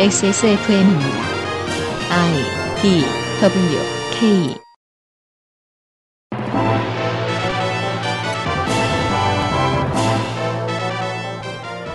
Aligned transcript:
XSFM입니다. 0.00 1.08
I 2.08 2.32
D 2.80 3.04
W 3.42 3.78
K 4.12 4.54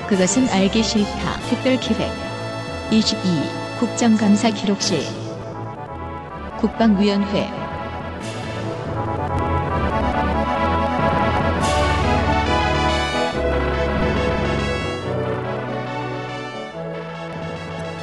그것은 0.10 0.50
알기 0.50 0.84
싫다. 0.84 1.40
특별 1.48 1.80
기획 1.80 2.12
22 2.92 3.80
국정감사 3.80 4.50
기록실 4.50 5.00
국방위원회 6.60 7.63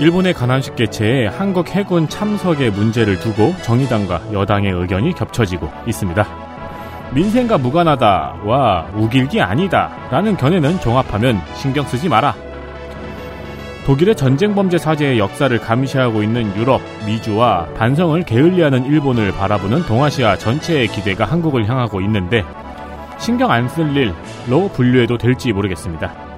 일본의 0.00 0.32
가난식 0.32 0.76
개체에 0.76 1.26
한국 1.26 1.68
해군 1.68 2.08
참석의 2.08 2.70
문제를 2.70 3.20
두고 3.20 3.54
정의당과 3.62 4.32
여당의 4.32 4.72
의견이 4.72 5.12
겹쳐지고 5.14 5.68
있습니다. 5.86 6.26
민생과 7.12 7.58
무관하다와 7.58 8.92
우길기 8.94 9.42
아니다라는 9.42 10.38
견해는 10.38 10.80
종합하면 10.80 11.42
신경 11.54 11.84
쓰지 11.84 12.08
마라. 12.08 12.34
독일의 13.84 14.16
전쟁 14.16 14.54
범죄 14.54 14.78
사제의 14.78 15.18
역사를 15.18 15.58
감시하고 15.58 16.22
있는 16.22 16.56
유럽, 16.56 16.80
미주와 17.04 17.66
반성을 17.76 18.22
게을리하는 18.22 18.86
일본을 18.86 19.32
바라보는 19.32 19.82
동아시아 19.82 20.38
전체의 20.38 20.88
기대가 20.88 21.26
한국을 21.26 21.68
향하고 21.68 22.00
있는데 22.00 22.42
신경 23.18 23.50
안 23.50 23.68
쓸 23.68 23.94
일로 23.94 24.68
분류해도 24.68 25.18
될지 25.18 25.52
모르겠습니다. 25.52 26.29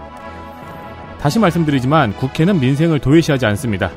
다시 1.22 1.38
말씀드리지만 1.38 2.14
국회는 2.16 2.58
민생을 2.58 2.98
도외시하지 2.98 3.46
않습니다. 3.46 3.92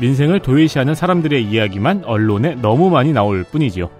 민생을 0.00 0.40
도외시하는 0.40 0.94
사람들의 0.94 1.44
이야기만 1.44 2.04
언론에 2.06 2.54
너무 2.54 2.88
많이 2.88 3.12
나올 3.12 3.44
뿐이지요. 3.44 3.90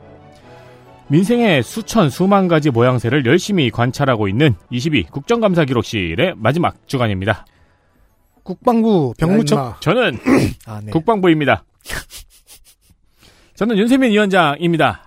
민생의 1.09 1.63
수천 1.63 2.09
수만 2.09 2.49
가지 2.49 2.71
모양새를 2.71 3.27
열심히 3.27 3.71
관찰하고 3.71 4.27
있는 4.27 4.55
22 4.71 5.03
국정감사 5.03 5.67
기록실의 5.67 6.33
마지막 6.39 6.89
주간입니다. 6.89 7.45
국방부 8.43 9.13
병무청 9.19 9.75
저는 9.81 10.19
아, 10.67 10.81
네. 10.83 10.91
국방부입니다. 10.93 11.65
저는 13.55 13.77
윤세민 13.77 14.13
위원장입니다. 14.13 15.03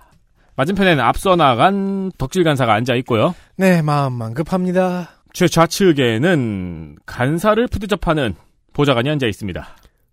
맞은편에는 0.54 1.02
앞서 1.02 1.34
나간 1.34 2.12
덕질 2.16 2.44
간사가 2.44 2.72
앉아 2.74 2.94
있고요. 2.94 3.34
네, 3.56 3.82
마음만 3.82 4.34
급합니다. 4.34 5.15
최좌측에는 5.36 6.96
간사를 7.04 7.66
푸드접하는 7.66 8.34
보좌관이 8.72 9.10
앉아 9.10 9.26
있습니다. 9.26 9.66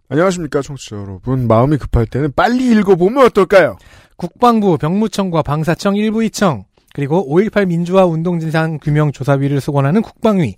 안녕하십니까, 0.09 0.61
청취자 0.61 0.97
여러분. 0.97 1.47
마음이 1.47 1.77
급할 1.77 2.05
때는 2.07 2.33
빨리 2.35 2.69
읽어보면 2.71 3.27
어떨까요? 3.27 3.77
국방부 4.17 4.77
병무청과 4.77 5.41
방사청 5.43 5.95
일부 5.95 6.25
이청 6.25 6.65
그리고 6.93 7.25
5.18 7.29 7.67
민주화 7.67 8.05
운동진상 8.05 8.79
규명조사위를 8.79 9.61
수건하는 9.61 10.01
국방위 10.01 10.57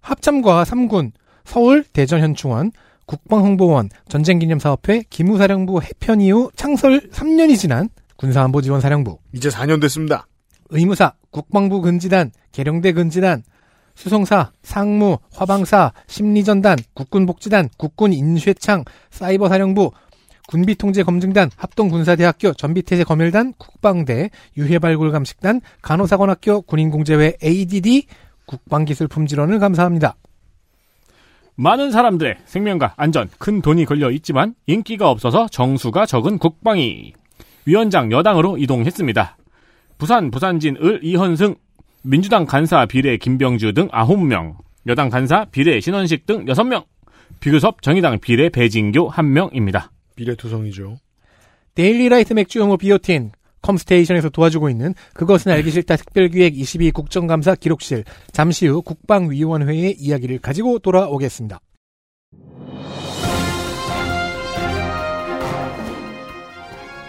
합참과 0.00 0.64
3군 0.64 1.12
서울 1.44 1.82
대전 1.82 2.20
현충원 2.20 2.72
국방홍보원 3.06 3.88
전쟁기념사업회 4.06 5.04
기무사령부 5.08 5.80
해편 5.80 6.20
이후 6.20 6.50
창설 6.56 7.08
3년이 7.08 7.58
지난 7.58 7.88
군사안보지원사령부 8.16 9.18
이제 9.32 9.48
4년 9.48 9.80
됐습니다. 9.80 10.26
의무사 10.68 11.14
국방부 11.30 11.80
근지단 11.80 12.32
계룡대 12.52 12.92
근지단 12.92 13.42
수송사, 13.94 14.50
상무, 14.62 15.18
화방사, 15.34 15.92
심리전단, 16.06 16.78
국군복지단, 16.94 17.68
국군인쇄창, 17.76 18.84
사이버사령부, 19.10 19.90
군비통제검증단, 20.48 21.50
합동군사대학교, 21.56 22.52
전비태세검열단, 22.54 23.54
국방대, 23.58 24.30
유해발굴감식단, 24.56 25.60
간호사관학교, 25.82 26.62
군인공제회 26.62 27.36
ADD, 27.42 28.06
국방기술품질원을 28.46 29.58
감사합니다. 29.58 30.16
많은 31.54 31.90
사람들의 31.90 32.38
생명과 32.44 32.94
안전, 32.96 33.28
큰 33.38 33.60
돈이 33.60 33.84
걸려 33.84 34.10
있지만 34.10 34.54
인기가 34.66 35.10
없어서 35.10 35.46
정수가 35.48 36.06
적은 36.06 36.38
국방위. 36.38 37.12
위원장 37.66 38.10
여당으로 38.10 38.58
이동했습니다. 38.58 39.36
부산 39.98 40.30
부산진 40.30 40.76
을 40.82 41.00
이헌승, 41.02 41.54
민주당 42.04 42.44
간사 42.46 42.86
비례 42.86 43.16
김병주 43.16 43.74
등 43.74 43.88
9명, 43.88 44.56
여당 44.88 45.08
간사 45.08 45.46
비례 45.52 45.80
신원식 45.80 46.26
등 46.26 46.44
6명, 46.46 46.84
비교섭 47.40 47.80
정의당 47.80 48.18
비례 48.18 48.48
배진교 48.48 49.10
1명입니다. 49.10 49.88
비례 50.16 50.34
투성이죠. 50.34 50.96
데일리라이트 51.74 52.32
맥주 52.32 52.60
효모 52.60 52.76
비오틴, 52.76 53.30
컴스테이션에서 53.62 54.30
도와주고 54.30 54.68
있는 54.68 54.94
그것은 55.14 55.52
알기 55.52 55.70
싫다 55.70 55.94
특별기획 55.96 56.58
22 56.58 56.90
국정감사 56.90 57.54
기록실 57.54 58.04
잠시 58.32 58.66
후 58.66 58.82
국방위원회의 58.82 59.94
이야기를 59.96 60.40
가지고 60.40 60.80
돌아오겠습니다. 60.80 61.60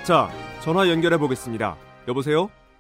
자, 0.04 0.30
전화 0.62 0.88
연결해 0.88 1.18
보겠습니다. 1.18 1.78
여보세요? 2.08 2.50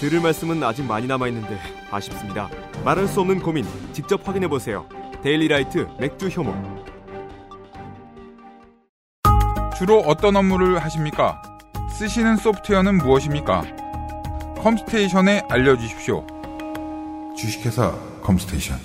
들을 0.00 0.20
말씀은 0.20 0.62
아직 0.62 0.84
많이 0.84 1.08
남아있는데 1.08 1.58
아쉽습니다. 1.90 2.48
말할 2.84 3.08
수 3.08 3.20
없는 3.20 3.40
고민 3.40 3.64
직접 3.92 4.26
확인해보세요. 4.26 4.88
데일리라이트 5.22 5.88
맥주 5.98 6.28
효모 6.28 6.54
주로 9.76 9.98
어떤 10.00 10.36
업무를 10.36 10.78
하십니까? 10.78 11.42
쓰시는 11.90 12.36
소프트웨어는 12.36 12.98
무엇입니까? 12.98 13.62
컴스테이션에 14.58 15.42
알려주십시오. 15.48 16.26
주식회사 17.36 17.92
컴스테이션. 18.22 18.78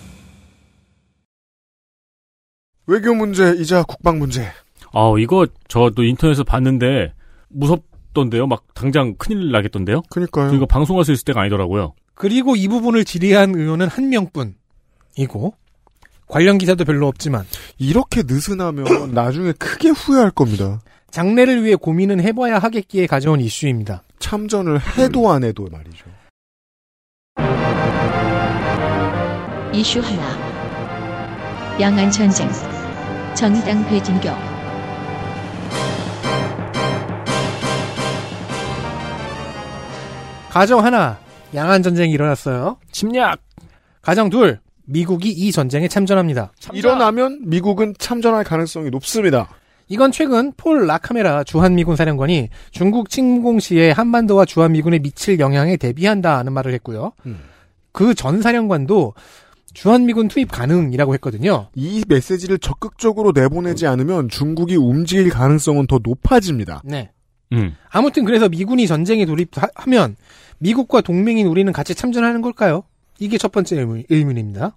외교 2.85 3.13
문제이자 3.13 3.83
국방 3.83 4.19
문제. 4.19 4.51
아, 4.93 5.13
이거 5.17 5.47
저도 5.67 6.03
인터넷에서 6.03 6.43
봤는데 6.43 7.13
무섭 7.49 7.83
던데요. 8.13 8.47
막 8.47 8.63
당장 8.73 9.15
큰일 9.17 9.51
나겠던데요. 9.51 10.03
그니까요. 10.09 10.53
이거 10.53 10.65
방송할 10.65 11.05
수 11.05 11.11
있을 11.11 11.25
때가 11.25 11.41
아니더라고요. 11.41 11.93
그리고 12.15 12.55
이 12.55 12.67
부분을 12.67 13.05
질의한 13.05 13.55
의원은 13.55 13.87
한 13.87 14.09
명뿐이고 14.09 15.53
관련 16.27 16.57
기사도 16.57 16.85
별로 16.85 17.07
없지만 17.07 17.45
이렇게 17.77 18.23
느슨하면 18.25 18.85
나중에 19.13 19.51
크게 19.53 19.89
후회할 19.89 20.31
겁니다. 20.31 20.81
장래를 21.11 21.63
위해 21.63 21.75
고민은 21.75 22.21
해봐야 22.21 22.57
하겠기에 22.59 23.07
가져온 23.07 23.39
이슈입니다. 23.39 24.03
참전을 24.19 24.79
해도 24.97 25.31
안 25.31 25.43
해도 25.43 25.67
말이죠. 25.71 26.05
이슈 29.73 29.99
하나 29.99 30.53
양안 31.79 32.09
전쟁 32.11 32.47
정의당 33.35 33.85
배진교 33.87 34.52
가정 40.53 40.85
하나 40.85 41.17
양안 41.55 41.81
전쟁이 41.81 42.11
일어났어요. 42.11 42.77
침략. 42.91 43.39
가정 44.03 44.29
둘 44.29 44.59
미국이 44.85 45.31
이 45.31 45.51
전쟁에 45.51 45.87
참전합니다. 45.87 46.51
일어나면 46.73 47.41
미국은 47.45 47.95
참전할 47.97 48.43
가능성이 48.43 48.91
높습니다. 48.91 49.49
이건 49.87 50.11
최근 50.11 50.51
폴 50.55 50.85
라카메라 50.85 51.43
주한미군 51.43 51.95
사령관이 51.95 52.49
중국 52.69 53.09
침공 53.09 53.59
시에 53.59 53.89
한반도와 53.89 54.45
주한미군에 54.45 54.99
미칠 54.99 55.39
영향에 55.39 55.75
대비한다는 55.75 56.53
말을 56.53 56.71
했고요. 56.75 57.13
음. 57.25 57.39
그전 57.91 58.43
사령관도 58.43 59.15
주한미군 59.73 60.27
투입 60.27 60.51
가능이라고 60.51 61.15
했거든요. 61.15 61.69
이 61.73 62.03
메시지를 62.07 62.59
적극적으로 62.59 63.31
내보내지 63.33 63.87
않으면 63.87 64.29
중국이 64.29 64.75
움직일 64.75 65.31
가능성은 65.31 65.87
더 65.87 65.99
높아집니다. 66.03 66.83
네. 66.85 67.09
음. 67.53 67.75
아무튼 67.89 68.25
그래서 68.25 68.49
미군이 68.49 68.87
전쟁에 68.87 69.25
돌입하면 69.25 70.15
미국과 70.59 71.01
동맹인 71.01 71.47
우리는 71.47 71.71
같이 71.71 71.95
참전하는 71.95 72.41
걸까요? 72.41 72.83
이게 73.19 73.37
첫 73.37 73.51
번째 73.51 73.79
의문, 73.79 74.03
의문입니다. 74.09 74.75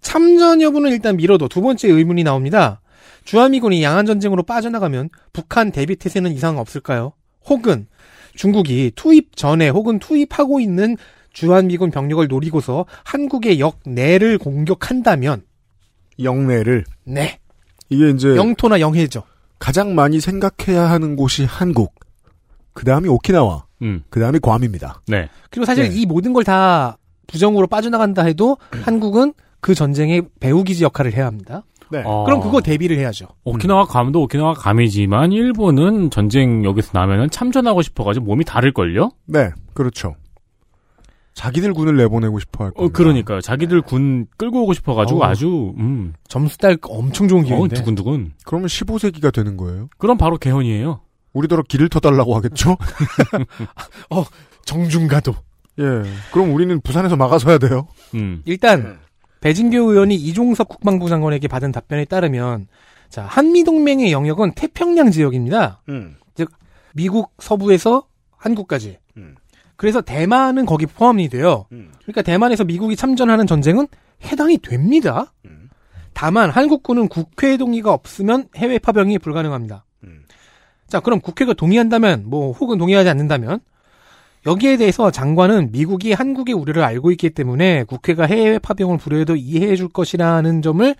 참전 0.00 0.60
여부는 0.62 0.90
일단 0.92 1.16
미뤄도 1.16 1.48
두 1.48 1.60
번째 1.60 1.88
의문이 1.88 2.24
나옵니다. 2.24 2.80
주한미군이 3.24 3.82
양안전쟁으로 3.82 4.42
빠져나가면 4.44 5.10
북한 5.32 5.70
대비 5.72 5.96
태세는 5.96 6.32
이상 6.32 6.58
없을까요? 6.58 7.12
혹은 7.46 7.86
중국이 8.34 8.92
투입 8.94 9.36
전에 9.36 9.68
혹은 9.68 9.98
투입하고 9.98 10.60
있는 10.60 10.96
주한미군 11.32 11.90
병력을 11.90 12.26
노리고서 12.26 12.86
한국의 13.04 13.60
역내를 13.60 14.38
공격한다면 14.38 15.42
영내를 16.22 16.84
네 17.04 17.38
이게 17.88 18.10
이제 18.10 18.34
영토나 18.36 18.80
영해죠. 18.80 19.22
가장 19.58 19.94
많이 19.94 20.20
생각해야 20.20 20.90
하는 20.90 21.16
곳이 21.16 21.44
한국. 21.44 21.94
그 22.72 22.84
다음이 22.84 23.08
오키나와. 23.08 23.64
음. 23.82 24.02
그 24.10 24.20
다음이 24.20 24.38
괌입니다. 24.40 25.02
네. 25.08 25.28
그리고 25.50 25.64
사실 25.64 25.88
네. 25.88 25.94
이 26.00 26.06
모든 26.06 26.32
걸 26.32 26.44
다 26.44 26.96
부정으로 27.26 27.66
빠져나간다 27.66 28.24
해도 28.24 28.56
한국은 28.84 29.34
그 29.60 29.74
전쟁의 29.74 30.22
배후기지 30.40 30.82
역할을 30.84 31.12
해야 31.12 31.26
합니다. 31.26 31.62
네. 31.90 32.02
어, 32.04 32.24
그럼 32.24 32.40
그거 32.40 32.60
대비를 32.60 32.96
해야죠. 32.98 33.26
오키나와 33.44 33.84
감도 33.86 34.22
오키나와 34.22 34.54
감이지만 34.54 35.32
일본은 35.32 36.10
전쟁 36.10 36.64
여기서 36.64 36.90
나면은 36.94 37.28
참전하고 37.30 37.82
싶어가지고 37.82 38.24
몸이 38.26 38.44
다를걸요? 38.44 39.10
네, 39.26 39.50
그렇죠. 39.74 40.14
자기들 41.38 41.72
군을 41.72 41.96
내보내고 41.96 42.40
싶어 42.40 42.64
할 42.64 42.70
어, 42.70 42.74
겁니다. 42.74 42.96
그러니까요. 42.96 43.40
자기들 43.40 43.80
군 43.82 44.26
끌고 44.36 44.64
오고 44.64 44.72
싶어가지고 44.72 45.20
어우. 45.20 45.24
아주, 45.30 45.72
음, 45.78 46.12
점수 46.26 46.58
딸 46.58 46.76
엄청 46.82 47.28
좋은 47.28 47.42
어, 47.42 47.44
기회인데. 47.44 47.76
두근두근. 47.76 48.32
그러면 48.44 48.66
15세기가 48.66 49.32
되는 49.32 49.56
거예요. 49.56 49.88
그럼 49.98 50.18
바로 50.18 50.36
개헌이에요. 50.36 51.00
우리더러 51.34 51.62
길을 51.62 51.90
터달라고 51.90 52.34
하겠죠? 52.34 52.76
정중가도. 54.66 55.36
예. 55.78 55.84
그럼 56.32 56.52
우리는 56.52 56.80
부산에서 56.80 57.14
막아서야 57.14 57.58
돼요. 57.58 57.86
음. 58.14 58.42
일단 58.44 58.98
배진교 59.40 59.92
의원이 59.92 60.16
이종석 60.16 60.68
국방부 60.68 61.08
장관에게 61.08 61.46
받은 61.46 61.70
답변에 61.70 62.04
따르면 62.06 62.66
자 63.10 63.22
한미 63.22 63.62
동맹의 63.62 64.10
영역은 64.10 64.54
태평양 64.56 65.12
지역입니다. 65.12 65.82
음. 65.88 66.16
미국 66.94 67.32
서부에서 67.38 68.08
한국까지. 68.36 68.98
음. 69.78 69.80
그래서 69.80 70.00
대만은 70.00 70.66
거기 70.66 70.86
포함이 70.86 71.28
돼요. 71.28 71.66
음. 71.72 71.92
그러니까 72.02 72.22
대만에서 72.22 72.64
미국이 72.64 72.96
참전하는 72.96 73.46
전쟁은 73.46 73.86
해당이 74.24 74.58
됩니다. 74.58 75.32
음. 75.46 75.70
다만 76.12 76.50
한국군은 76.50 77.08
국회 77.08 77.56
동의가 77.56 77.92
없으면 77.92 78.48
해외 78.56 78.78
파병이 78.78 79.20
불가능합니다. 79.20 79.84
음. 80.02 80.24
자, 80.88 81.00
그럼 81.00 81.20
국회가 81.20 81.54
동의한다면 81.54 82.24
뭐 82.26 82.52
혹은 82.52 82.76
동의하지 82.76 83.08
않는다면 83.08 83.60
여기에 84.46 84.78
대해서 84.78 85.10
장관은 85.10 85.70
미국이 85.70 86.12
한국의 86.12 86.54
우려를 86.54 86.82
알고 86.82 87.12
있기 87.12 87.30
때문에 87.30 87.84
국회가 87.84 88.24
해외 88.26 88.58
파병을 88.58 88.98
불여해도 88.98 89.36
이해해 89.36 89.76
줄 89.76 89.88
것이라는 89.88 90.62
점을 90.62 90.94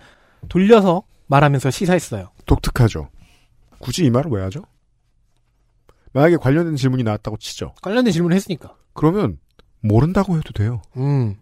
돌려서 0.47 1.03
말하면서 1.27 1.69
시사했어요. 1.69 2.29
독특하죠. 2.45 3.09
굳이 3.79 4.05
이 4.05 4.09
말을 4.09 4.31
왜 4.31 4.41
하죠? 4.43 4.63
만약에 6.13 6.37
관련된 6.37 6.75
질문이 6.75 7.03
나왔다고 7.03 7.37
치죠. 7.37 7.73
관련된 7.81 8.11
질문을 8.11 8.35
했으니까. 8.35 8.75
그러면 8.93 9.37
모른다고 9.81 10.37
해도 10.37 10.51
돼요. 10.53 10.81
음, 10.97 11.35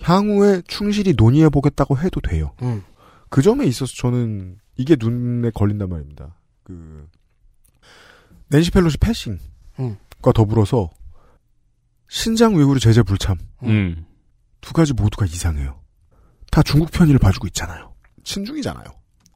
향후에 0.00 0.62
충실히 0.66 1.14
논의해 1.16 1.48
보겠다고 1.48 1.98
해도 1.98 2.20
돼요. 2.20 2.52
음. 2.62 2.82
그 3.28 3.42
점에 3.42 3.66
있어서 3.66 3.92
저는 3.96 4.58
이게 4.76 4.96
눈에 4.98 5.50
걸린단 5.50 5.88
말입니다. 5.88 6.36
그 6.62 7.08
낸시 8.48 8.70
펠로시 8.70 8.98
패싱과 8.98 9.40
음. 9.80 9.96
더불어서 10.34 10.90
신장 12.08 12.58
위구르 12.58 12.78
제재 12.78 13.02
불참 13.02 13.38
음. 13.64 14.06
두 14.60 14.72
가지 14.72 14.92
모두가 14.92 15.26
이상해요. 15.26 15.80
다 16.50 16.62
중국 16.62 16.90
편의를 16.90 17.18
봐주고 17.18 17.46
있잖아요. 17.48 17.94
친중이잖아요. 18.22 18.84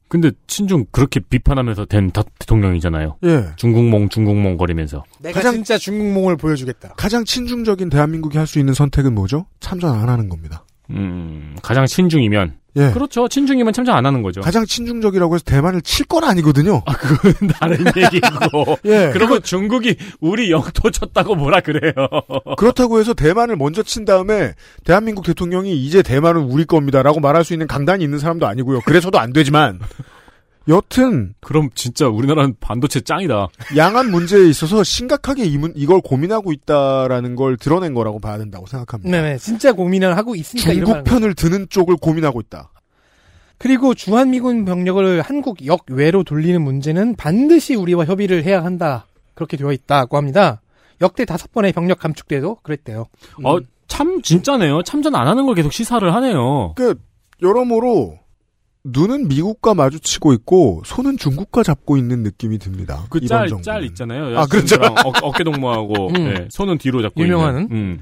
근데 0.08 0.30
친중 0.46 0.86
그렇게 0.90 1.20
비판하면서 1.20 1.84
된 1.84 2.10
다- 2.10 2.22
대통령이잖아요. 2.38 3.18
예. 3.24 3.44
중국몽 3.56 4.08
중국몽 4.08 4.56
거리면서. 4.56 5.04
내가 5.20 5.34
가장- 5.40 5.54
진짜 5.54 5.76
중국몽을 5.78 6.36
보여주겠다. 6.36 6.94
가장 6.96 7.24
친중적인 7.24 7.90
대한민국이 7.90 8.38
할 8.38 8.46
수 8.46 8.58
있는 8.58 8.72
선택은 8.74 9.14
뭐죠? 9.14 9.44
참전 9.60 9.94
안 9.94 10.08
하는 10.08 10.28
겁니다. 10.30 10.64
음, 10.90 11.54
가장 11.62 11.84
친중이면. 11.86 12.56
예. 12.78 12.90
그렇죠. 12.92 13.28
친중이면 13.28 13.72
참전 13.74 13.94
안 13.94 14.06
하는 14.06 14.22
거죠. 14.22 14.40
가장 14.40 14.64
친중적이라고 14.64 15.34
해서 15.34 15.44
대만을 15.44 15.82
칠 15.82 16.06
건 16.08 16.24
아니거든요. 16.24 16.82
다른 17.60 17.78
얘기고. 17.94 18.78
예. 18.86 19.10
그리고 19.12 19.40
중국이 19.40 19.96
우리 20.20 20.50
영토 20.50 20.90
쳤다고 20.90 21.34
뭐라 21.34 21.60
그래요. 21.60 21.92
그렇다고 22.56 22.98
해서 22.98 23.12
대만을 23.12 23.56
먼저 23.56 23.82
친 23.82 24.04
다음에 24.06 24.54
대한민국 24.84 25.26
대통령이 25.26 25.76
이제 25.84 26.02
대만은 26.02 26.42
우리 26.42 26.64
겁니다라고 26.64 27.20
말할 27.20 27.44
수 27.44 27.52
있는 27.52 27.66
강단이 27.66 28.02
있는 28.02 28.18
사람도 28.18 28.46
아니고요. 28.46 28.80
그래서도 28.86 29.18
안 29.18 29.32
되지만 29.34 29.80
여튼 30.68 31.34
그럼 31.40 31.70
진짜 31.74 32.08
우리나라는 32.08 32.54
반도체 32.60 33.00
짱이다. 33.00 33.48
양안 33.76 34.10
문제에 34.10 34.46
있어서 34.48 34.84
심각하게 34.84 35.44
이 35.46 35.56
문- 35.56 35.72
이걸 35.74 36.00
고민하고 36.02 36.52
있다라는 36.52 37.36
걸 37.36 37.56
드러낸 37.56 37.94
거라고 37.94 38.18
봐야 38.20 38.36
된다고 38.38 38.66
생각합니다. 38.66 39.10
네네, 39.10 39.38
진짜 39.38 39.72
고민을 39.72 40.16
하고 40.16 40.34
있으니까 40.34 40.72
이런 40.72 40.86
중국 40.86 41.04
편을 41.04 41.34
드는 41.34 41.66
쪽을 41.70 41.96
고민하고 41.96 42.40
있다. 42.40 42.70
그리고 43.56 43.94
주한미군 43.94 44.64
병력을 44.66 45.20
한국 45.22 45.64
역외로 45.66 46.22
돌리는 46.22 46.60
문제는 46.62 47.16
반드시 47.16 47.74
우리와 47.74 48.04
협의를 48.04 48.44
해야 48.44 48.62
한다. 48.62 49.06
그렇게 49.34 49.56
되어 49.56 49.72
있다고 49.72 50.16
합니다. 50.16 50.60
역대 51.00 51.24
다섯 51.24 51.50
번의 51.52 51.72
병력 51.72 51.98
감축 51.98 52.28
때도 52.28 52.56
그랬대요. 52.62 53.06
어, 53.44 53.58
참 53.88 54.20
진짜네요. 54.22 54.82
참전 54.82 55.14
안 55.14 55.26
하는 55.26 55.46
걸 55.46 55.54
계속 55.54 55.72
시사를 55.72 56.12
하네요. 56.14 56.74
그 56.76 56.94
여러모로 57.42 58.18
눈은 58.84 59.28
미국과 59.28 59.74
마주치고 59.74 60.32
있고 60.34 60.82
손은 60.84 61.18
중국과 61.18 61.62
잡고 61.62 61.96
있는 61.96 62.22
느낌이 62.22 62.58
듭니다. 62.58 63.04
그 63.10 63.24
짤. 63.26 63.48
짤 63.62 63.84
있잖아요. 63.84 64.38
아, 64.38 64.46
그렇죠. 64.46 64.76
어, 65.22 65.32
깨 65.32 65.44
동무하고 65.44 66.08
음. 66.16 66.34
네, 66.34 66.48
손은 66.50 66.78
뒤로 66.78 67.02
잡고 67.02 67.20
유명한. 67.22 67.62
있는. 67.62 67.68
음. 67.70 68.00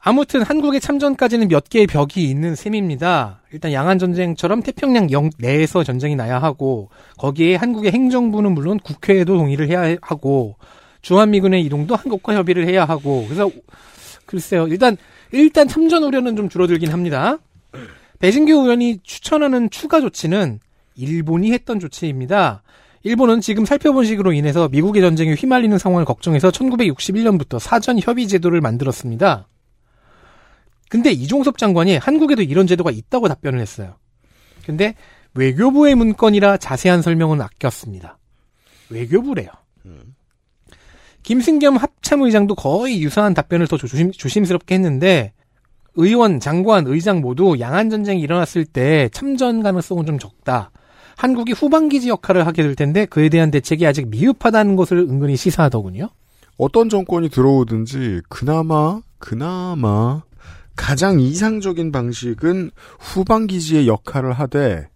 아무튼 0.00 0.42
한국의 0.42 0.80
참전까지는 0.80 1.48
몇 1.48 1.68
개의 1.68 1.86
벽이 1.86 2.24
있는 2.24 2.54
셈입니다. 2.54 3.42
일단 3.52 3.72
양안 3.72 3.98
전쟁처럼 3.98 4.62
태평양 4.62 5.10
영 5.10 5.28
내에서 5.38 5.82
전쟁이 5.84 6.16
나야 6.16 6.38
하고 6.40 6.88
거기에 7.18 7.56
한국의 7.56 7.92
행정부는 7.92 8.52
물론 8.52 8.78
국회에도 8.78 9.36
동의를 9.36 9.68
해야 9.68 9.96
하고 10.00 10.56
주한미군의 11.02 11.62
이동도 11.64 11.96
한국과 11.96 12.34
협의를 12.36 12.66
해야 12.68 12.84
하고 12.84 13.24
그래서 13.24 13.50
글쎄요 14.24 14.66
일단 14.68 14.96
일단 15.32 15.68
참전 15.68 16.04
우려는 16.04 16.36
좀 16.36 16.48
줄어들긴 16.48 16.92
합니다. 16.92 17.38
배진규 18.18 18.52
의원이 18.52 19.00
추천하는 19.02 19.70
추가 19.70 20.00
조치는 20.00 20.60
일본이 20.94 21.52
했던 21.52 21.78
조치입니다. 21.78 22.62
일본은 23.04 23.40
지금 23.40 23.64
살펴본 23.64 24.04
식으로 24.04 24.32
인해서 24.32 24.68
미국의 24.68 25.02
전쟁에 25.02 25.34
휘말리는 25.34 25.78
상황을 25.78 26.04
걱정해서 26.04 26.50
1961년부터 26.50 27.58
사전 27.58 27.98
협의 28.00 28.26
제도를 28.26 28.60
만들었습니다. 28.60 29.46
근데 30.88 31.12
이종섭 31.12 31.58
장관이 31.58 31.98
한국에도 31.98 32.42
이런 32.42 32.66
제도가 32.66 32.90
있다고 32.90 33.28
답변을 33.28 33.60
했어요. 33.60 33.96
근데 34.66 34.94
외교부의 35.34 35.94
문건이라 35.94 36.56
자세한 36.56 37.02
설명은 37.02 37.40
아꼈습니다. 37.40 38.18
외교부래요. 38.90 39.48
김승겸 41.22 41.76
합참의장도 41.76 42.54
거의 42.54 43.02
유사한 43.02 43.34
답변을 43.34 43.68
더 43.68 43.76
조심, 43.76 44.10
조심스럽게 44.12 44.74
했는데 44.74 45.32
의원, 45.98 46.38
장관, 46.38 46.86
의장 46.86 47.20
모두 47.20 47.56
양안 47.58 47.90
전쟁이 47.90 48.20
일어났을 48.20 48.64
때 48.64 49.08
참전 49.12 49.64
가능성은 49.64 50.06
좀 50.06 50.18
적다. 50.18 50.70
한국이 51.16 51.52
후방기지 51.52 52.08
역할을 52.08 52.46
하게 52.46 52.62
될 52.62 52.76
텐데 52.76 53.04
그에 53.04 53.28
대한 53.28 53.50
대책이 53.50 53.84
아직 53.84 54.08
미흡하다는 54.08 54.76
것을 54.76 54.98
은근히 54.98 55.36
시사하더군요. 55.36 56.08
어떤 56.56 56.88
정권이 56.88 57.30
들어오든지 57.30 58.22
그나마 58.28 59.00
그나마 59.18 60.22
가장 60.76 61.18
이상적인 61.18 61.90
방식은 61.90 62.70
후방 63.00 63.48
기지의 63.48 63.88
역할을 63.88 64.32
하되 64.32 64.88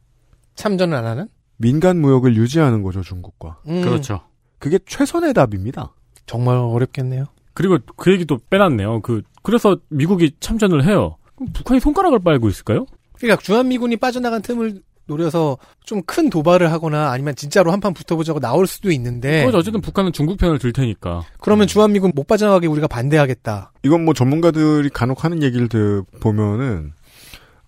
참전을 0.55 0.97
안 0.97 1.05
하는? 1.05 1.29
민간 1.57 2.01
무역을 2.01 2.37
유지하는 2.37 2.85
거죠 2.85 3.03
중국과. 3.03 3.59
음, 3.67 3.83
그렇죠. 3.83 4.21
그게 4.61 4.79
최선의 4.87 5.35
답입니다. 5.35 5.93
정말 6.27 6.57
어렵겠네요. 6.59 7.25
그리고 7.55 7.79
그 7.97 8.13
얘기도 8.13 8.39
빼놨네요. 8.51 9.01
그 9.01 9.23
그래서 9.43 9.77
미국이 9.89 10.33
참전을 10.41 10.85
해요. 10.87 11.17
그럼 11.37 11.53
북한이 11.53 11.81
손가락을 11.81 12.21
빨고 12.21 12.49
있을까요? 12.49 12.87
그러니까 13.19 13.41
주한미군이 13.43 13.97
빠져나간 13.97 14.43
틈을 14.43 14.83
노려서 15.07 15.59
좀 15.85 16.03
큰 16.07 16.31
도발을 16.31 16.71
하거나 16.73 17.11
아니면 17.11 17.35
진짜로 17.35 17.73
한판 17.73 17.93
붙어보자고 17.95 18.39
나올 18.41 18.67
수도 18.67 18.91
있는데 18.93 19.45
어쨌든 19.47 19.81
북한은 19.81 20.13
중국 20.13 20.39
편을 20.39 20.59
들 20.59 20.73
테니까. 20.73 21.23
그러면 21.41 21.67
주한미군 21.67 22.13
못 22.15 22.27
빠져나가게 22.27 22.67
우리가 22.67 22.87
반대하겠다. 22.87 23.73
이건 23.83 24.05
뭐 24.05 24.15
전문가들이 24.15 24.89
간혹 24.91 25.25
하는 25.25 25.43
얘기를 25.43 25.69
들 25.69 26.03
보면은 26.21 26.93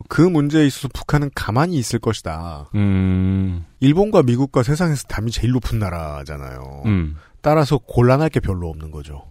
그 0.08 0.20
문제에 0.20 0.66
있어서 0.66 0.88
북한은 0.92 1.30
가만히 1.34 1.76
있을 1.76 1.98
것이다. 1.98 2.68
음, 2.74 3.64
일본과 3.80 4.22
미국과 4.22 4.62
세상에서 4.62 5.04
담이 5.08 5.30
제일 5.30 5.52
높은 5.52 5.78
나라잖아요. 5.78 6.82
음, 6.86 7.16
따라서 7.40 7.78
곤란할 7.78 8.28
게 8.30 8.40
별로 8.40 8.68
없는 8.68 8.90
거죠. 8.90 9.22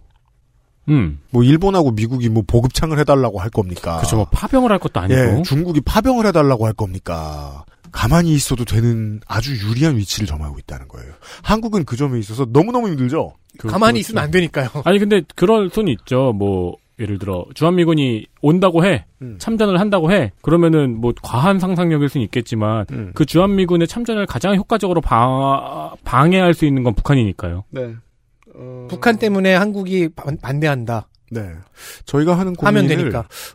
음. 0.88 1.20
뭐 1.30 1.42
일본하고 1.42 1.90
미국이 1.92 2.28
뭐 2.28 2.42
보급창을 2.46 2.98
해달라고 2.98 3.40
할 3.40 3.50
겁니까? 3.50 3.96
그렇죠. 3.98 4.16
뭐 4.16 4.26
파병을 4.30 4.70
할 4.70 4.78
것도 4.78 5.00
아니고. 5.00 5.20
예, 5.38 5.42
중국이 5.42 5.80
파병을 5.80 6.26
해달라고 6.26 6.66
할 6.66 6.72
겁니까? 6.72 7.64
가만히 7.92 8.32
있어도 8.34 8.64
되는 8.64 9.20
아주 9.28 9.52
유리한 9.68 9.96
위치를 9.96 10.26
점하고 10.26 10.58
있다는 10.58 10.88
거예요. 10.88 11.12
한국은 11.42 11.84
그 11.84 11.96
점에 11.96 12.18
있어서 12.18 12.46
너무너무 12.50 12.88
힘들죠? 12.88 13.34
그- 13.58 13.68
가만히 13.68 13.94
그렇죠. 13.94 14.00
있으면 14.08 14.24
안 14.24 14.30
되니까요. 14.30 14.68
아니 14.84 14.98
근데 14.98 15.22
그럴 15.36 15.70
수는 15.70 15.92
있죠. 15.92 16.32
뭐 16.32 16.74
예를 16.98 17.18
들어 17.18 17.44
주한미군이 17.54 18.26
온다고 18.40 18.84
해 18.84 19.04
음. 19.22 19.36
참전을 19.38 19.80
한다고 19.80 20.12
해 20.12 20.32
그러면은 20.42 21.00
뭐 21.00 21.12
과한 21.22 21.58
상상력일 21.58 22.08
수는 22.08 22.24
있겠지만 22.26 22.86
음. 22.92 23.10
그 23.14 23.24
주한미군의 23.26 23.88
참전을 23.88 24.26
가장 24.26 24.54
효과적으로 24.56 25.00
방, 25.00 25.90
방해할 26.04 26.54
수 26.54 26.66
있는 26.66 26.82
건 26.84 26.94
북한이니까요. 26.94 27.64
네. 27.70 27.94
북한 28.88 29.16
때문에 29.18 29.54
한국이 29.54 30.08
반- 30.14 30.38
반대한다. 30.38 31.08
네. 31.30 31.50
저희가 32.04 32.38
하는 32.38 32.54
고민을. 32.54 32.70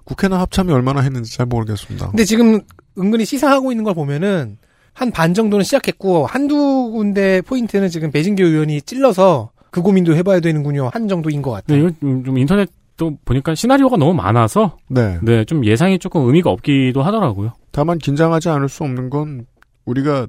국회나 0.04 0.40
합참이 0.40 0.72
얼마나 0.74 1.02
했는지 1.02 1.36
잘 1.36 1.46
모르겠습니다. 1.46 2.10
근데 2.10 2.26
지금 2.26 2.60
은근히 2.98 3.24
시사하고 3.26 3.72
있는 3.72 3.84
걸 3.86 3.94
보면은 3.94 4.58
한 4.94 5.12
반 5.12 5.34
정도는 5.34 5.64
시작했고 5.64 6.26
한두 6.26 6.92
군데 6.92 7.42
포인트는 7.42 7.88
지금 7.90 8.12
배진교 8.12 8.44
의원이 8.44 8.82
찔러서 8.82 9.52
그 9.72 9.82
고민도 9.82 10.16
해봐야 10.16 10.42
되는군요. 10.42 10.90
한 10.92 11.08
정도인 11.08 11.42
것 11.42 11.52
같아요. 11.52 11.78
이거 11.78 11.92
좀, 12.02 12.24
좀 12.26 12.38
인터넷도 12.38 13.18
보니까 13.24 13.56
시나리오가 13.56 13.96
너무 13.96 14.14
많아서 14.14 14.76
네. 14.90 15.18
네 15.22 15.46
좀 15.46 15.64
예상이 15.64 16.00
조금 16.00 16.26
의미가 16.26 16.50
없기도 16.50 17.02
하더라고요. 17.04 17.54
다만 17.72 17.98
긴장하지 17.98 18.50
않을 18.50 18.68
수 18.68 18.84
없는 18.84 19.10
건 19.10 19.46
우리가 19.86 20.28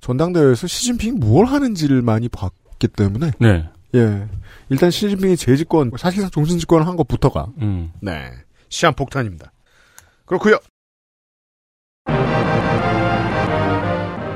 전당대회에서 0.00 0.66
시진핑이 0.68 1.18
뭘 1.18 1.46
하는지를 1.46 2.02
많이 2.02 2.28
봤기 2.28 2.88
때문에 2.88 3.32
네. 3.40 3.64
예. 3.94 4.28
일단 4.68 4.90
시진핑이 4.90 5.36
재집권 5.36 5.90
사실상 5.98 6.30
종신집권을 6.30 6.86
한 6.86 6.96
것부터가 6.96 7.48
음. 7.60 7.92
네. 8.00 8.30
시한폭탄입니다. 8.68 9.52
그렇고요. 10.24 10.58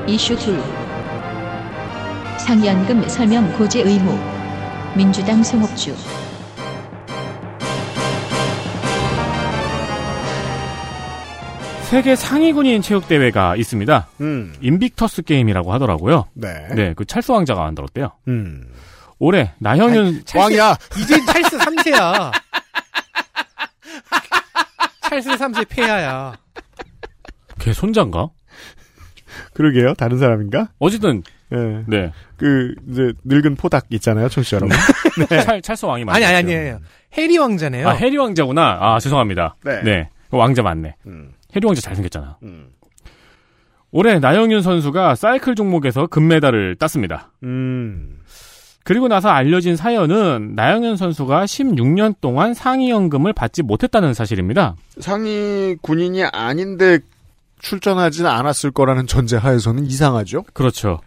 이슈 0.06 0.36
둘 0.36 0.60
상연금 2.38 3.08
설명 3.08 3.52
고지 3.56 3.80
의무 3.80 4.16
민주당 4.96 5.42
송옥주 5.42 5.94
세계 11.90 12.16
상위 12.16 12.52
군인 12.52 12.82
체육 12.82 13.06
대회가 13.06 13.54
있습니다. 13.56 14.08
음. 14.20 14.52
인빅터스 14.60 15.22
게임이라고 15.22 15.72
하더라고요. 15.72 16.26
네. 16.34 16.68
네, 16.74 16.94
그 16.94 17.04
찰스 17.04 17.30
왕자가 17.30 17.62
만들었대요. 17.62 18.10
음. 18.28 18.66
올해 19.18 19.52
나형윤 19.58 20.24
왕이야. 20.34 20.76
이제 20.98 21.24
찰스 21.24 21.58
3세야. 21.58 22.32
찰스 25.08 25.30
3세 25.30 25.68
폐하야. 25.68 26.34
걔 27.58 27.72
손자인가? 27.72 28.28
그러게요. 29.54 29.94
다른 29.94 30.18
사람인가? 30.18 30.68
어쨌든 30.78 31.22
예. 31.52 31.84
네. 31.86 32.12
그 32.36 32.74
이제 32.90 33.12
늙은 33.24 33.56
포닥 33.56 33.86
있잖아요, 33.90 34.28
청취자 34.28 34.56
여러분. 34.56 34.76
찰, 35.28 35.62
찰스 35.62 35.86
왕이 35.86 36.02
아니, 36.02 36.04
만들었죠. 36.04 36.36
아니, 36.36 36.54
아니, 36.54 36.70
아니. 36.70 36.80
해리 37.16 37.38
왕자네요. 37.38 37.88
아, 37.88 37.92
해리 37.92 38.16
왕자구나. 38.16 38.78
아, 38.80 38.98
죄송합니다. 38.98 39.56
네. 39.64 39.82
네. 39.82 40.10
왕자 40.30 40.62
맞네. 40.62 40.96
음. 41.06 41.32
해리 41.54 41.64
왕자 41.66 41.80
잘생겼잖아. 41.80 42.38
음. 42.42 42.70
올해 43.92 44.18
나영윤 44.18 44.62
선수가 44.62 45.14
사이클 45.14 45.54
종목에서 45.54 46.06
금메달을 46.08 46.76
땄습니다. 46.76 47.30
음. 47.44 48.18
그리고 48.86 49.08
나서 49.08 49.30
알려진 49.30 49.74
사연은 49.74 50.52
나영윤 50.54 50.96
선수가 50.96 51.44
16년 51.46 52.14
동안 52.20 52.54
상위연금을 52.54 53.32
받지 53.32 53.64
못했다는 53.64 54.14
사실입니다. 54.14 54.76
상위 55.00 55.74
군인이 55.82 56.22
아닌데 56.22 57.00
출전하지는 57.58 58.30
않았을 58.30 58.70
거라는 58.70 59.08
전제 59.08 59.36
하에서는 59.36 59.86
이상하죠? 59.86 60.44
그렇죠. 60.52 61.00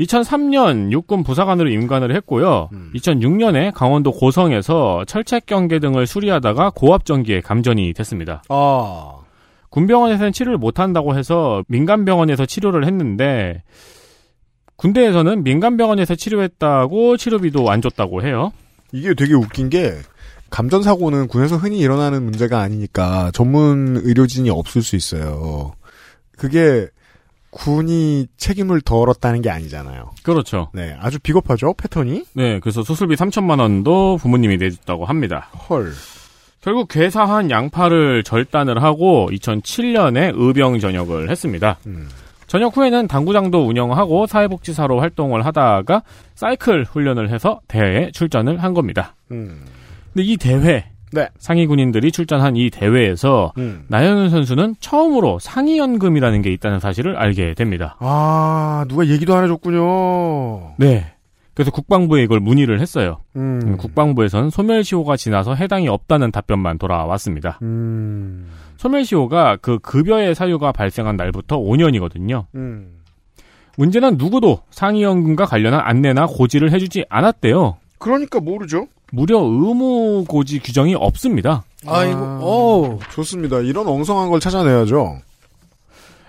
2003년 0.00 0.90
육군 0.90 1.22
부사관으로 1.22 1.68
임관을 1.70 2.12
했고요. 2.16 2.70
음. 2.72 2.90
2006년에 2.96 3.72
강원도 3.72 4.10
고성에서 4.10 5.04
철책 5.06 5.46
경계 5.46 5.78
등을 5.78 6.08
수리하다가 6.08 6.72
고압 6.74 7.04
전기에 7.04 7.40
감전이 7.40 7.92
됐습니다. 7.92 8.42
아. 8.48 9.12
군병원에서는 9.68 10.32
치료를 10.32 10.58
못 10.58 10.80
한다고 10.80 11.16
해서 11.16 11.62
민간 11.68 12.04
병원에서 12.04 12.46
치료를 12.46 12.84
했는데 12.84 13.62
군대에서는 14.82 15.44
민간 15.44 15.76
병원에서 15.76 16.16
치료했다고 16.16 17.16
치료비도 17.16 17.70
안 17.70 17.80
줬다고 17.80 18.24
해요. 18.24 18.52
이게 18.90 19.14
되게 19.14 19.32
웃긴 19.32 19.70
게 19.70 19.94
감전 20.50 20.82
사고는 20.82 21.28
군에서 21.28 21.56
흔히 21.56 21.78
일어나는 21.78 22.24
문제가 22.24 22.60
아니니까 22.60 23.30
전문 23.32 24.00
의료진이 24.02 24.50
없을 24.50 24.82
수 24.82 24.96
있어요. 24.96 25.72
그게 26.36 26.88
군이 27.50 28.26
책임을 28.36 28.80
덜었다는 28.80 29.40
게 29.40 29.50
아니잖아요. 29.50 30.10
그렇죠. 30.24 30.68
네, 30.74 30.96
아주 30.98 31.20
비겁하죠 31.20 31.74
패턴이. 31.74 32.24
네, 32.34 32.58
그래서 32.58 32.82
수술비 32.82 33.14
3천만 33.14 33.60
원도 33.60 34.16
부모님이 34.16 34.56
내줬다고 34.56 35.04
합니다. 35.04 35.48
헐. 35.70 35.92
결국 36.60 36.88
괴사한 36.88 37.50
양파를 37.50 38.24
절단을 38.24 38.82
하고 38.82 39.28
2007년에 39.30 40.32
의병 40.34 40.80
전역을 40.80 41.30
했습니다. 41.30 41.78
음. 41.86 42.08
전역 42.52 42.76
후에는 42.76 43.08
당구장도 43.08 43.66
운영하고 43.66 44.26
사회복지사로 44.26 45.00
활동을 45.00 45.46
하다가 45.46 46.02
사이클 46.34 46.84
훈련을 46.84 47.30
해서 47.30 47.60
대회에 47.66 48.10
출전을 48.10 48.62
한 48.62 48.74
겁니다. 48.74 49.14
음. 49.30 49.64
근데 50.12 50.22
이 50.22 50.36
대회, 50.36 50.84
네. 51.12 51.30
상위 51.38 51.66
군인들이 51.66 52.12
출전한 52.12 52.56
이 52.56 52.68
대회에서 52.68 53.54
음. 53.56 53.86
나영윤 53.88 54.28
선수는 54.28 54.74
처음으로 54.80 55.38
상위 55.38 55.78
연금이라는 55.78 56.42
게 56.42 56.52
있다는 56.52 56.78
사실을 56.78 57.16
알게 57.16 57.54
됩니다. 57.54 57.96
아 58.00 58.84
누가 58.86 59.06
얘기도 59.06 59.34
안 59.34 59.44
해줬군요. 59.44 60.74
네. 60.76 61.11
그래서 61.54 61.70
국방부에 61.70 62.22
이걸 62.22 62.40
문의를 62.40 62.80
했어요. 62.80 63.18
음. 63.36 63.76
국방부에선 63.76 64.50
소멸시효가 64.50 65.16
지나서 65.16 65.54
해당이 65.54 65.88
없다는 65.88 66.30
답변만 66.30 66.78
돌아왔습니다. 66.78 67.58
음. 67.62 68.48
소멸시효가 68.78 69.58
그 69.60 69.78
급여의 69.78 70.34
사유가 70.34 70.72
발생한 70.72 71.16
날부터 71.16 71.58
5년이거든요. 71.58 72.46
음. 72.54 73.02
문제는 73.76 74.16
누구도 74.16 74.60
상위연금과 74.70 75.46
관련한 75.46 75.80
안내나 75.82 76.26
고지를 76.26 76.72
해주지 76.72 77.04
않았대요. 77.08 77.76
그러니까 77.98 78.40
모르죠. 78.40 78.86
무려 79.12 79.38
의무 79.38 80.24
고지 80.26 80.58
규정이 80.58 80.94
없습니다. 80.94 81.64
아이고, 81.86 82.18
아. 82.18 82.38
오. 82.42 82.98
좋습니다. 83.12 83.60
이런 83.60 83.86
엉성한 83.86 84.30
걸 84.30 84.40
찾아내야죠. 84.40 85.18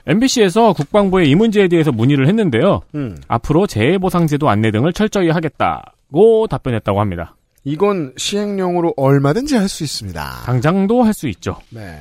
MBC에서 0.07 0.73
국방부에 0.73 1.25
이 1.25 1.35
문제에 1.35 1.67
대해서 1.67 1.91
문의를 1.91 2.27
했는데요. 2.27 2.81
음. 2.95 3.17
앞으로 3.27 3.67
재해보상제도 3.67 4.49
안내 4.49 4.71
등을 4.71 4.91
철저히 4.93 5.29
하겠다고 5.29 6.47
답변했다고 6.47 6.99
합니다. 6.99 7.35
이건 7.63 8.13
시행령으로 8.17 8.93
얼마든지 8.97 9.55
할 9.55 9.69
수 9.69 9.83
있습니다. 9.83 10.21
당장도 10.45 11.03
할 11.03 11.13
수 11.13 11.27
있죠. 11.29 11.55
네. 11.69 11.97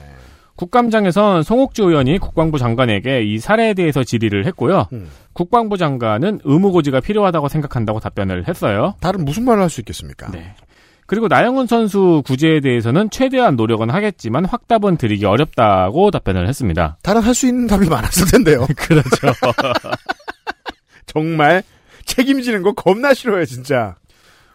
국감장에선 0.56 1.42
송옥주 1.44 1.85
의원이 1.85 2.18
국방부 2.18 2.59
장관에게 2.59 3.23
이 3.25 3.38
사례에 3.38 3.75
대해서 3.75 4.04
질의를 4.04 4.47
했고요. 4.47 4.87
음. 4.92 5.09
국방부 5.32 5.76
장관은 5.78 6.40
의무고지가 6.44 7.00
필요하다고 7.00 7.49
생각한다고 7.49 8.00
답변을 8.00 8.47
했어요. 8.49 8.94
다른 9.00 9.25
무슨 9.25 9.44
말을 9.44 9.62
할 9.62 9.71
수 9.71 9.80
있겠습니까? 9.80 10.30
네. 10.30 10.54
그리고 11.06 11.28
나영훈 11.28 11.66
선수 11.66 12.23
구제에 12.25 12.61
대해서는 12.61 13.11
최대한 13.11 13.56
노력은 13.56 13.90
하겠지만 13.90 14.44
확답은 14.44 14.97
드리기 14.97 15.25
어렵다고 15.26 16.11
답변을 16.11 16.49
했습니다. 16.49 16.97
다른 17.02 17.21
할 17.23 17.35
수 17.35 17.47
있는 17.47 17.66
답이 17.66 17.88
많았을 17.88 18.26
텐데요. 18.30 18.66
그렇죠. 18.76 19.09
정말 21.06 21.62
책임지는 22.06 22.62
거 22.62 22.73
겁나 22.73 23.14
싫어요, 23.14 23.44
진짜. 23.44 23.97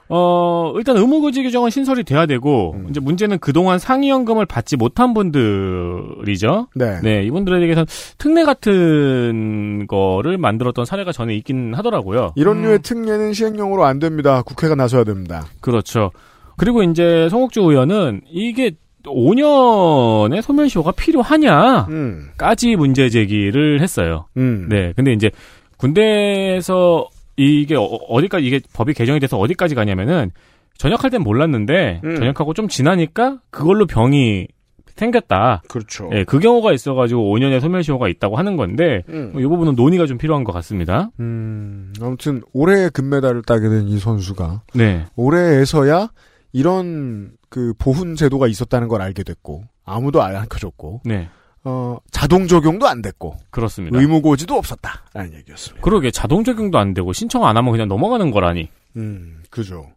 어, 0.09 0.71
일단 0.77 0.95
의무고지 0.95 1.43
규정은 1.43 1.69
신설이 1.69 2.03
돼야 2.05 2.25
되고, 2.25 2.73
음. 2.75 2.87
이제 2.89 2.99
문제는 3.01 3.39
그동안 3.39 3.77
상위연금을 3.77 4.45
받지 4.45 4.77
못한 4.77 5.13
분들이죠. 5.13 6.69
네. 6.75 7.01
네, 7.03 7.23
이분들에게선 7.23 7.85
특례 8.17 8.45
같은 8.45 9.85
거를 9.87 10.37
만들었던 10.37 10.85
사례가 10.85 11.11
전에 11.11 11.35
있긴 11.35 11.73
하더라고요. 11.73 12.31
이런 12.35 12.57
음. 12.57 12.61
류의 12.63 12.79
특례는 12.83 13.33
시행령으로 13.33 13.83
안 13.85 13.99
됩니다. 13.99 14.43
국회가 14.43 14.75
나서야 14.75 15.03
됩니다. 15.03 15.45
그렇죠. 15.59 16.11
그리고 16.57 16.83
이제 16.83 17.29
송옥주 17.29 17.61
의원은 17.61 18.21
이게 18.29 18.71
5년의 19.03 20.41
소멸시효가 20.41 20.91
필요하냐? 20.91 21.87
음. 21.89 22.29
까지 22.37 22.75
문제 22.75 23.09
제기를 23.09 23.81
했어요. 23.81 24.25
음. 24.37 24.67
네. 24.69 24.91
근데 24.95 25.13
이제 25.13 25.29
군대에서 25.77 27.07
이게 27.37 27.75
어- 27.75 27.81
어디까지 27.83 28.45
이게 28.45 28.59
법이 28.73 28.93
개정이 28.93 29.19
돼서 29.19 29.37
어디까지 29.37 29.75
가냐면은 29.75 30.31
전역할 30.77 31.09
땐 31.09 31.21
몰랐는데 31.21 32.01
음. 32.03 32.15
전역하고 32.17 32.53
좀 32.53 32.67
지나니까 32.67 33.37
그걸로 33.51 33.85
병이 33.85 34.47
생겼다. 34.95 35.61
그렇죠. 35.69 36.09
예, 36.13 36.23
그 36.23 36.39
경우가 36.39 36.73
있어가지고 36.73 37.21
5년의 37.35 37.61
소멸시효가 37.61 38.07
있다고 38.09 38.35
하는 38.35 38.57
건데 38.57 39.03
음. 39.09 39.33
이 39.37 39.43
부분은 39.43 39.75
논의가 39.75 40.07
좀 40.07 40.17
필요한 40.17 40.43
것 40.43 40.51
같습니다. 40.53 41.11
음, 41.19 41.93
아무튼 42.01 42.41
올해 42.53 42.89
금메달을 42.89 43.43
따게 43.43 43.69
된 43.69 43.87
이 43.87 43.99
선수가 43.99 44.63
네, 44.73 45.05
올해에서야 45.15 46.09
이런 46.51 47.31
그 47.49 47.73
보훈 47.77 48.15
제도가 48.15 48.47
있었다는 48.47 48.87
걸 48.87 49.01
알게 49.01 49.23
됐고 49.23 49.65
아무도 49.85 50.21
안 50.21 50.35
알려줬고 50.35 51.01
네, 51.05 51.29
어, 51.63 51.97
자동 52.11 52.47
적용도 52.47 52.87
안 52.87 53.01
됐고 53.01 53.37
그렇습니다. 53.49 53.99
의무 53.99 54.21
고지도 54.21 54.55
없었다라는 54.55 55.33
얘기였습니다. 55.33 55.83
그러게 55.83 56.11
자동 56.11 56.43
적용도 56.43 56.77
안 56.77 56.93
되고 56.93 57.11
신청 57.13 57.45
안 57.45 57.57
하면 57.57 57.71
그냥 57.71 57.87
넘어가는 57.87 58.31
거라니. 58.31 58.69
음, 58.95 59.43
그죠. 59.49 59.89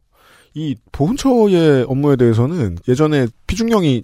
이 0.55 0.75
보훈처의 0.93 1.85
업무에 1.89 2.17
대해서는 2.17 2.79
예전에 2.89 3.29
피중령이 3.47 4.03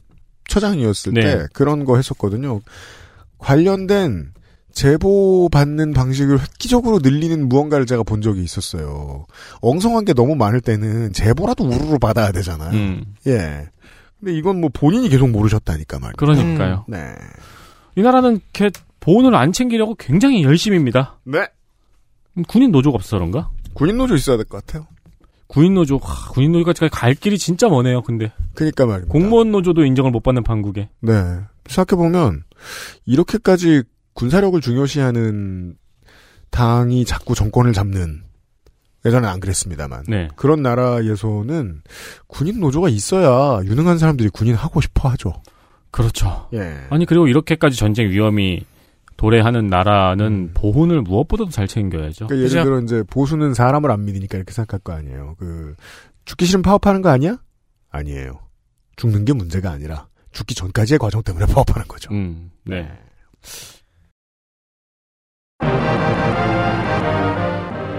처장이었을 0.49 1.13
네. 1.13 1.21
때 1.21 1.47
그런 1.53 1.85
거 1.85 1.97
했었거든요. 1.97 2.61
관련된 3.39 4.33
제보 4.77 5.49
받는 5.51 5.95
방식을 5.95 6.39
획기적으로 6.39 6.99
늘리는 7.03 7.49
무언가를 7.49 7.87
제가 7.87 8.03
본 8.03 8.21
적이 8.21 8.43
있었어요. 8.45 9.25
엉성한 9.63 10.05
게 10.05 10.13
너무 10.13 10.37
많을 10.37 10.61
때는 10.61 11.15
제보라도 11.15 11.65
우르르 11.65 11.99
받아야 11.99 12.31
되잖아요. 12.31 12.73
음. 12.73 13.15
예. 13.27 13.69
근데 14.21 14.35
이건 14.37 14.61
뭐 14.61 14.69
본인이 14.71 15.09
계속 15.09 15.31
모르셨다니까 15.31 15.99
말이에요. 15.99 16.13
그러니까요. 16.19 16.85
네. 16.89 16.99
이 17.97 18.03
나라는 18.03 18.41
걔 18.53 18.69
보온을 19.01 19.35
안 19.35 19.51
챙기려고 19.53 19.95
굉장히 19.95 20.43
열심입니다. 20.43 21.21
네. 21.25 21.47
군인 22.47 22.71
노조가 22.71 22.97
없어서 22.97 23.17
그런가? 23.17 23.49
군인 23.73 23.97
노조 23.97 24.15
있어야 24.15 24.37
될 24.37 24.45
것 24.45 24.67
같아요. 24.67 24.87
군인 25.47 25.73
노조, 25.73 25.97
하, 25.97 26.31
군인 26.33 26.53
노조가 26.53 26.89
갈 26.93 27.15
길이 27.15 27.39
진짜 27.39 27.71
머네요. 27.71 28.03
근데 28.03 28.31
그니까 28.53 28.85
말입니다. 28.85 29.11
공무원 29.11 29.53
노조도 29.53 29.87
인정을 29.87 30.11
못 30.11 30.23
받는 30.23 30.43
판국에. 30.43 30.91
네. 31.01 31.13
생각해보면, 31.67 32.43
이렇게까지 33.07 33.85
군사력을 34.17 34.61
중요시하는 34.61 35.77
당이 36.51 37.05
자꾸 37.05 37.35
정권을 37.35 37.73
잡는, 37.73 38.23
예전엔 39.05 39.29
안 39.29 39.41
그랬습니다만. 39.41 40.05
네. 40.09 40.29
그런 40.37 40.63
나라에서는 40.63 41.83
군인 42.27 42.59
노조가 42.59 42.89
있어야 42.89 43.63
유능한 43.65 43.99
사람들이 43.99 44.31
군인 44.31 44.55
하고 44.55 44.81
싶어 44.81 45.09
하죠. 45.11 45.35
그렇죠. 45.91 46.49
예. 46.55 46.87
아니 46.91 47.07
그리고 47.07 47.29
이렇게까지 47.29 47.77
전쟁 47.77 48.11
위험이 48.11 48.65
도래하는 49.17 49.69
나라는 49.69 50.27
음. 50.27 50.51
보훈을 50.55 51.03
무엇보다도 51.03 51.51
잘 51.51 51.67
챙겨야죠. 51.69 52.27
그러니까 52.27 52.51
예를 52.51 52.65
들어 52.65 52.81
이제 52.81 53.03
보수는 53.09 53.55
사람을 53.55 53.91
안 53.91 54.05
믿으니까 54.05 54.37
이렇게 54.37 54.53
생각할 54.53 54.81
거 54.81 54.93
아니에요. 54.93 55.37
그, 55.39 55.75
죽기 56.25 56.47
싫으면 56.47 56.63
파업하는 56.63 57.03
거 57.03 57.11
아니야? 57.11 57.39
아니에요. 57.91 58.41
죽는 58.97 59.25
게 59.25 59.33
문제가 59.33 59.71
아니라, 59.71 60.09
죽기 60.33 60.55
전까지의 60.55 60.99
과정 60.99 61.23
때문에 61.23 61.47
파업하는 61.53 61.87
거죠. 61.87 62.13
음, 62.13 62.51
네. 62.65 62.91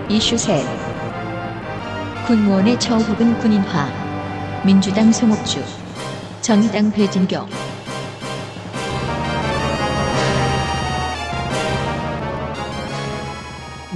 이슈 0.09 0.37
셋 0.37 0.63
군무원의 2.25 2.79
처우 2.79 2.97
혹은 3.01 3.37
군인화 3.39 4.63
민주당 4.65 5.11
송옥주 5.11 5.61
정의당 6.39 6.89
배진교 6.93 7.35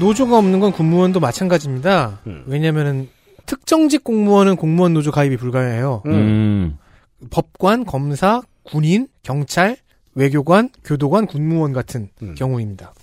노조가 0.02 0.38
없는 0.38 0.60
건 0.60 0.72
군무원도 0.74 1.22
마찬가지입니다. 1.22 2.20
음. 2.28 2.44
왜냐면은 2.46 3.08
특정직 3.46 4.04
공무원은 4.04 4.58
공무원 4.58 4.94
노조 4.94 5.12
가입이 5.12 5.38
불가해요. 5.38 6.04
음. 6.08 6.78
법관, 7.30 7.86
검사, 7.86 8.42
군인, 8.64 9.08
경찰, 9.24 9.78
외교관, 10.16 10.70
교도관, 10.84 11.28
군무원 11.28 11.72
같은 11.72 12.10
음. 12.22 12.36
경우입니다. 12.36 12.94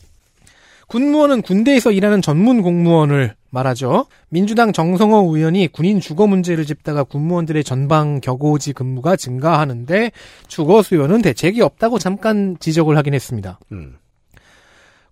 군무원은 0.89 1.43
군대에서 1.43 1.93
일하는 1.93 2.21
전문 2.23 2.63
공무원을 2.63 3.35
말하죠. 3.51 4.07
민주당 4.29 4.73
정성호 4.73 5.35
의원이 5.37 5.69
군인 5.69 6.01
주거 6.01 6.27
문제를 6.27 6.65
짚다가 6.67 7.05
군무원들의 7.05 7.63
전방 7.65 8.21
격오지 8.21 8.73
근무가 8.73 9.17
증가하는데 9.17 10.11
주거 10.49 10.83
수요는 10.83 11.23
대책이 11.23 11.63
없다고 11.63 11.99
잠깐 11.99 12.57
지적을 12.59 12.97
하긴 12.97 13.15
했습니다. 13.15 13.59
음. 13.73 13.97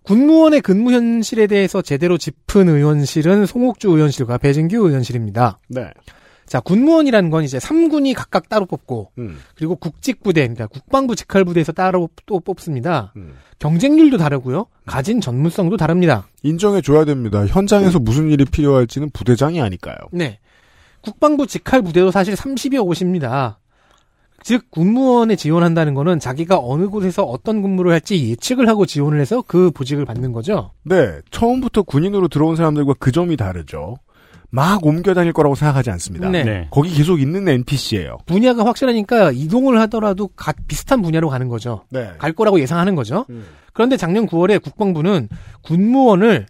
군무원의 0.02 0.60
근무 0.60 0.92
현실에 0.92 1.46
대해서 1.46 1.82
제대로 1.82 2.16
짚은 2.16 2.68
의원실은 2.68 3.44
송옥주 3.46 3.88
의원실과 3.88 4.38
배진규 4.38 4.76
의원실입니다. 4.76 5.58
네. 5.68 5.90
자, 6.46 6.60
군무원이라는 6.60 7.30
건 7.30 7.44
이제 7.44 7.58
3군이 7.58 8.14
각각 8.14 8.48
따로 8.48 8.66
뽑고 8.66 9.10
음. 9.18 9.38
그리고 9.56 9.74
국직부대, 9.76 10.42
그러니까 10.42 10.66
국방부 10.68 11.16
직할부대에서 11.16 11.72
따로 11.72 12.08
또 12.24 12.40
뽑습니다. 12.40 13.12
음. 13.16 13.34
경쟁률도 13.58 14.16
다르고요. 14.18 14.66
가진 14.86 15.20
전문성도 15.20 15.76
다릅니다. 15.76 16.26
인정해줘야 16.42 17.04
됩니다. 17.04 17.44
현장에서 17.46 17.98
무슨 17.98 18.30
일이 18.30 18.44
필요할지는 18.44 19.10
부대장이 19.10 19.60
아니까요. 19.60 19.96
네. 20.12 20.38
국방부 21.00 21.46
직할부대도 21.46 22.10
사실 22.10 22.34
30여 22.34 22.84
곳입니다. 22.84 23.58
즉 24.42 24.70
군무원에 24.70 25.34
지원한다는 25.34 25.94
거는 25.94 26.20
자기가 26.20 26.60
어느 26.62 26.86
곳에서 26.88 27.24
어떤 27.24 27.62
근무를 27.62 27.90
할지 27.90 28.28
예측을 28.30 28.68
하고 28.68 28.86
지원을 28.86 29.20
해서 29.20 29.42
그 29.44 29.72
보직을 29.72 30.04
받는 30.04 30.30
거죠. 30.30 30.70
네, 30.84 31.18
처음부터 31.30 31.82
군인으로 31.82 32.28
들어온 32.28 32.54
사람들과 32.54 32.94
그 33.00 33.10
점이 33.10 33.36
다르죠. 33.36 33.96
막 34.56 34.84
옮겨 34.86 35.12
다닐 35.12 35.34
거라고 35.34 35.54
생각하지 35.54 35.90
않습니다. 35.90 36.30
네. 36.30 36.42
네. 36.42 36.68
거기 36.70 36.88
계속 36.90 37.20
있는 37.20 37.46
NPC예요. 37.46 38.16
분야가 38.24 38.64
확실하니까 38.64 39.30
이동을 39.32 39.78
하더라도 39.82 40.28
가- 40.28 40.54
비슷한 40.66 41.02
분야로 41.02 41.28
가는 41.28 41.46
거죠. 41.48 41.84
네. 41.90 42.10
갈 42.16 42.32
거라고 42.32 42.58
예상하는 42.58 42.94
거죠. 42.94 43.26
음. 43.28 43.44
그런데 43.74 43.98
작년 43.98 44.26
9월에 44.26 44.62
국방부는 44.62 45.28
군무원을 45.62 46.46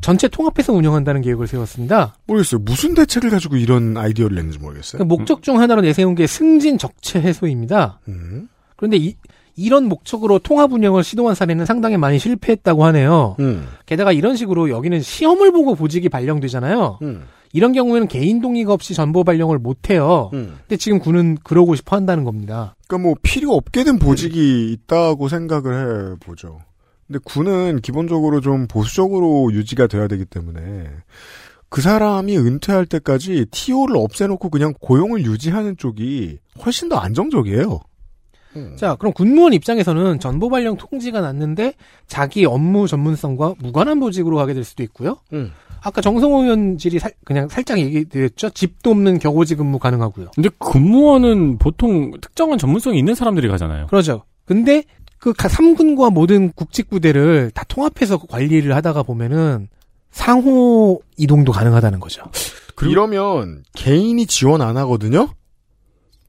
전체 0.00 0.26
통합해서 0.26 0.72
운영한다는 0.72 1.22
계획을 1.22 1.46
세웠습니다. 1.46 2.16
모르겠어요. 2.26 2.60
무슨 2.64 2.94
대책을 2.94 3.30
가지고 3.30 3.56
이런 3.56 3.96
아이디어를 3.96 4.34
냈는지 4.34 4.58
모르겠어요. 4.58 4.98
그 4.98 5.04
목적 5.04 5.42
중 5.44 5.60
하나로 5.60 5.80
내세운 5.82 6.16
게 6.16 6.26
승진 6.26 6.76
적체 6.76 7.20
해소입니다. 7.20 8.00
음. 8.08 8.48
그런데 8.76 8.96
이, 8.96 9.14
이런 9.58 9.86
목적으로 9.86 10.38
통합 10.38 10.72
운영을 10.72 11.02
시도한 11.02 11.34
사례는 11.34 11.66
상당히 11.66 11.96
많이 11.96 12.20
실패했다고 12.20 12.84
하네요. 12.84 13.34
음. 13.40 13.66
게다가 13.86 14.12
이런 14.12 14.36
식으로 14.36 14.70
여기는 14.70 15.00
시험을 15.00 15.50
보고 15.50 15.74
보직이 15.74 16.08
발령되잖아요. 16.08 17.00
음. 17.02 17.24
이런 17.52 17.72
경우에는 17.72 18.06
개인 18.06 18.40
동의가 18.40 18.72
없이 18.72 18.94
전보 18.94 19.24
발령을 19.24 19.58
못 19.58 19.90
해요. 19.90 20.30
음. 20.32 20.58
근데 20.60 20.76
지금 20.76 21.00
군은 21.00 21.36
그러고 21.42 21.74
싶어 21.74 21.96
한다는 21.96 22.22
겁니다. 22.22 22.76
그러니까 22.86 23.08
뭐 23.08 23.16
필요 23.20 23.52
없게 23.54 23.82
된 23.82 23.98
보직이 23.98 24.70
있다고 24.72 25.28
생각을 25.28 26.12
해 26.12 26.16
보죠. 26.20 26.60
근데 27.08 27.18
군은 27.24 27.80
기본적으로 27.80 28.40
좀 28.40 28.68
보수적으로 28.68 29.52
유지가 29.52 29.88
돼야 29.88 30.06
되기 30.06 30.24
때문에 30.24 30.88
그 31.68 31.82
사람이 31.82 32.38
은퇴할 32.38 32.86
때까지 32.86 33.46
TO를 33.50 33.96
없애놓고 33.96 34.50
그냥 34.50 34.72
고용을 34.80 35.24
유지하는 35.24 35.76
쪽이 35.76 36.38
훨씬 36.64 36.88
더 36.88 36.96
안정적이에요. 36.96 37.80
자, 38.76 38.94
그럼 38.96 39.12
군무원 39.12 39.52
입장에서는 39.52 40.18
전보 40.20 40.48
발령 40.48 40.76
통지가 40.76 41.20
났는데 41.20 41.74
자기 42.06 42.44
업무 42.44 42.86
전문성과 42.86 43.54
무관한 43.58 44.00
보직으로 44.00 44.36
가게 44.36 44.54
될 44.54 44.64
수도 44.64 44.82
있고요. 44.82 45.18
음. 45.32 45.52
아까 45.80 46.00
정성호 46.00 46.42
의원질이 46.42 46.98
살- 46.98 47.12
그냥 47.24 47.48
살짝 47.48 47.78
얘기드렸죠. 47.78 48.50
집도 48.50 48.90
없는 48.90 49.18
격오지 49.20 49.54
근무 49.56 49.78
가능하고요. 49.78 50.30
근데 50.34 50.48
근무원은 50.58 51.58
보통 51.58 52.10
특정한 52.20 52.58
전문성이 52.58 52.98
있는 52.98 53.14
사람들이 53.14 53.46
가잖아요. 53.48 53.86
그러죠. 53.86 54.22
근데 54.44 54.82
그 55.18 55.32
3군과 55.32 56.12
모든 56.12 56.52
국직부대를 56.52 57.50
다 57.54 57.64
통합해서 57.68 58.18
관리를 58.18 58.74
하다가 58.74 59.02
보면은 59.04 59.68
상호 60.10 61.00
이동도 61.16 61.52
가능하다는 61.52 62.00
거죠. 62.00 62.22
이러면 62.82 63.62
개인이 63.74 64.24
지원 64.26 64.62
안 64.62 64.76
하거든요. 64.78 65.28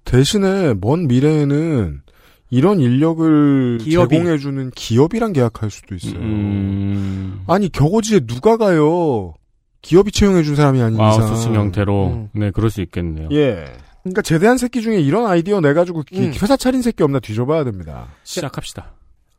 대신에 0.05 0.73
먼 0.79 1.07
미래에는 1.07 2.01
이런 2.49 2.79
인력을 2.79 3.77
기업이. 3.81 4.15
제공해주는 4.15 4.71
기업이랑 4.71 5.33
계약할 5.33 5.69
수도 5.69 5.95
있어요. 5.95 6.19
음. 6.19 7.43
아니 7.47 7.69
격오지에 7.71 8.21
누가 8.21 8.57
가요? 8.57 9.33
기업이 9.81 10.12
채용해준 10.12 10.55
사람이 10.55 10.81
아닌 10.81 10.95
이상. 10.95 11.05
아웃소싱 11.05 11.53
형태로 11.55 12.07
음. 12.07 12.29
네 12.33 12.51
그럴 12.51 12.69
수 12.69 12.81
있겠네요. 12.81 13.29
예. 13.31 13.65
그러니까 14.03 14.21
제대한 14.21 14.57
새끼 14.57 14.81
중에 14.81 14.99
이런 14.99 15.27
아이디어 15.27 15.62
내 15.62 15.73
가지고 15.73 16.03
기- 16.03 16.17
음. 16.19 16.33
회사 16.41 16.57
차린 16.57 16.81
새끼 16.81 17.03
없나 17.03 17.19
뒤져봐야 17.19 17.63
됩니다. 17.63 18.07
시작합시다. 18.23 18.93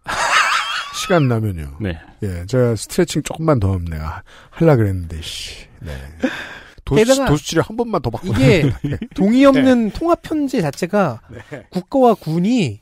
시간 0.94 1.28
나면요. 1.28 1.76
네. 1.80 1.98
예, 2.22 2.44
제가 2.46 2.76
스트레칭 2.76 3.22
조금만 3.22 3.58
더 3.58 3.68
하면 3.72 3.86
내가 3.86 4.22
할라 4.50 4.76
그랬는데 4.76 5.20
씨. 5.22 5.66
네. 5.80 5.92
도수, 6.84 7.24
도수치료 7.26 7.62
한 7.62 7.76
번만 7.76 8.02
더 8.02 8.10
받고. 8.10 8.28
이게 8.28 8.70
동의 9.14 9.44
없는 9.46 9.92
통합 9.92 10.20
편제 10.22 10.60
자체가 10.60 11.20
국가와 11.70 12.14
군이 12.14 12.80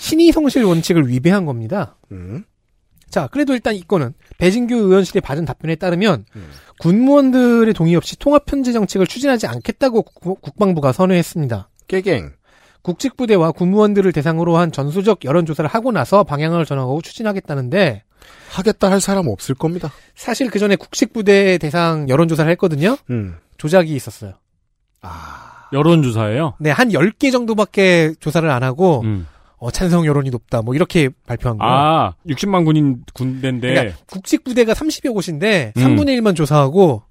신의 0.00 0.32
성실 0.32 0.64
원칙을 0.64 1.08
위배한 1.08 1.44
겁니다. 1.44 1.96
음. 2.10 2.44
자, 3.10 3.28
그래도 3.30 3.52
일단 3.52 3.74
이거는 3.74 4.14
배진규 4.38 4.74
의원실의 4.74 5.20
받은 5.20 5.44
답변에 5.44 5.74
따르면 5.74 6.24
음. 6.36 6.48
군무원들의 6.78 7.74
동의 7.74 7.94
없이 7.96 8.18
통합 8.18 8.46
편제 8.46 8.72
정책을 8.72 9.06
추진하지 9.06 9.46
않겠다고 9.46 10.02
국- 10.02 10.40
국방부가 10.40 10.92
선회했습니다. 10.92 11.68
깨갱. 11.88 12.30
국직부대와 12.82 13.52
군무원들을 13.52 14.10
대상으로 14.12 14.56
한 14.56 14.72
전수적 14.72 15.24
여론조사를 15.26 15.68
하고 15.68 15.92
나서 15.92 16.24
방향을 16.24 16.64
정하고 16.64 17.02
추진하겠다는데 17.02 18.04
하겠다 18.52 18.90
할 18.90 19.00
사람 19.02 19.28
없을 19.28 19.54
겁니다. 19.54 19.92
사실 20.14 20.48
그 20.50 20.58
전에 20.58 20.76
국직부대 20.76 21.58
대상 21.58 22.08
여론조사를 22.08 22.50
했거든요. 22.52 22.96
음. 23.10 23.36
조작이 23.58 23.94
있었어요. 23.94 24.32
여론조사예요. 25.72 26.54
네, 26.58 26.70
한 26.70 26.88
10개 26.90 27.30
정도밖에 27.30 28.14
조사를 28.18 28.48
안 28.48 28.62
하고 28.62 29.02
음. 29.04 29.26
어, 29.60 29.70
찬성 29.70 30.06
여론이 30.06 30.30
높다. 30.30 30.62
뭐 30.62 30.74
이렇게 30.74 31.10
발표한 31.26 31.58
거예요. 31.58 31.72
아, 31.72 32.14
60만 32.26 32.64
군인 32.64 33.02
군대인데 33.12 33.68
그러니까 33.68 33.96
국직 34.06 34.42
부대가 34.42 34.72
30여 34.72 35.12
곳인데 35.12 35.74
음. 35.76 35.82
3분의 35.82 36.18
1만 36.20 36.34
조사하고 36.34 37.02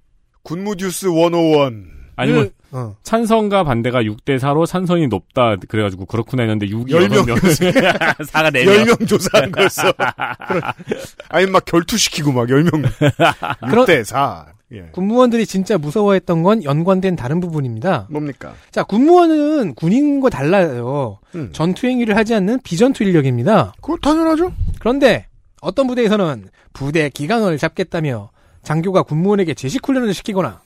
군무뉴스 0.43 1.07
101. 1.07 1.99
아니면 2.15 2.49
그, 2.71 2.77
어. 2.77 2.95
찬성과 3.03 3.63
반대가 3.63 4.01
6대 4.01 4.39
4로 4.39 4.65
찬성이 4.65 5.07
높다 5.07 5.55
그래 5.67 5.83
가지고 5.83 6.05
그렇구나 6.05 6.43
했는데 6.43 6.65
6이 6.67 6.89
열 6.91 7.07
명. 7.07 7.23
4가 7.25 8.51
4명 8.51 8.85
10명 8.85 9.07
조사한 9.07 9.51
거였어. 9.51 9.93
아니, 11.29 11.45
막 11.45 11.63
결투시키고 11.65 12.31
막 12.31 12.47
10명. 12.47 12.81
그런- 13.69 13.85
6대 13.85 14.03
4. 14.03 14.47
예. 14.71 14.81
군무원들이 14.91 15.45
진짜 15.47 15.77
무서워했던 15.77 16.43
건 16.43 16.63
연관된 16.63 17.15
다른 17.15 17.39
부분입니다. 17.39 18.07
뭡니까? 18.11 18.53
자, 18.71 18.83
군무원은 18.83 19.73
군인과 19.75 20.29
달라요. 20.29 21.19
음. 21.35 21.49
전투 21.53 21.87
행위를 21.87 22.15
하지 22.15 22.35
않는 22.35 22.59
비전투 22.63 23.03
인력입니다. 23.03 23.73
그거 23.81 23.97
당연하죠. 23.97 24.53
그런데 24.79 25.27
어떤 25.61 25.87
부대에서는 25.87 26.49
부대 26.73 27.09
기강을 27.09 27.57
잡겠다며 27.57 28.29
장교가 28.61 29.03
군무원에게 29.03 29.55
제식 29.55 29.87
훈련을 29.87 30.13
시키거나 30.13 30.61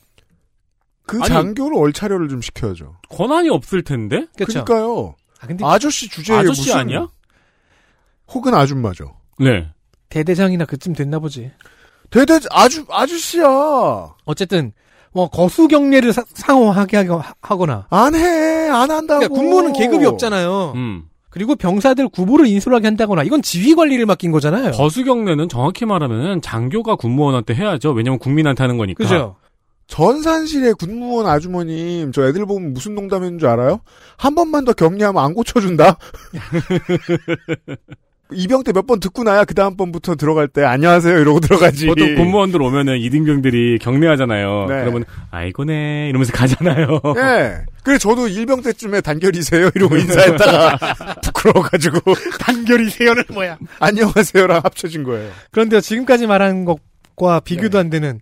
그 1.06 1.18
아니- 1.18 1.28
장교를 1.28 1.78
얼차려를 1.78 2.28
좀 2.28 2.40
시켜야죠. 2.42 2.96
권한이 3.08 3.48
없을 3.48 3.82
텐데 3.82 4.26
그렇죠. 4.36 4.64
그러니까요. 4.64 5.14
아, 5.40 5.46
근데 5.46 5.64
아저씨 5.64 6.08
주제에 6.10 6.36
아저씨 6.36 6.60
무슨 6.62 6.76
아니야? 6.76 7.08
혹은 8.28 8.54
아줌마죠. 8.54 9.16
네. 9.38 9.68
대대장이나 10.10 10.64
그쯤 10.64 10.92
됐나 10.94 11.18
보지. 11.18 11.50
대대 12.14 12.38
아주 12.50 12.84
아저씨야. 12.90 13.44
어쨌든 14.24 14.72
뭐 15.12 15.28
거수 15.28 15.66
경례를 15.68 16.12
사- 16.12 16.24
상호하게 16.32 16.96
하거- 16.98 17.22
하거나 17.40 17.86
안 17.90 18.14
해. 18.14 18.68
안 18.68 18.90
한다고. 18.90 19.20
그러니까 19.20 19.28
군무원은 19.28 19.72
계급이 19.72 20.06
없잖아요. 20.06 20.72
음. 20.76 21.04
그리고 21.30 21.56
병사들 21.56 22.08
구보를 22.10 22.46
인솔하게 22.46 22.86
한다거나 22.86 23.24
이건 23.24 23.42
지휘 23.42 23.74
관리를 23.74 24.06
맡긴 24.06 24.30
거잖아요. 24.30 24.70
거수 24.72 25.02
경례는 25.04 25.48
정확히 25.48 25.84
말하면 25.84 26.40
장교가 26.40 26.94
군무원한테 26.94 27.54
해야죠. 27.54 27.90
왜냐면 27.90 28.20
국민한테 28.20 28.62
하는 28.62 28.78
거니까. 28.78 29.02
그죠? 29.02 29.34
전산실의 29.88 30.74
군무원 30.74 31.26
아주머님, 31.26 32.12
저 32.12 32.26
애들 32.26 32.46
보면 32.46 32.72
무슨 32.72 32.94
농담인 32.94 33.38
줄 33.38 33.48
알아요? 33.48 33.80
한 34.16 34.34
번만 34.34 34.64
더 34.64 34.72
격리하면 34.72 35.22
안 35.22 35.34
고쳐준다? 35.34 35.98
이병 38.32 38.64
때 38.64 38.72
몇 38.72 38.86
번 38.86 39.00
듣고 39.00 39.22
나야 39.22 39.44
그 39.44 39.54
다음 39.54 39.76
번부터 39.76 40.14
들어갈 40.16 40.48
때 40.48 40.62
안녕하세요 40.64 41.18
이러고 41.18 41.40
들어가지. 41.40 41.86
보통 41.86 42.14
군무원들 42.14 42.60
오면은 42.62 42.98
이등병들이 42.98 43.78
경례하잖아요. 43.80 44.66
네. 44.68 44.80
그러면 44.80 45.04
아이고네 45.30 46.08
이러면서 46.08 46.32
가잖아요. 46.32 47.00
예. 47.18 47.56
그래 47.82 47.98
저도 47.98 48.28
일병 48.28 48.62
때쯤에 48.62 49.02
단결이세요 49.02 49.70
이러고 49.74 49.96
인사했다가 49.98 50.94
부끄러워가지고 51.22 52.00
단결이세요는 52.40 53.24
뭐야? 53.32 53.58
안녕하세요랑 53.78 54.62
합쳐진 54.64 55.04
거예요. 55.04 55.30
그런데 55.50 55.80
지금까지 55.80 56.26
말한 56.26 56.64
것과 56.64 57.40
비교도 57.40 57.78
안 57.78 57.90
되는 57.90 58.20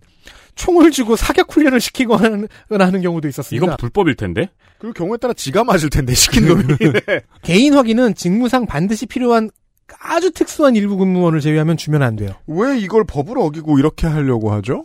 총을 0.55 0.91
주고 0.91 1.15
사격 1.15 1.51
훈련을 1.55 1.79
시키고 1.81 2.15
하는, 2.15 2.47
하는 2.69 3.01
경우도 3.01 3.27
있었습니다. 3.27 3.65
이건 3.65 3.77
불법일 3.77 4.15
텐데. 4.15 4.49
그 4.77 4.93
경우에 4.93 5.17
따라 5.17 5.33
지가 5.33 5.63
맞을 5.63 5.89
텐데 5.89 6.13
시킨 6.13 6.45
놈이. 6.47 6.63
네. 6.77 7.21
개인 7.41 7.73
확인은 7.73 8.13
직무상 8.13 8.67
반드시 8.67 9.07
필요한 9.07 9.49
아주 9.99 10.31
특수한 10.31 10.75
일부 10.75 10.97
군무원을 10.97 11.39
제외하면 11.39 11.77
주면 11.77 12.01
안 12.01 12.15
돼요. 12.15 12.31
왜 12.47 12.77
이걸 12.79 13.03
법을 13.03 13.37
어기고 13.37 13.79
이렇게 13.79 14.07
하려고 14.07 14.51
하죠? 14.51 14.83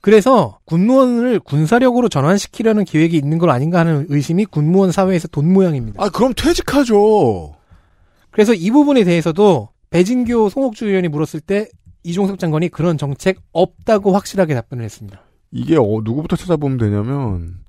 그래서 0.00 0.58
군무원을 0.66 1.40
군사력으로 1.40 2.08
전환시키려는 2.10 2.84
계획이 2.84 3.16
있는 3.16 3.38
건 3.38 3.48
아닌가 3.50 3.78
하는 3.80 4.06
의심이 4.10 4.44
군무원 4.44 4.92
사회에서 4.92 5.28
돈 5.28 5.50
모양입니다. 5.52 6.02
아 6.02 6.10
그럼 6.10 6.34
퇴직하죠. 6.36 7.56
그래서 8.30 8.52
이 8.52 8.70
부분에 8.70 9.04
대해서도 9.04 9.70
배진교 9.90 10.50
송옥주 10.50 10.86
의원이 10.86 11.08
물었을 11.08 11.40
때 11.40 11.68
이종석 12.02 12.38
장관이 12.38 12.68
그런 12.68 12.98
정책 12.98 13.40
없다고 13.52 14.12
확실하게 14.12 14.54
답변을 14.54 14.84
했습니다. 14.84 15.22
이게 15.52 15.76
어, 15.76 16.00
누구부터 16.04 16.36
찾아보면 16.36 16.76
되냐면 16.76 17.63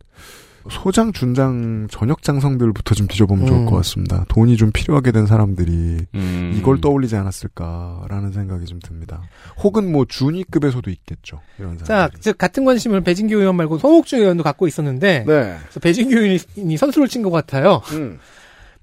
소장, 0.69 1.11
준장, 1.13 1.87
전역 1.91 2.23
장성들부터 2.23 2.95
좀 2.95 3.07
뒤져보면 3.07 3.45
좋을 3.45 3.59
음. 3.61 3.65
것 3.65 3.75
같습니다. 3.77 4.25
돈이 4.29 4.57
좀 4.57 4.71
필요하게 4.71 5.11
된 5.11 5.25
사람들이 5.25 6.05
음. 6.15 6.53
이걸 6.57 6.81
떠올리지 6.81 7.15
않았을까라는 7.15 8.31
생각이 8.31 8.65
좀 8.65 8.79
듭니다. 8.79 9.21
혹은 9.63 9.91
뭐 9.91 10.05
준위급에서도 10.07 10.89
있겠죠. 10.89 11.41
이런 11.59 11.77
자. 11.77 12.09
즉 12.19 12.37
같은 12.37 12.65
관심을 12.65 13.01
배진교 13.01 13.37
의원 13.37 13.55
말고 13.55 13.77
송옥주 13.77 14.17
의원도 14.17 14.43
갖고 14.43 14.67
있었는데 14.67 15.25
네. 15.27 15.57
그래서 15.61 15.79
배진교 15.79 16.17
의원이 16.17 16.77
선수를 16.77 17.07
친 17.07 17.21
것 17.21 17.31
같아요. 17.31 17.81
음. 17.93 18.19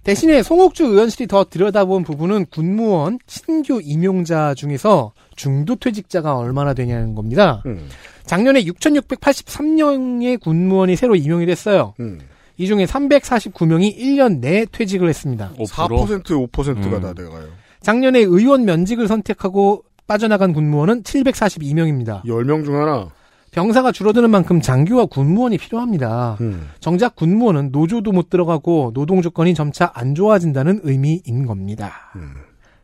대신에 0.04 0.42
송옥주 0.42 0.84
의원실이 0.84 1.28
더 1.28 1.44
들여다본 1.44 2.02
부분은 2.02 2.46
군무원 2.46 3.18
신규 3.26 3.80
임용자 3.82 4.54
중에서 4.54 5.12
중도 5.36 5.76
퇴직자가 5.76 6.36
얼마나 6.36 6.74
되냐는 6.74 7.14
겁니다. 7.14 7.62
음. 7.66 7.88
작년에 8.26 8.64
6,683명의 8.64 10.40
군무원이 10.40 10.96
새로 10.96 11.14
임용이 11.14 11.46
됐어요. 11.46 11.94
음. 12.00 12.20
이 12.56 12.66
중에 12.66 12.84
349명이 12.84 13.96
1년 13.96 14.40
내에 14.40 14.66
퇴직을 14.70 15.08
했습니다. 15.08 15.52
4% 15.56 16.50
5%가 16.50 16.96
음. 16.96 17.00
다 17.00 17.12
돼가요. 17.12 17.46
작년에 17.80 18.20
의원 18.20 18.64
면직을 18.64 19.08
선택하고 19.08 19.84
빠져나간 20.06 20.52
군무원은 20.52 21.04
742명입니다. 21.04 22.24
10명 22.24 22.64
중 22.64 22.80
하나. 22.80 23.08
병사가 23.52 23.92
줄어드는 23.92 24.30
만큼 24.30 24.60
장교와 24.60 25.06
군무원이 25.06 25.58
필요합니다. 25.58 26.38
음. 26.40 26.70
정작 26.80 27.14
군무원은 27.14 27.70
노조도 27.70 28.10
못 28.10 28.30
들어가고 28.30 28.92
노동 28.94 29.20
조건이 29.22 29.54
점차 29.54 29.90
안 29.94 30.14
좋아진다는 30.14 30.80
의미인 30.82 31.46
겁니다. 31.46 31.92
음. 32.16 32.34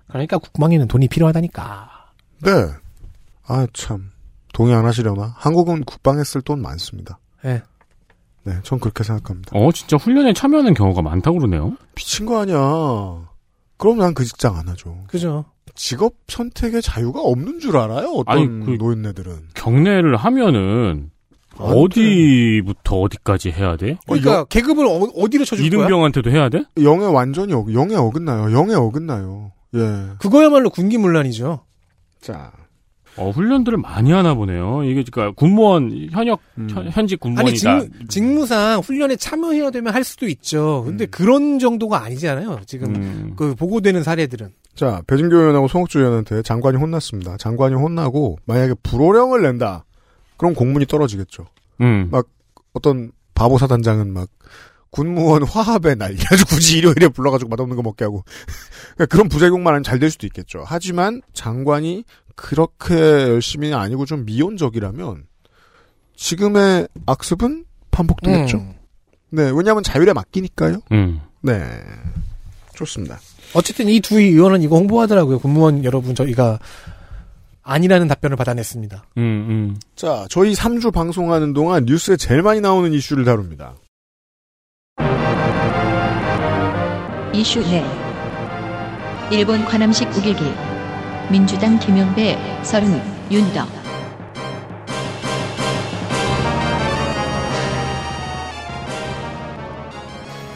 그러니까 0.08 0.36
국방에는 0.38 0.86
돈이 0.86 1.08
필요하다니까. 1.08 1.90
네. 2.44 2.50
아, 3.46 3.66
참. 3.72 4.10
동의 4.52 4.74
안 4.74 4.84
하시려나? 4.84 5.34
한국은 5.38 5.84
국방에 5.84 6.22
쓸 6.22 6.42
돈 6.42 6.60
많습니다. 6.60 7.18
예. 7.44 7.62
네, 8.44 8.54
전 8.62 8.78
그렇게 8.78 9.04
생각합니다. 9.04 9.50
어, 9.54 9.72
진짜 9.72 9.96
훈련에 9.96 10.32
참여하는 10.32 10.74
경우가 10.74 11.00
많다고 11.02 11.38
그러네요. 11.38 11.76
미친 11.94 12.26
거 12.26 12.40
아니야. 12.40 12.56
그럼 13.76 13.98
난 13.98 14.12
그 14.14 14.24
직장 14.24 14.56
안 14.56 14.68
하죠. 14.68 15.04
그죠? 15.06 15.44
직업 15.78 16.14
선택의 16.26 16.82
자유가 16.82 17.20
없는 17.20 17.60
줄 17.60 17.76
알아요? 17.76 18.08
어떤 18.16 18.36
아니, 18.36 18.46
그- 18.66 18.76
노인네들은. 18.78 19.32
경례를 19.54 20.16
하면은 20.16 21.10
안 21.56 21.66
어디부터 21.66 23.00
어디까지 23.00 23.50
해야 23.52 23.76
돼? 23.76 23.96
그러니까 24.06 24.44
계급을 24.44 24.86
어, 24.86 25.28
디로 25.30 25.44
쳐줄 25.44 25.68
거야? 25.70 25.80
이등병한테도 25.84 26.30
해야 26.30 26.48
돼? 26.48 26.64
영에 26.82 27.06
완전히 27.06 27.52
어, 27.52 27.64
영에 27.72 27.94
어긋나요. 27.94 28.52
영에 28.52 28.74
어긋나요. 28.74 29.52
예. 29.74 29.80
그거야말로 30.18 30.70
군기문란이죠. 30.70 31.64
자. 32.20 32.52
어, 33.16 33.30
훈련들을 33.30 33.78
많이 33.78 34.12
하나 34.12 34.34
보네요. 34.34 34.82
이게 34.84 35.02
그러니까 35.10 35.32
군무원 35.36 36.08
현역 36.10 36.40
현- 36.56 36.88
현직 36.90 37.14
아니 37.24 37.34
군무원이다. 37.34 37.80
직무, 37.80 38.06
직무 38.08 38.46
상 38.46 38.78
훈련에 38.80 39.16
참여해야 39.16 39.70
되면 39.70 39.92
할 39.92 40.04
수도 40.04 40.26
있죠. 40.28 40.84
근데 40.86 41.06
그런 41.06 41.58
정도가 41.58 42.02
아니잖아요. 42.04 42.60
지금 42.66 42.94
음. 42.94 43.32
그 43.36 43.54
보고되는 43.56 44.02
사례들은. 44.04 44.50
자, 44.78 45.02
배진교 45.08 45.34
의원하고 45.34 45.66
송옥주 45.66 45.98
의원한테 45.98 46.42
장관이 46.42 46.76
혼났습니다. 46.76 47.36
장관이 47.36 47.74
혼나고 47.74 48.38
만약에 48.44 48.74
불호령을 48.84 49.42
낸다. 49.42 49.84
그럼 50.36 50.54
공문이 50.54 50.86
떨어지겠죠. 50.86 51.46
음. 51.80 52.06
막 52.12 52.28
어떤 52.74 53.10
바보 53.34 53.58
사단장은 53.58 54.12
막 54.12 54.28
군무원 54.90 55.42
화합의 55.42 55.96
날 55.96 56.14
아주 56.30 56.46
굳이 56.46 56.78
일요일에 56.78 57.08
불러가지고 57.08 57.48
맛없는 57.48 57.74
거 57.74 57.82
먹게 57.82 58.04
하고 58.04 58.22
그러니까 58.94 59.06
그런 59.06 59.28
부작용만 59.28 59.74
하면 59.74 59.82
잘될 59.82 60.12
수도 60.12 60.28
있겠죠. 60.28 60.62
하지만 60.64 61.22
장관이 61.32 62.04
그렇게 62.36 62.94
열심히 62.94 63.74
아니고 63.74 64.06
좀 64.06 64.24
미온적이라면 64.26 65.24
지금의 66.14 66.86
악습은 67.04 67.64
반복되겠죠. 67.90 68.58
음. 68.58 68.74
네, 69.30 69.50
왜냐하면 69.52 69.82
자율에 69.82 70.12
맡기니까요. 70.12 70.82
음. 70.92 71.20
네, 71.42 71.68
좋습니다. 72.76 73.18
어쨌든 73.54 73.88
이 73.88 74.00
두 74.00 74.18
의원은 74.20 74.62
이거 74.62 74.76
홍보하더라고요. 74.76 75.38
군무원 75.38 75.84
여러분 75.84 76.14
저희가 76.14 76.58
아니라는 77.62 78.08
답변을 78.08 78.36
받아냈습니다. 78.36 79.04
음, 79.18 79.22
음. 79.22 79.76
자, 79.96 80.26
저희 80.30 80.54
3주 80.54 80.92
방송하는 80.92 81.52
동안 81.52 81.84
뉴스에 81.84 82.16
제일 82.16 82.42
많이 82.42 82.60
나오는 82.60 82.92
이슈를 82.92 83.24
다룹니다. 83.24 83.74
이슈 87.34 87.60
네. 87.62 87.84
일본 89.30 89.64
관함식 89.64 90.08
우길기. 90.16 90.42
민주당 91.30 91.78
김용배, 91.78 92.38
서른, 92.62 93.00
윤덕. 93.30 93.68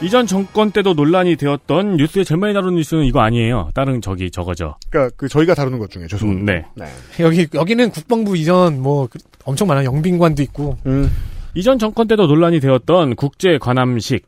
이전 0.03 0.27
정권 0.27 0.71
때도 0.71 0.93
논란이 0.93 1.37
되었던 1.37 1.95
뉴스에 1.95 2.23
제일 2.25 2.37
많이 2.39 2.53
다룬 2.53 2.75
뉴스는 2.75 3.05
이거 3.05 3.21
아니에요. 3.21 3.69
다른 3.73 4.01
저기 4.01 4.29
저거죠. 4.29 4.75
그러니까 4.89 5.15
그 5.17 5.29
저희가 5.29 5.55
다루는 5.55 5.79
것 5.79 5.89
중에 5.89 6.07
죄송합니다. 6.07 6.41
음, 6.41 6.45
네. 6.45 6.65
네. 6.75 7.23
여기 7.23 7.47
여기는 7.53 7.89
국방부 7.91 8.35
이전 8.35 8.81
뭐 8.81 9.07
그- 9.09 9.17
엄청 9.45 9.67
많아 9.67 9.85
영빈관도 9.85 10.43
있고 10.43 10.77
음. 10.85 11.09
이전 11.55 11.79
정권 11.79 12.07
때도 12.07 12.27
논란이 12.27 12.59
되었던 12.59 13.15
국제 13.15 13.57
관함식. 13.57 14.25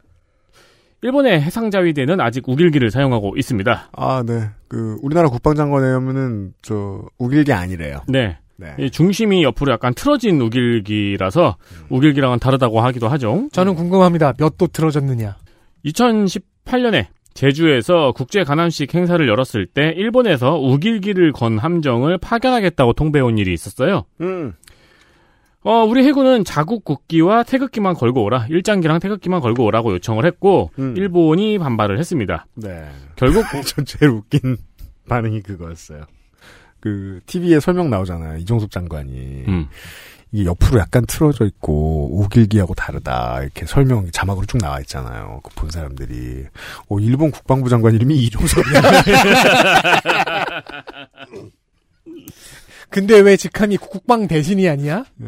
일본의 1.02 1.42
해상자위대는 1.42 2.20
아직 2.22 2.48
우길기를 2.48 2.90
사용하고 2.90 3.36
있습니다. 3.38 3.90
아, 3.92 4.24
네. 4.26 4.50
그 4.70 4.98
우리나라 5.04 5.28
국방장관에 5.30 5.88
하면은 5.92 6.54
저 6.62 7.04
우길기 7.20 7.52
아니래요. 7.54 8.00
네. 8.08 8.38
네. 8.58 8.74
이 8.80 8.90
중심이 8.90 9.44
옆으로 9.44 9.74
약간 9.74 9.94
틀어진 9.94 10.40
우길기라서 10.42 11.58
우길기랑은 11.90 12.40
다르다고 12.40 12.80
하기도 12.82 13.10
하죠. 13.10 13.50
저는 13.52 13.76
궁금합니다. 13.76 14.34
몇 14.40 14.58
도 14.58 14.68
틀어졌느냐. 14.68 15.36
2018년에 15.86 17.08
제주에서 17.34 18.14
국제 18.14 18.44
가남식 18.44 18.94
행사를 18.96 19.28
열었을 19.28 19.68
때 19.68 19.94
일본에서 19.96 20.58
우길기를 20.58 21.34
건 21.34 21.60
함정을 21.60 22.18
파견하겠다고 22.18 22.94
통배온 22.94 23.38
일이 23.38 23.54
있었어요. 23.54 24.06
음. 24.22 24.54
어, 25.64 25.84
우리 25.84 26.06
해군은 26.06 26.44
자국 26.46 26.86
국기와 26.86 27.44
태극기만 27.44 27.96
걸고 27.96 28.24
오라. 28.24 28.48
일장기랑 28.50 29.00
태극기만 29.00 29.42
걸고 29.42 29.66
오라고 29.66 29.94
요청을 29.94 30.26
했고 30.26 30.72
음. 30.80 30.96
일본이 30.96 31.58
반발을 31.58 32.00
했습니다. 32.00 32.46
네. 32.54 32.88
결국 33.16 33.44
전 33.66 33.84
제일 33.84 34.12
웃긴 34.12 34.58
반응이 35.10 35.42
그거였어요. 35.42 36.06
그 36.80 37.20
TV에 37.26 37.60
설명 37.60 37.90
나오잖아요. 37.90 38.38
이종섭 38.38 38.70
장관이 38.70 39.46
음. 39.48 39.68
이게 40.32 40.46
옆으로 40.46 40.80
약간 40.80 41.06
틀어져 41.06 41.46
있고 41.46 42.10
우길기하고 42.20 42.74
다르다 42.74 43.42
이렇게 43.42 43.66
설명 43.66 44.10
자막으로 44.12 44.46
쭉 44.46 44.58
나와 44.58 44.80
있잖아요. 44.82 45.40
그 45.44 45.56
본 45.56 45.70
사람들이 45.72 46.46
오 46.90 47.00
일본 47.00 47.32
국방부 47.32 47.70
장관 47.70 47.96
이름이 47.96 48.16
이종섭이야. 48.18 48.82
근데 52.90 53.20
왜 53.20 53.36
직함이 53.38 53.78
국방 53.78 54.28
대신이 54.28 54.68
아니야? 54.70 55.06
네. 55.16 55.28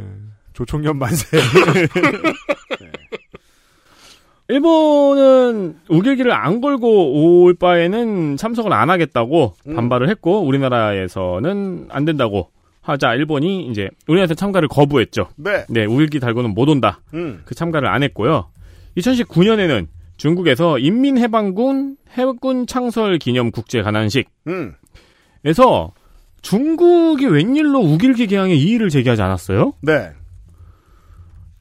조총련 0.54 0.98
만세. 0.98 1.38
일본은 4.50 5.78
우길기를 5.90 6.32
안 6.32 6.62
걸고 6.62 7.42
올 7.44 7.54
바에는 7.54 8.38
참석을 8.38 8.72
안 8.72 8.90
하겠다고 8.90 9.56
음. 9.68 9.76
반발을 9.76 10.08
했고 10.10 10.40
우리나라에서는 10.46 11.88
안 11.90 12.06
된다고 12.06 12.50
하자 12.88 13.16
일본이 13.16 13.68
이제 13.68 13.90
우리나라에서 14.08 14.34
참가를 14.34 14.70
거부했죠. 14.70 15.28
네. 15.36 15.66
네, 15.68 15.86
우길기 15.86 16.22
달고는 16.22 16.54
못 16.54 16.70
온다. 16.70 17.02
음. 17.14 17.42
그 17.44 17.54
참가를 17.54 17.90
안 17.90 18.02
했고요. 18.02 18.50
2019년에는 18.98 19.88
중국에서 20.16 20.80
인민해방군 20.80 21.98
해군 22.12 22.66
창설 22.66 23.20
기념 23.20 23.52
국제 23.52 23.82
가난식에서 23.82 24.28
음. 24.48 24.74
중국이 26.42 27.26
웬일로 27.26 27.80
우길기 27.80 28.28
개항에 28.28 28.54
이의를 28.54 28.90
제기하지 28.90 29.22
않았어요? 29.22 29.74
네. 29.82 30.12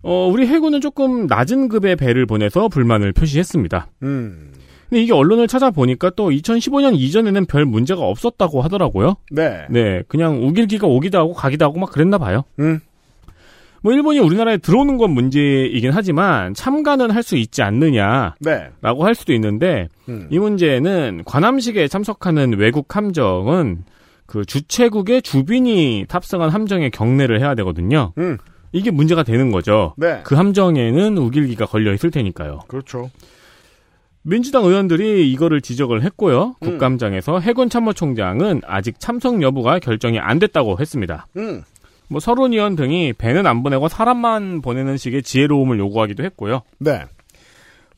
어, 0.03 0.29
우리 0.29 0.47
해군은 0.47 0.81
조금 0.81 1.27
낮은 1.27 1.69
급의 1.69 1.97
배를 1.97 2.27
보내서 2.27 2.69
불만을 2.69 3.13
표시했습니다. 3.13 3.89
음. 4.05 4.53
근데 4.89 5.03
이게 5.03 5.13
언론을 5.13 5.49
찾아보니까 5.49 6.11
또 6.11 6.31
2015년 6.31 6.95
이전에는 6.97 7.47
별 7.47 7.65
문제가 7.65 8.03
없었다고 8.03 8.63
하더라고요. 8.63 9.17
네. 9.31 9.67
네, 9.71 10.03
그냥 10.09 10.47
우길기가 10.47 10.87
오기도 10.87 11.19
하고 11.19 11.33
가기도 11.33 11.65
하고 11.65 11.79
막 11.79 11.91
그랬나 11.91 12.19
봐요. 12.19 12.45
음. 12.61 12.81
뭐 13.83 13.93
일본이 13.93 14.19
우리나라에 14.19 14.57
들어오는 14.57 14.97
건 14.97 15.11
문제이긴 15.11 15.91
하지만 15.93 16.55
참가는 16.55 17.11
할 17.11 17.23
수 17.23 17.37
있지 17.37 17.63
않느냐라고 17.63 18.35
네. 18.41 18.71
할 19.01 19.15
수도 19.17 19.33
있는데 19.33 19.89
음. 20.09 20.29
이 20.31 20.39
문제는 20.39 21.23
관함식에 21.25 21.89
참석하는 21.89 22.57
외국 22.57 22.95
함정은 22.97 23.85
그 24.27 24.45
주최국의 24.45 25.23
주빈이 25.23 26.07
탑승한 26.09 26.51
함정에 26.51 26.91
경례를 26.91 27.41
해야 27.41 27.55
되거든요. 27.57 28.13
음. 28.19 28.39
이게 28.73 28.91
문제가 28.91 29.23
되는 29.23 29.51
거죠. 29.51 29.95
네. 29.97 30.21
그 30.25 30.35
함정에는 30.35 31.17
우길기가 31.19 31.67
걸려 31.67 31.93
있을 31.95 32.11
테니까요. 32.11 32.61
그렇죠. 32.69 33.11
민주당 34.29 34.65
의원들이 34.65 35.31
이거를 35.31 35.61
지적을 35.61 36.03
했고요. 36.03 36.57
음. 36.61 36.71
국감장에서 36.71 37.39
해군 37.39 37.71
참모총장은 37.71 38.63
아직 38.67 38.99
참석 38.99 39.41
여부가 39.41 39.79
결정이 39.79 40.19
안 40.19 40.41
됐다고 40.41 40.81
했습니다. 40.81 41.29
음. 41.37 41.63
뭐 42.09 42.19
서른 42.19 42.53
의원 42.53 42.75
등이 42.75 43.13
배는 43.13 43.47
안 43.47 43.63
보내고 43.63 43.89
사람만 43.89 44.63
보내는 44.63 44.97
식의 44.97 45.23
지혜로움을 45.23 45.79
요구하기도 45.79 46.25
했고요. 46.25 46.63
네. 46.79 47.05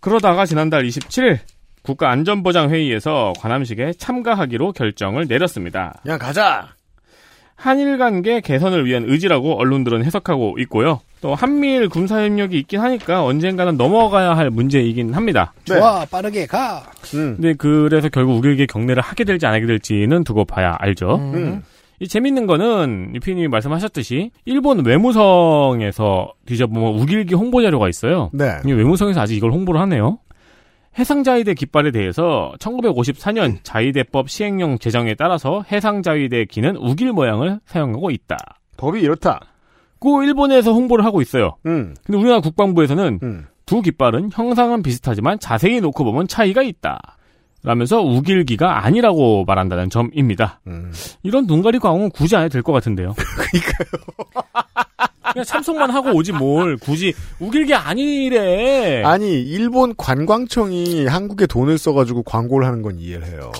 그러다가 0.01 0.45
지난달 0.45 0.85
27일 0.85 1.39
국가안전보장회의에서 1.83 3.33
관함식에 3.39 3.95
참가하기로 3.95 4.73
결정을 4.73 5.27
내렸습니다. 5.29 5.99
그냥 6.03 6.19
가자. 6.19 6.75
한일 7.57 7.97
관계 7.97 8.41
개선을 8.43 8.85
위한 8.85 9.05
의지라고 9.07 9.59
언론들은 9.59 10.05
해석하고 10.05 10.57
있고요. 10.61 11.01
또 11.21 11.35
한미일 11.35 11.89
군사 11.89 12.23
협력이 12.23 12.59
있긴 12.61 12.81
하니까 12.81 13.25
언젠가는 13.25 13.77
넘어가야 13.77 14.37
할 14.37 14.51
문제이긴 14.51 15.15
합니다. 15.15 15.53
네. 15.69 15.75
좋아, 15.75 16.05
빠르게 16.05 16.47
가. 16.47 16.85
음. 17.15 17.37
근데 17.37 17.55
그래서 17.55 18.09
결국 18.09 18.37
우길기 18.37 18.67
경례를 18.67 19.03
하게 19.03 19.25
될지 19.25 19.47
안 19.47 19.55
하게 19.55 19.67
될지는 19.67 20.25
두고 20.25 20.45
봐야 20.45 20.77
알죠. 20.79 21.17
음. 21.17 21.63
이 22.01 22.07
재밌는 22.07 22.47
거는 22.47 23.13
유피님이 23.17 23.49
말씀하셨듯이 23.49 24.31
일본 24.45 24.85
외무성에서 24.87 26.33
뒤져보면 26.47 27.01
우길기 27.01 27.35
홍보 27.35 27.61
자료가 27.61 27.89
있어요. 27.89 28.31
네. 28.33 28.59
이 28.65 28.73
외무성에서 28.73 29.21
아직 29.21 29.37
이걸 29.37 29.51
홍보를 29.51 29.81
하네요. 29.81 30.19
해상자위대 30.99 31.55
깃발에 31.55 31.91
대해서 31.91 32.53
1954년 32.59 33.59
자위대법 33.63 34.31
시행령 34.31 34.79
제정에 34.79 35.15
따라서 35.15 35.65
해상자위대 35.71 36.47
기는 36.47 36.77
우길 36.77 37.13
모양을 37.13 37.61
사용하고 37.67 38.11
있다. 38.11 38.37
법이 38.77 39.01
이렇다. 39.01 39.41
고 40.01 40.23
일본에서 40.23 40.73
홍보를 40.73 41.05
하고 41.05 41.21
있어요. 41.21 41.57
음. 41.67 41.95
근데 42.05 42.19
우리나라 42.19 42.41
국방부에서는 42.41 43.21
음. 43.23 43.47
두 43.67 43.83
깃발은 43.83 44.31
형상은 44.33 44.83
비슷하지만 44.83 45.39
자세히 45.41 45.81
놓고 45.81 46.05
보면 46.05 46.29
차이가 46.29 46.63
있다. 46.63 46.99
라면서 47.65 48.01
우길기가 48.01 48.85
아니라고 48.85 49.45
말한다는 49.45 49.91
점입니다. 49.91 50.61
음. 50.69 50.93
이런 51.25 51.47
눈 51.47 51.61
가리고 51.63 51.89
광은 51.89 52.11
굳이 52.11 52.37
안 52.37 52.45
해도 52.45 52.53
될 52.53 52.63
것 52.63 52.73
같은데요. 52.73 53.15
그러니까요. 53.19 53.89
그냥 55.33 55.45
참석만 55.45 55.91
하고 55.91 56.11
오지 56.13 56.33
뭘 56.33 56.77
굳이 56.79 57.13
우길기 57.41 57.75
아니래. 57.75 59.03
아니 59.05 59.43
일본 59.43 59.95
관광청이 59.97 61.07
한국에 61.07 61.47
돈을 61.47 61.77
써가지고 61.79 62.23
광고를 62.23 62.67
하는 62.67 62.81
건 62.83 62.99
이해를 62.99 63.27
해요. 63.27 63.51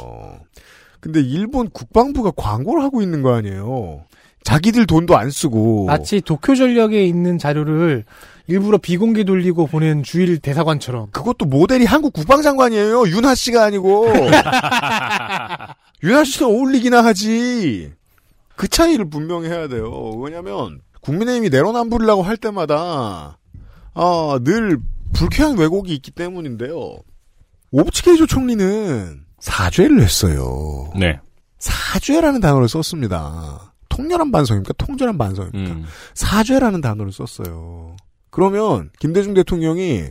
근데 1.01 1.21
일본 1.21 1.69
국방부가 1.71 2.31
광고를 2.37 2.83
하고 2.83 3.03
있는 3.03 3.23
거 3.23 3.35
아니에요. 3.35 4.05
자기들 4.49 4.87
돈도 4.87 5.15
안 5.15 5.31
쓰고. 5.31 5.85
마치 5.85 6.23
도쿄 6.23 6.55
전력에 6.55 7.05
있는 7.05 7.37
자료를 7.37 8.07
일부러 8.47 8.79
비공개 8.79 9.25
돌리고 9.25 9.67
보낸 9.67 10.03
주일 10.03 10.39
대사관처럼. 10.39 11.11
그것도 11.11 11.45
모델이 11.45 11.85
한국 11.85 12.15
국방장관이에요. 12.15 13.09
윤하 13.09 13.35
씨가 13.35 13.65
아니고. 13.65 14.07
윤하 16.03 16.25
씨는 16.25 16.49
어울리기나 16.51 17.05
하지. 17.05 17.93
그 18.57 18.69
차이를 18.69 19.11
분명히 19.11 19.51
해야 19.51 19.69
돼요. 19.69 20.13
왜냐면 20.17 20.81
국민의힘이 21.03 21.51
내로남불이라고 21.51 22.23
할 22.23 22.39
때마다 22.39 23.37
아, 23.93 24.39
늘 24.45 24.79
불쾌한 25.13 25.59
왜곡이 25.59 25.95
있기 25.95 26.11
때문인데요. 26.13 26.97
오브치케이조 27.71 28.27
총리는 28.27 29.21
사죄를 29.41 30.01
했어요. 30.01 30.91
네. 30.99 31.21
사죄라는 31.59 32.41
단어를 32.41 32.67
썼습니다. 32.71 33.68
통렬한 33.99 34.31
반성입니까? 34.31 34.75
통절한 34.79 35.19
반성입니까? 35.19 35.73
음. 35.75 35.85
사죄라는 36.15 36.81
단어를 36.81 37.11
썼어요. 37.11 37.97
그러면 38.31 38.91
김대중 39.01 39.35
대통령이 39.35 40.05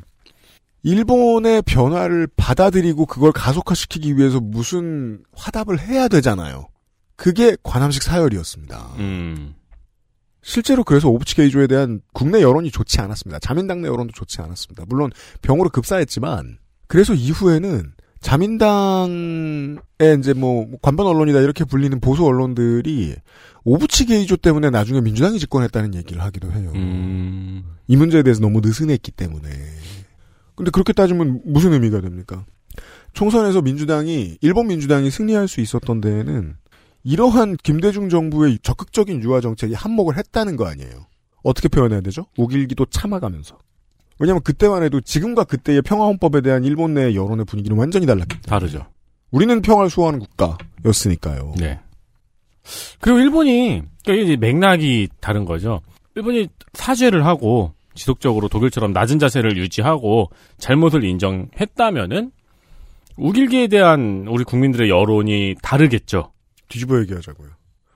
일본의 0.84 1.62
변화를 1.62 2.28
받아들이고 2.36 3.06
그걸 3.06 3.32
가속화시키기 3.32 4.18
위해서 4.18 4.42
무슨 4.42 5.24
화답을 5.34 5.80
해야 5.80 6.10
되잖아요. 6.10 6.68
그게 7.16 7.56
관함식 7.64 8.04
사열이었습니다. 8.04 8.96
음. 9.00 9.56
실제로 10.44 10.84
그래서 10.84 11.08
오부치게이조에 11.10 11.68
대한 11.68 12.02
국내 12.14 12.42
여론이 12.42 12.72
좋지 12.72 13.00
않았습니다. 13.00 13.40
자민당 13.40 13.82
내 13.82 13.88
여론도 13.88 14.12
좋지 14.14 14.42
않았습니다. 14.42 14.84
물론 14.88 15.12
병으로 15.42 15.70
급사했지만 15.70 16.58
그래서 16.88 17.14
이후에는 17.14 17.94
자민당의 18.28 19.78
이제 20.20 20.34
뭐 20.34 20.68
관반 20.82 21.08
언론이다 21.08 21.40
이렇게 21.40 21.64
불리는 21.64 21.98
보수 22.02 22.26
언론들이 22.26 23.16
오부치게 23.64 24.20
이조 24.22 24.36
때문에 24.36 24.70
나중에 24.70 25.00
민주당이 25.00 25.40
집권했다는 25.40 25.96
얘기를 25.96 26.22
하기도 26.22 26.52
해요. 26.52 26.74
음. 26.76 27.64
이 27.88 27.96
문제에 27.96 28.24
대해서 28.24 28.42
너무 28.42 28.60
느슨했기 28.60 29.12
때문에. 29.12 29.48
근데 30.56 30.72
그렇게 30.72 30.92
따지면 30.92 31.40
무슨 31.46 31.72
의미가 31.72 32.02
됩니까? 32.02 32.46
총선에서 33.14 33.62
민주당이 33.62 34.40
일본 34.42 34.68
민주당이 34.68 35.10
승리할 35.10 35.48
수 35.48 35.62
있었던 35.62 36.02
데에는 36.02 36.58
이러한 37.06 37.56
김대중 37.64 38.10
정부의 38.10 38.60
적극적인 38.62 39.24
유화 39.24 39.40
정책이 39.40 39.74
한몫을 39.74 40.18
했다는 40.18 40.58
거 40.58 40.68
아니에요. 40.68 41.08
어떻게 41.44 41.70
표현해야 41.70 42.02
되죠? 42.02 42.26
우길기도 42.38 42.88
참아가면서. 42.88 43.58
왜냐하면 44.20 44.42
그때만 44.44 44.84
해도 44.84 45.00
지금과 45.02 45.44
그때의 45.44 45.82
평화헌법에 45.82 46.42
대한 46.42 46.64
일본 46.64 46.94
내 46.94 47.14
여론의 47.14 47.46
분위기는 47.46 47.78
완전히 47.78 48.06
달랐기 48.06 48.42
때문에. 48.42 48.48
다르죠. 48.48 48.86
우리는 49.32 49.62
평화를 49.62 49.90
수호하는 49.90 50.20
국가였으니까요. 50.20 51.54
네. 51.58 51.80
그리고 53.00 53.20
일본이 53.20 53.84
그러니까 54.04 54.26
이제 54.26 54.36
맥락이 54.38 55.10
다른 55.20 55.46
거죠. 55.46 55.82
일본이 56.16 56.48
사죄를 56.74 57.26
하고 57.26 57.74
지속적으로 57.94 58.48
독일처럼 58.48 58.94
낮은 58.94 59.20
자세를 59.20 59.58
유지하고 59.58 60.30
잘못을 60.58 61.04
인정했다면은 61.04 62.32
우길기에 63.18 63.68
대한 63.68 64.26
우리 64.30 64.44
국민들의 64.44 64.90
여론이 64.90 65.56
다르겠죠. 65.62 66.32
뒤집어 66.70 67.00
얘기하자고요. 67.02 67.50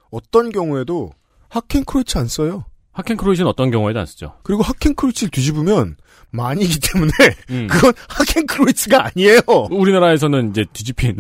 어떤 0.10 0.52
경우에도 0.52 1.12
하켄크로이츠 1.50 2.18
안 2.18 2.28
써요. 2.28 2.66
하켄크로이츠는 2.94 3.50
어떤 3.50 3.72
경우에도 3.72 4.00
안 4.00 4.06
쓰죠. 4.06 4.34
그리고 4.44 4.64
하켄크로이츠를 4.64 5.32
뒤집으면 5.32 5.96
많이기 6.32 6.80
때문에 6.80 7.12
음. 7.52 7.68
그건 7.72 7.94
하켄크로이츠가 8.10 9.08
아니에요. 9.08 9.40
우리나라에서는 9.70 10.52
이제 10.52 10.66
뒤집힌 10.74 11.18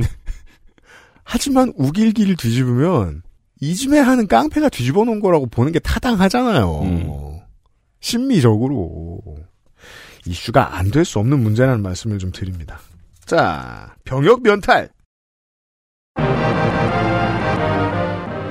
하지만 1.23 1.71
우길기를 1.77 2.36
뒤집으면 2.36 3.21
이즘에 3.62 3.99
하는 3.99 4.27
깡패가 4.27 4.69
뒤집어 4.69 5.05
놓은 5.05 5.19
거라고 5.19 5.45
보는 5.47 5.71
게 5.71 5.79
타당하잖아요. 5.79 6.81
음. 6.81 7.38
심미적으로 7.99 9.21
이슈가 10.25 10.75
안 10.77 10.91
될 10.91 11.03
수 11.05 11.19
없는 11.19 11.39
문제라는 11.41 11.81
말씀을 11.81 12.17
좀 12.19 12.31
드립니다. 12.31 12.79
자, 13.25 13.95
병역 14.03 14.41
면탈. 14.43 14.89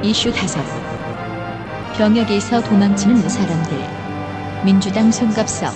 이슈 0.02 0.32
다섯 0.32 0.60
병역에서 2.00 2.62
도망치는 2.62 3.28
사람들 3.28 4.64
민주당 4.64 5.12
손갑석 5.12 5.70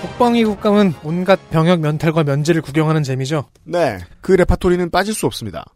국방위 0.00 0.42
국감은 0.44 0.94
온갖 1.04 1.38
병역 1.50 1.80
면탈과 1.80 2.24
면제를 2.24 2.62
구경하는 2.62 3.02
재미죠. 3.02 3.44
네, 3.64 3.98
그 4.22 4.32
레파토리는 4.32 4.88
빠질 4.88 5.12
수 5.12 5.26
없습니다. 5.26 5.66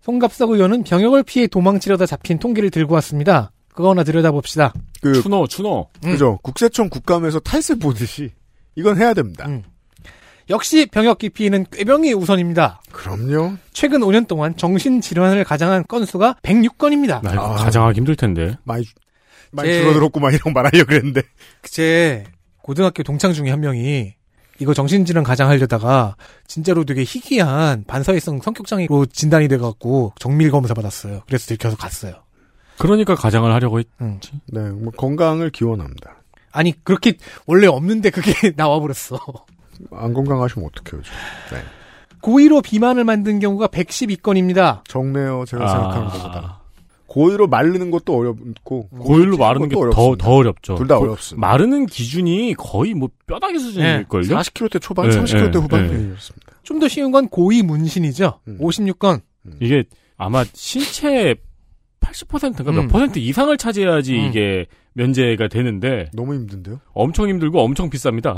송갑석 0.00 0.50
의원은 0.50 0.82
병역을 0.82 1.22
피해 1.22 1.46
도망치려다 1.46 2.06
잡힌 2.06 2.40
통계를 2.40 2.70
들고 2.70 2.94
왔습니다. 2.94 3.52
그거 3.72 3.90
하나 3.90 4.02
들여다봅시다. 4.02 4.72
그 5.02 5.22
추노 5.22 5.46
추노 5.46 5.86
그죠? 6.02 6.40
국세청 6.42 6.88
국감에서 6.88 7.38
탈세 7.38 7.76
보듯이 7.76 8.32
이건 8.74 8.98
해야 9.00 9.14
됩니다. 9.14 9.46
음. 9.46 9.62
역시 10.50 10.86
병역 10.86 11.18
기피는 11.18 11.66
꾀병이 11.70 12.12
우선입니다. 12.12 12.82
그럼요. 12.92 13.54
최근 13.72 14.00
5년 14.00 14.26
동안 14.28 14.56
정신질환을 14.56 15.44
가장한 15.44 15.84
건수가 15.88 16.36
106건입니다. 16.42 17.22
나 17.22 17.32
이거 17.32 17.54
아. 17.54 17.56
가장하기 17.56 17.96
힘들 17.98 18.14
텐데. 18.16 18.56
많이 18.64 18.84
많이 19.50 19.70
제- 19.70 19.80
줄어들었구만 19.80 20.32
이런 20.34 20.42
거 20.42 20.50
말하려고 20.50 20.86
그랬는데. 20.88 21.22
제 21.62 22.24
고등학교 22.62 23.02
동창 23.02 23.32
중에 23.32 23.50
한 23.50 23.60
명이 23.60 24.14
이거 24.60 24.74
정신질환 24.74 25.24
가장하려다가 25.24 26.16
진짜로 26.46 26.84
되게 26.84 27.02
희귀한 27.02 27.84
반사회성 27.86 28.40
성격장애로 28.40 29.06
진단이 29.06 29.48
돼갖고 29.48 30.12
정밀 30.18 30.50
검사 30.50 30.74
받았어요. 30.74 31.22
그래서 31.26 31.46
들켜서 31.46 31.76
갔어요. 31.76 32.14
그러니까 32.78 33.14
가장을 33.14 33.50
하려고 33.52 33.78
했. 33.80 33.86
응. 34.00 34.20
네, 34.48 34.60
뭐 34.70 34.92
건강을 34.92 35.50
기원합니다. 35.50 36.16
아니 36.52 36.72
그렇게 36.84 37.14
원래 37.46 37.66
없는데 37.66 38.10
그게 38.10 38.32
나와버렸어. 38.56 39.18
안 39.92 40.12
건강하시면 40.14 40.68
어떡해요, 40.68 41.02
지금. 41.02 41.16
네. 41.52 41.62
고의로 42.20 42.62
비만을 42.62 43.04
만든 43.04 43.38
경우가 43.38 43.66
112건입니다. 43.68 44.82
적네요, 44.88 45.44
제가 45.46 45.64
아. 45.64 45.68
생각하는 45.68 46.08
것보다. 46.08 46.60
고의로 47.06 47.46
마르는 47.46 47.90
것도 47.92 48.16
어렵고 48.16 48.88
고일로 48.88 49.36
마르는 49.36 49.68
게 49.68 49.76
더 49.76 50.16
더 50.16 50.30
어렵죠. 50.34 50.74
둘다 50.74 50.98
고- 50.98 51.04
어렵습니다. 51.04 51.46
마르는 51.46 51.86
기준이 51.86 52.54
거의 52.58 52.94
뭐 52.94 53.08
뼈다귀 53.28 53.58
수준일걸요? 53.58 54.22
40kg대 54.24 54.80
초반, 54.80 55.08
네, 55.10 55.16
30kg대 55.20 55.52
네, 55.52 55.58
후반이었습니다. 55.60 56.52
좀더 56.64 56.88
쉬운 56.88 57.12
건 57.12 57.28
고의 57.28 57.62
문신이죠. 57.62 58.40
음. 58.48 58.58
56건. 58.60 59.20
이게 59.60 59.84
아마 60.16 60.44
신체 60.54 61.36
80%인가 62.00 62.70
음. 62.72 62.76
몇 62.76 62.88
퍼센트 62.88 63.18
이상을 63.20 63.56
차지해야지 63.58 64.14
음. 64.18 64.24
이게 64.24 64.66
면제가 64.94 65.48
되는데 65.48 66.10
너무 66.14 66.34
힘든데요? 66.34 66.80
엄청 66.94 67.28
힘들고 67.28 67.60
엄청 67.62 67.90
비쌉니다. 67.90 68.34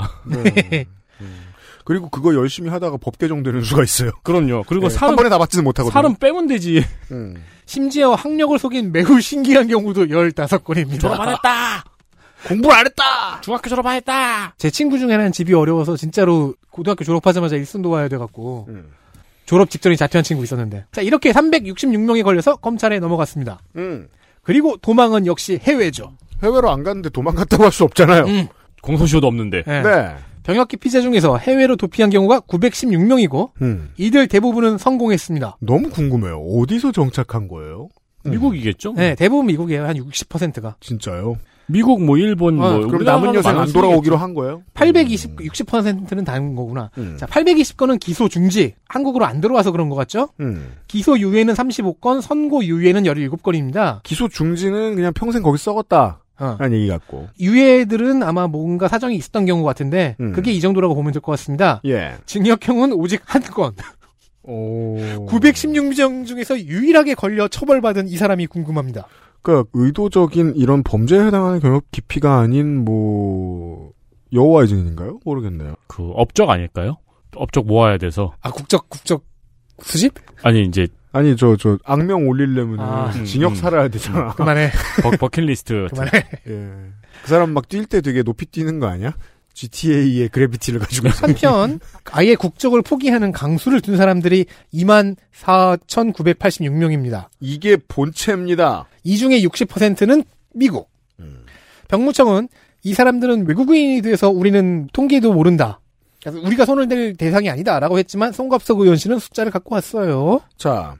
네. 0.69 0.85
음. 1.21 1.39
그리고 1.85 2.09
그거 2.09 2.33
열심히 2.35 2.69
하다가 2.69 2.97
법 2.97 3.17
개정되는 3.17 3.61
수가 3.63 3.83
있어요. 3.83 4.11
그럼요. 4.23 4.63
그리고 4.67 4.89
네, 4.89 4.95
살은 4.95 5.09
한 5.11 5.15
번에 5.15 5.29
다 5.29 5.37
받지는 5.37 5.63
못하거든요. 5.63 5.93
살은 5.93 6.15
빼면 6.15 6.47
되지. 6.47 6.83
음. 7.11 7.35
심지어 7.65 8.13
학력을 8.13 8.57
속인 8.59 8.91
매우 8.91 9.19
신기한 9.21 9.67
경우도 9.67 10.05
15건입니다. 10.05 10.99
졸업 10.99 11.19
안 11.21 11.29
했다. 11.29 11.83
공부를 12.47 12.75
안 12.77 12.85
했다! 12.85 13.41
중학교 13.41 13.67
졸업 13.67 13.85
안 13.87 13.95
했다. 13.95 14.53
제 14.57 14.69
친구 14.69 14.99
중에는 14.99 15.31
집이 15.31 15.53
어려워서 15.53 15.97
진짜로 15.97 16.53
고등학교 16.69 17.03
졸업하자마자 17.03 17.55
일순도 17.55 17.89
와야 17.89 18.07
돼갖고 18.07 18.67
음. 18.69 18.91
졸업 19.45 19.69
직전에 19.71 19.95
자퇴한 19.95 20.23
친구 20.23 20.43
있었는데 20.43 20.85
자 20.91 21.01
이렇게 21.01 21.31
366명이 21.31 22.23
걸려서 22.23 22.57
검찰에 22.57 22.99
넘어갔습니다. 22.99 23.59
음. 23.77 24.07
그리고 24.43 24.77
도망은 24.77 25.25
역시 25.25 25.59
해외죠. 25.63 26.13
해외로 26.43 26.69
안 26.69 26.83
갔는데 26.83 27.09
도망갔다고 27.09 27.63
할 27.63 27.71
수 27.71 27.83
없잖아요. 27.85 28.25
음. 28.25 28.47
공소시효도 28.81 29.25
없는데. 29.27 29.63
네. 29.65 29.81
네. 29.81 30.15
병역 30.47 30.69
기 30.69 30.77
피자 30.77 31.01
중에서 31.01 31.35
해외로 31.37 31.75
도피한 31.75 32.09
경우가 32.09 32.39
916명이고 32.39 33.49
음. 33.61 33.89
이들 33.97 34.29
대부분은 34.29 34.77
성공했습니다. 34.77 35.57
너무 35.59 35.89
궁금해요. 35.89 36.39
어디서 36.39 36.93
정착한 36.93 37.49
거예요? 37.49 37.89
음. 38.25 38.31
미국이겠죠? 38.31 38.93
네, 38.93 39.13
대부분 39.15 39.47
미국이에요. 39.47 39.85
한 39.85 39.97
60%가. 39.97 40.77
진짜요? 40.79 41.35
미국 41.65 42.01
뭐 42.01 42.17
일본 42.17 42.61
어, 42.61 42.79
뭐 42.79 42.87
그럼 42.87 43.03
남은 43.03 43.35
여생 43.35 43.59
안 43.59 43.73
돌아오기로 43.73 44.15
한 44.15 44.33
거예요? 44.33 44.63
820, 44.73 45.35
60%는 45.35 46.23
다른 46.23 46.55
거구나. 46.55 46.91
음. 46.97 47.17
자, 47.19 47.25
820건은 47.25 47.99
기소 47.99 48.29
중지. 48.29 48.73
한국으로 48.87 49.25
안 49.25 49.41
들어와서 49.41 49.73
그런 49.73 49.89
것 49.89 49.97
같죠? 49.97 50.29
음. 50.39 50.75
기소 50.87 51.19
유예는 51.19 51.55
35건, 51.55 52.21
선고 52.21 52.63
유예는 52.63 53.03
17건입니다. 53.03 54.01
기소 54.03 54.29
중지는 54.29 54.95
그냥 54.95 55.11
평생 55.11 55.43
거기 55.43 55.57
썩었다. 55.57 56.21
어. 56.39 56.55
라는 56.59 56.77
얘기 56.77 56.87
같고. 56.87 57.27
유예들은 57.39 58.21
아마 58.23 58.47
뭔가 58.47 58.87
사정이 58.87 59.15
있었던 59.15 59.45
경우 59.45 59.63
같은데, 59.63 60.15
음. 60.19 60.31
그게 60.33 60.51
이 60.51 60.59
정도라고 60.59 60.93
보면 60.95 61.11
될 61.13 61.21
것 61.21 61.31
같습니다. 61.33 61.81
예. 61.85 62.15
징역형은 62.25 62.93
오직 62.93 63.21
한 63.25 63.41
건. 63.41 63.73
오. 64.43 64.95
916명 65.27 66.25
중에서 66.25 66.57
유일하게 66.59 67.15
걸려 67.15 67.47
처벌받은 67.47 68.07
이 68.07 68.15
사람이 68.17 68.47
궁금합니다. 68.47 69.07
그러니까 69.41 69.69
의도적인 69.73 70.53
이런 70.55 70.83
범죄에 70.83 71.19
해당하는 71.25 71.59
경력 71.59 71.83
깊이가 71.91 72.39
아닌 72.39 72.83
뭐 72.85 73.91
여호와의 74.33 74.67
증인인가요? 74.69 75.19
모르겠네요. 75.25 75.75
그 75.87 76.11
업적 76.15 76.49
아닐까요? 76.49 76.97
업적 77.35 77.65
모아야 77.67 77.97
돼서 77.97 78.33
아, 78.41 78.51
국적, 78.51 78.89
국적, 78.89 79.23
수집? 79.81 80.13
아니 80.43 80.63
이제 80.63 80.87
아니 81.17 81.35
저저 81.35 81.79
악명 81.83 82.27
올리려면 82.27 82.79
아, 82.79 83.11
음, 83.15 83.25
징역 83.25 83.53
음. 83.53 83.55
살아야 83.55 83.87
되잖아. 83.87 84.33
그만해. 84.33 84.71
버, 85.01 85.09
버킷리스트 85.11 85.87
그만해. 85.89 86.11
예. 86.47 86.71
그 87.23 87.27
사람 87.29 87.51
막 87.51 87.67
뛸 87.69 87.89
때 87.89 88.01
되게 88.01 88.21
높이 88.21 88.45
뛰는 88.45 88.79
거 88.79 88.87
아니야? 88.87 89.13
GTA의 89.55 90.29
그래비티를 90.29 90.79
가지고. 90.79 91.09
한편 91.09 91.79
아예 92.11 92.35
국적을 92.35 92.83
포기하는 92.83 93.31
강수를 93.31 93.81
둔 93.81 93.97
사람들이 93.97 94.45
2만 94.71 95.15
4,986명입니다. 95.33 97.25
이게 97.39 97.77
본체입니다. 97.87 98.85
이 99.03 99.17
중에 99.17 99.41
60%는 99.41 100.23
미국. 100.53 100.89
음. 101.19 101.43
병무청은 101.87 102.49
이 102.83 102.93
사람들은 102.93 103.47
외국인이 103.47 104.01
돼서 104.03 104.29
우리는 104.29 104.87
통계도 104.93 105.33
모른다. 105.33 105.79
그래서 106.21 106.39
우리가 106.39 106.65
손을 106.65 106.87
댈 106.87 107.15
대상이 107.15 107.49
아니다라고 107.49 107.97
했지만 107.97 108.31
송갑석 108.31 108.79
의원 108.81 108.97
씨는 108.97 109.17
숫자를 109.19 109.51
갖고 109.51 109.73
왔어요. 109.75 110.41
자, 110.57 110.95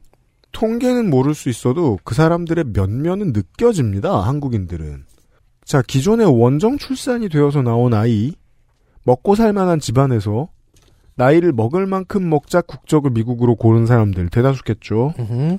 통계는 0.58 1.12
모를 1.12 1.36
수 1.36 1.50
있어도 1.50 2.00
그 2.04 2.15
사람들의 2.15 2.65
면면은 2.74 3.32
느껴집니다. 3.32 4.22
한국인들은. 4.22 5.04
자, 5.63 5.84
기존에 5.86 6.24
원정 6.24 6.80
출산이 6.80 7.30
되어서 7.30 7.62
나온 7.62 7.93
아이, 7.93 8.34
먹고 9.04 9.36
살 9.36 9.54
만한 9.54 9.80
집안에서 9.80 10.50
나이를 11.13 11.52
먹을 11.52 11.86
만큼 11.86 12.28
먹자 12.28 12.62
국적을 12.62 13.12
미국으로 13.12 13.54
고른 13.54 13.86
사람들 13.86 14.30
대다수겠죠. 14.30 15.13
음흠. 15.20 15.58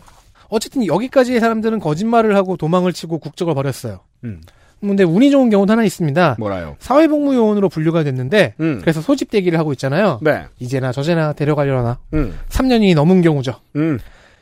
어쨌든 0.49 0.85
여기까지의 0.85 1.39
사람들은 1.39 1.79
거짓말을 1.79 2.35
하고 2.35 2.57
도망을 2.57 2.93
치고 2.93 3.19
국적을 3.19 3.55
버렸어요. 3.55 4.01
음. 4.25 4.41
근데 4.81 5.05
운이 5.05 5.31
좋은 5.31 5.49
경우도 5.49 5.73
하나 5.73 5.85
있습니다. 5.85 6.37
뭐라요? 6.41 6.75
사회복무요원으로 6.81 7.69
분류가 7.69 8.03
됐는데 8.03 8.55
음. 8.59 8.79
그래서 8.81 9.01
소집 9.01 9.31
대기를 9.31 9.61
하고 9.61 9.71
있잖아요. 9.73 10.19
네. 10.23 10.47
이제나 10.59 10.91
저제나 10.91 11.35
데려가려나 11.35 11.99
음. 12.15 12.37
3년이 12.49 12.97
넘은 12.97 13.23
경우죠. 13.23 13.61
음. 13.77 13.99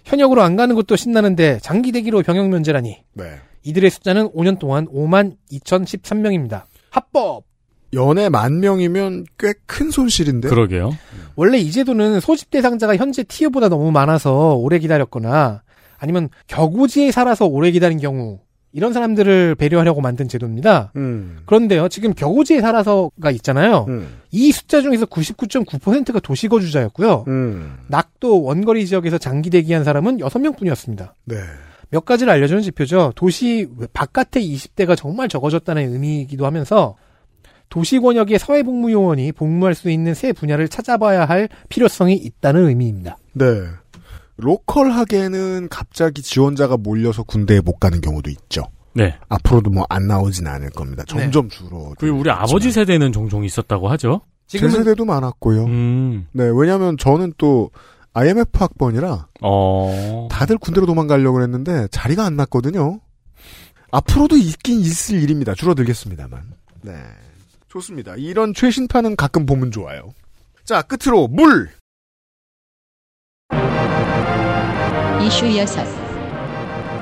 현역으로 0.07 0.43
안 0.43 0.57
가는 0.57 0.75
것도 0.75 0.97
신나는데 0.97 1.59
장기 1.61 1.93
대기로 1.93 2.23
병역 2.23 2.49
면제라니 2.49 3.03
네. 3.15 3.25
이들의 3.65 3.91
숫자는 3.91 4.29
5년 4.31 4.59
동안 4.59 4.87
5만 4.87 5.35
2,013명입니다. 5.51 6.63
합법. 6.91 7.45
연애 7.93 8.29
만 8.29 8.61
명이면 8.61 9.27
꽤 9.39 9.53
큰 9.67 9.91
손실인데. 9.91 10.49
그러게요. 10.49 10.91
원래 11.35 11.59
이 11.59 11.71
제도는 11.71 12.21
소집 12.21 12.51
대상자가 12.51 12.97
현재 12.97 13.23
티어보다 13.25 13.69
너무 13.69 13.91
많아서 13.91 14.55
오래 14.55 14.79
기다렸거나 14.79 15.63
아니면 15.99 16.29
격오지에 16.47 17.11
살아서 17.11 17.47
오래 17.47 17.71
기다린 17.73 17.99
경우 17.99 18.39
이런 18.77 18.93
사람들을 18.93 19.55
배려하려고 19.55 20.03
만든 20.03 20.29
제도입니다. 20.29 20.93
음. 20.97 21.39
그런데요, 21.47 21.89
지금 21.89 22.13
격오지에 22.13 22.61
살아서가 22.61 23.31
있잖아요. 23.31 23.87
음. 23.89 24.19
이 24.31 24.53
숫자 24.53 24.83
중에서 24.83 25.07
99.9%가 25.07 26.21
도시거주자였고요. 26.21 27.25
음. 27.27 27.79
낙도 27.89 28.43
원거리 28.43 28.85
지역에서 28.85 29.17
장기 29.17 29.49
대기한 29.49 29.83
사람은 29.83 30.19
6명 30.19 30.59
뿐이었습니다. 30.59 31.15
네. 31.25 31.37
몇 31.89 32.05
가지를 32.05 32.31
알려주는 32.35 32.61
지표죠. 32.61 33.15
도시 33.17 33.67
바깥의 33.95 34.43
20대가 34.55 34.95
정말 34.95 35.29
적어졌다는 35.29 35.95
의미이기도 35.95 36.45
하면서 36.45 36.97
도시 37.71 37.99
권역의 37.99 38.39
사회복무요원이 38.39 39.33
복무할 39.33 39.75
수 39.75 39.89
있는 39.89 40.13
새 40.13 40.35
분야를 40.35 40.69
찾아봐야 40.69 41.25
할 41.25 41.49
필요성이 41.71 42.15
있다는 42.15 42.69
의미입니다. 42.69 43.17
네. 43.33 43.45
로컬하게는 44.39 45.69
갑자기 45.71 46.23
지원자가 46.23 46.77
몰려서 46.77 47.23
군대에 47.23 47.61
못 47.61 47.79
가는 47.79 48.01
경우도 48.01 48.31
있죠. 48.31 48.63
네. 48.95 49.17
앞으로도 49.29 49.71
뭐 49.71 49.85
안 49.89 50.07
나오진 50.07 50.47
않을 50.47 50.71
겁니다. 50.71 51.05
점점 51.07 51.49
줄어. 51.49 51.93
그리고 51.99 52.19
우리 52.19 52.31
아버지 52.31 52.71
세대는 52.73 53.13
종종 53.13 53.45
있었다고 53.45 53.89
하죠. 53.91 54.23
제 54.47 54.59
지금은 54.59 54.77
세대도 54.85 55.05
많았고요. 55.05 55.65
음. 55.65 56.27
네, 56.33 56.45
왜냐하면 56.55 56.97
저는 56.99 57.33
또 57.37 57.71
IMF 58.15 58.51
학번이라 58.55 59.29
어. 59.43 60.29
다들 60.31 60.57
군대로 60.59 60.87
도망가려고 60.87 61.43
했는데 61.43 61.89
자리가 61.91 62.25
안 62.25 62.37
났거든요. 62.37 63.01
앞으로도 63.91 64.37
있긴 64.37 64.81
있을 64.81 65.23
일입니다. 65.23 65.55
줄어들겠습니다만. 65.55 66.43
네. 66.83 66.93
좋습니다. 67.69 68.15
이런 68.17 68.55
최신판은 68.55 69.17
가끔 69.17 69.45
보면 69.45 69.71
좋아요. 69.71 70.15
자, 70.65 70.81
끝으로 70.83 71.29
물! 71.29 71.69
이슈 75.27 75.57
여섯 75.57 75.85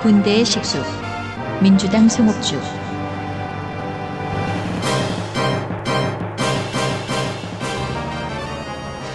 군대의 0.03 0.45
식수 0.45 0.79
민주당 1.63 2.09
송옥주 2.09 2.59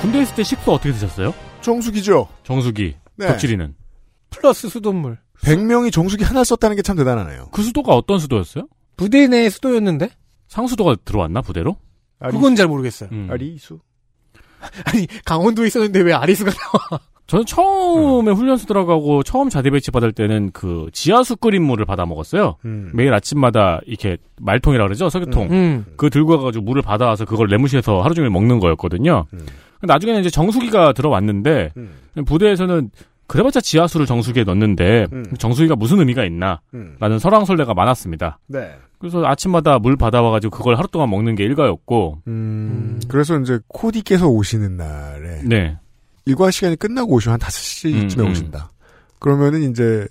군대 0.01 0.22
있을 0.22 0.36
때 0.36 0.43
식수 0.43 0.72
어떻게 0.72 0.91
드셨어요? 0.91 1.34
정수기죠. 1.62 2.28
정수기. 2.43 2.95
네. 3.18 3.28
덕질이는. 3.28 3.76
플러스 4.30 4.70
수돗물. 4.70 5.18
100명이 5.43 5.91
정수기 5.91 6.24
하나 6.24 6.43
썼다는 6.43 6.76
게 6.78 6.82
참 6.82 6.95
대단하네요. 6.95 7.49
그 7.51 7.62
수도가 7.64 7.93
어떤 7.95 8.20
수도였어요? 8.20 8.68
부대 8.97 9.28
내 9.28 9.49
수도였는데? 9.49 10.10
상수도가 10.47 10.97
들어왔나 11.03 11.41
부대로? 11.41 11.78
그건 12.20 12.55
잘 12.55 12.68
모르겠어요. 12.68 13.10
음. 13.12 13.28
아리수. 13.30 13.80
아니 14.86 15.07
강원도에 15.26 15.68
있었는데 15.68 16.01
왜 16.01 16.14
아리수가 16.14 16.51
나와? 16.51 17.01
저는 17.28 17.43
음. 17.43 17.45
처음에 17.45 18.32
훈련소 18.32 18.66
들어가고 18.66 19.22
처음 19.24 19.49
자대 19.49 19.70
배치 19.70 19.91
받을 19.91 20.12
때는 20.12 20.49
그 20.51 20.88
지하수 20.93 21.38
끓인 21.38 21.64
물을 21.64 21.86
받아 21.86 22.05
먹었어요. 22.05 22.55
음. 22.66 22.89
매일 22.93 23.14
아침마다 23.14 23.80
이렇게 23.86 24.18
말통이라 24.41 24.84
그러죠 24.84 25.10
석유통. 25.10 25.47
음. 25.51 25.86
그거 25.91 26.10
들고 26.10 26.38
가가지고 26.38 26.66
물을 26.66 26.82
받아와서 26.82 27.26
그걸 27.26 27.47
내무실에서 27.47 28.01
하루 28.01 28.16
종일 28.16 28.32
먹는 28.32 28.60
거였거든요. 28.60 29.28
음. 29.34 29.45
나중에는 29.82 30.22
이제 30.22 30.32
정수기가 30.32 30.93
들어왔는데 30.93 31.72
음. 31.78 31.91
부대에서는 32.26 32.89
그래봤자 33.28 33.62
지하수를 33.62 34.07
정수기에 34.07 34.43
넣는데 34.43 35.05
음. 35.14 35.24
정수기가 35.38 35.76
무슨 35.76 35.99
의미가 35.99 36.26
있나? 36.26 36.62
음. 36.74 36.95
라는 36.99 37.20
설왕설래가 37.20 37.76
많았습니다. 37.76 38.39
네. 38.47 38.72
그래서 39.00 39.26
아침마다 39.26 39.80
물 39.80 39.95
받아와가지고 39.95 40.56
그걸 40.58 40.76
하루 40.78 40.88
동안 40.89 41.10
먹는 41.10 41.36
게 41.36 41.43
일과였고, 41.45 42.22
음, 42.28 43.00
그래서 43.08 43.39
이제 43.39 43.60
코디께서 43.70 44.28
오시는 44.28 44.76
날에 44.78 45.41
네. 45.45 45.78
일과 46.26 46.52
시간이 46.52 46.76
끝나고 46.76 47.14
오시면 47.14 47.34
한 47.34 47.39
5시쯤에 47.39 48.20
음, 48.20 48.26
음. 48.26 48.32
오신다. 48.32 48.72
그러면은 49.20 49.70
이제 49.72 50.06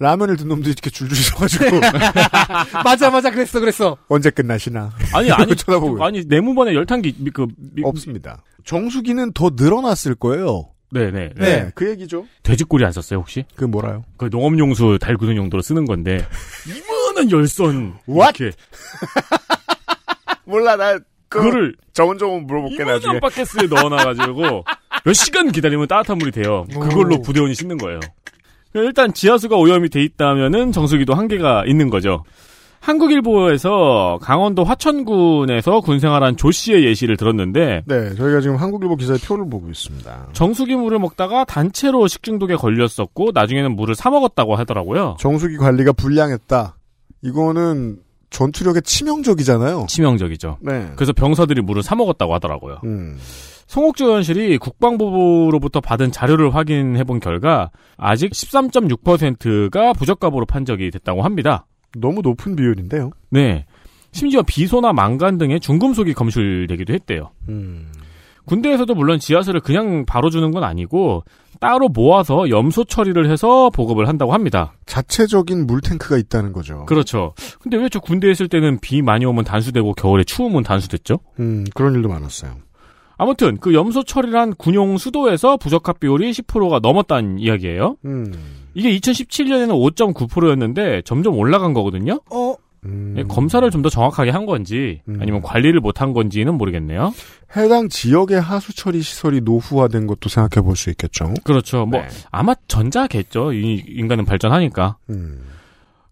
라면을 0.00 0.36
든 0.36 0.48
놈들이 0.48 0.72
이렇게 0.72 0.90
줄줄 0.90 1.16
서가지고 1.16 1.64
맞아 2.84 3.10
맞아 3.10 3.30
그랬어 3.30 3.60
그랬어. 3.60 3.96
언제 4.08 4.30
끝나시나 4.30 4.90
아니, 5.14 5.30
아니, 5.30 5.54
쳐다보고 5.56 6.04
아니, 6.04 6.24
내무반에 6.26 6.74
열탕기, 6.74 7.14
미- 7.18 7.30
그, 7.30 7.46
미- 7.56 7.82
없습니다. 7.84 8.42
정수기는 8.64 9.32
더 9.32 9.50
늘어났을 9.54 10.16
거예요. 10.16 10.70
네네. 10.90 11.30
네, 11.36 11.70
그 11.74 11.88
얘기죠. 11.90 12.24
돼지꼬리 12.42 12.84
안 12.84 12.92
썼어요, 12.92 13.20
혹시? 13.20 13.44
그 13.56 13.64
뭐라요? 13.64 14.04
그 14.16 14.28
농업용수 14.30 14.98
달구는 15.00 15.36
용도로 15.36 15.60
쓰는 15.62 15.84
건데, 15.86 16.18
이만한 17.14 17.30
열선. 17.30 17.94
What? 18.08 18.42
이렇게. 18.42 18.56
몰라 20.44 20.76
나 20.76 20.98
그거를 21.28 21.74
저건 21.92 22.18
조금 22.18 22.46
물어볼게 22.46 22.76
이만한 22.82 23.20
바켓스에 23.20 23.66
넣어놔가지고, 23.68 24.64
몇 25.04 25.12
시간 25.12 25.50
기다리면 25.50 25.88
따뜻한 25.88 26.18
물이 26.18 26.32
돼요. 26.32 26.66
그걸로 26.72 27.20
부대원이 27.22 27.54
씻는 27.54 27.78
거예요. 27.78 28.00
일단 28.74 29.14
지하수가 29.14 29.56
오염이 29.56 29.88
돼 29.88 30.02
있다면은 30.02 30.72
정수기도 30.72 31.14
한계가 31.14 31.64
있는 31.66 31.90
거죠. 31.90 32.24
한국일보에서 32.80 34.18
강원도 34.20 34.62
화천군에서 34.62 35.80
군생활한 35.80 36.36
조 36.36 36.50
씨의 36.50 36.84
예시를 36.84 37.16
들었는데 37.16 37.82
네, 37.86 38.14
저희가 38.14 38.40
지금 38.42 38.56
한국일보 38.56 38.96
기사의 38.96 39.20
표를 39.20 39.48
보고 39.48 39.70
있습니다. 39.70 40.28
정수기 40.34 40.76
물을 40.76 40.98
먹다가 40.98 41.44
단체로 41.46 42.06
식중독에 42.08 42.56
걸렸었고 42.56 43.30
나중에는 43.32 43.74
물을 43.74 43.94
사 43.94 44.10
먹었다고 44.10 44.56
하더라고요. 44.56 45.16
정수기 45.18 45.56
관리가 45.56 45.92
불량했다. 45.92 46.76
이거는 47.24 47.98
전투력에 48.30 48.80
치명적이잖아요. 48.82 49.86
치명적이죠. 49.88 50.58
네. 50.60 50.92
그래서 50.96 51.12
병사들이 51.12 51.62
물을 51.62 51.82
사 51.82 51.94
먹었다고 51.94 52.34
하더라고요. 52.34 52.80
음. 52.84 53.16
송옥주 53.66 54.04
의원실이 54.04 54.58
국방부로부터 54.58 55.80
받은 55.80 56.12
자료를 56.12 56.54
확인해 56.54 57.02
본 57.04 57.18
결과 57.18 57.70
아직 57.96 58.32
13.6%가 58.32 59.94
부적값으로 59.94 60.44
판적이 60.44 60.90
됐다고 60.90 61.22
합니다. 61.22 61.66
너무 61.96 62.20
높은 62.22 62.56
비율인데요. 62.56 63.10
네. 63.30 63.64
심지어 64.12 64.42
비소나 64.42 64.92
망간 64.92 65.38
등의 65.38 65.60
중금속이 65.60 66.12
검출되기도 66.12 66.92
했대요. 66.92 67.30
음. 67.48 67.90
군대에서도 68.44 68.94
물론 68.94 69.18
지하수를 69.18 69.60
그냥 69.60 70.04
바로 70.06 70.28
주는 70.28 70.50
건 70.50 70.64
아니고 70.64 71.24
따로 71.60 71.88
모아서 71.88 72.48
염소 72.50 72.84
처리를 72.84 73.30
해서 73.30 73.70
보급을 73.70 74.08
한다고 74.08 74.32
합니다. 74.32 74.74
자체적인 74.86 75.66
물탱크가 75.66 76.16
있다는 76.18 76.52
거죠. 76.52 76.84
그렇죠. 76.86 77.34
근데 77.60 77.76
왜 77.76 77.88
저 77.88 78.00
군대에 78.00 78.30
있을 78.32 78.48
때는 78.48 78.80
비 78.80 79.02
많이 79.02 79.24
오면 79.24 79.44
단수되고 79.44 79.92
겨울에 79.94 80.24
추우면 80.24 80.62
단수됐죠? 80.64 81.20
음, 81.38 81.64
그런 81.74 81.94
일도 81.94 82.08
많았어요. 82.08 82.56
아무튼 83.16 83.58
그 83.60 83.72
염소 83.74 84.02
처리란 84.02 84.54
군용 84.56 84.98
수도에서 84.98 85.56
부적합 85.56 86.00
비율이 86.00 86.32
10%가 86.32 86.80
넘었다는 86.82 87.38
이야기예요. 87.38 87.96
음. 88.04 88.32
이게 88.74 88.90
2017년에는 88.98 89.68
5.9%였는데 89.94 91.02
점점 91.04 91.38
올라간 91.38 91.74
거거든요. 91.74 92.18
어 92.32 92.56
음. 92.84 93.14
예, 93.18 93.22
검사를 93.24 93.68
좀 93.70 93.82
더 93.82 93.88
정확하게 93.90 94.30
한 94.30 94.46
건지 94.46 95.00
음. 95.08 95.18
아니면 95.20 95.42
관리를 95.42 95.80
못한 95.80 96.12
건지는 96.12 96.54
모르겠네요. 96.54 97.12
해당 97.56 97.88
지역의 97.88 98.40
하수 98.40 98.74
처리 98.74 99.00
시설이 99.02 99.40
노후화된 99.42 100.06
것도 100.06 100.28
생각해 100.28 100.64
볼 100.64 100.76
수 100.76 100.90
있겠죠. 100.90 101.32
그렇죠. 101.44 101.86
뭐 101.86 102.00
네. 102.00 102.08
아마 102.30 102.54
전자겠죠. 102.68 103.52
이 103.52 103.84
인간은 103.86 104.24
발전하니까. 104.24 104.96
음. 105.10 105.40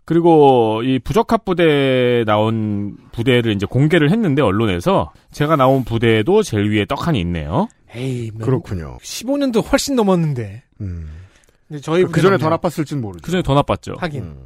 그리고 0.04 0.82
이 0.82 0.98
부적합 0.98 1.44
부대 1.44 2.24
나온 2.26 2.96
부대를 3.12 3.52
이제 3.54 3.66
공개를 3.66 4.10
했는데 4.10 4.42
언론에서 4.42 5.12
제가 5.30 5.56
나온 5.56 5.84
부대도 5.84 6.42
제일 6.42 6.70
위에 6.70 6.84
떡하니 6.86 7.20
있네요. 7.20 7.68
에이 7.94 8.30
뭐 8.34 8.44
그렇군요. 8.44 8.98
15년도 9.02 9.64
훨씬 9.70 9.94
넘었는데. 9.94 10.62
음. 10.80 11.08
근데 11.68 11.80
저희 11.80 12.04
그 12.04 12.20
전에 12.20 12.36
더. 12.36 12.48
나빴을진 12.50 13.00
모르죠. 13.00 13.22
그 13.24 13.30
전에 13.30 13.42
더 13.42 13.54
나빴죠. 13.54 13.94
하긴 13.98 14.22
음. 14.24 14.36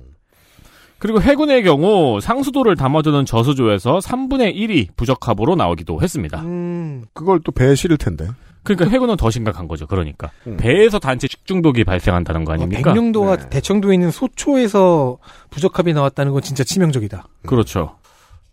그리고 0.99 1.21
해군의 1.21 1.63
경우 1.63 2.21
상수도를 2.21 2.77
담아두는 2.77 3.27
저수조에서 3.27 3.99
3분의 3.99 4.57
1이 4.57 4.89
부적합으로 4.97 5.55
나오기도 5.55 6.01
했습니다. 6.01 6.41
음, 6.41 7.05
그걸 7.13 7.41
또 7.45 7.53
배에 7.53 7.75
실을 7.75 7.99
텐데. 7.99 8.29
그러니까 8.63 8.91
해군은 8.91 9.17
더 9.17 9.31
심각한 9.31 9.69
거죠. 9.69 9.87
그러니까 9.87 10.31
음. 10.47 10.57
배에서 10.57 10.99
단체 10.99 11.29
식중독이 11.29 11.85
발생한다는 11.85 12.45
거 12.45 12.53
아닙니까? 12.53 12.93
백령도와 12.93 13.37
네. 13.37 13.49
대청도에 13.49 13.95
있는 13.95 14.11
소초에서 14.11 15.19
부적합이 15.51 15.93
나왔다는 15.93 16.33
건 16.33 16.43
진짜 16.43 16.65
치명적이다. 16.65 17.29
그렇죠. 17.47 17.97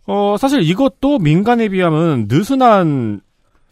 어, 0.06 0.36
사실 0.38 0.62
이것도 0.62 1.18
민간에 1.20 1.70
비하면 1.70 2.28
느슨한 2.30 3.22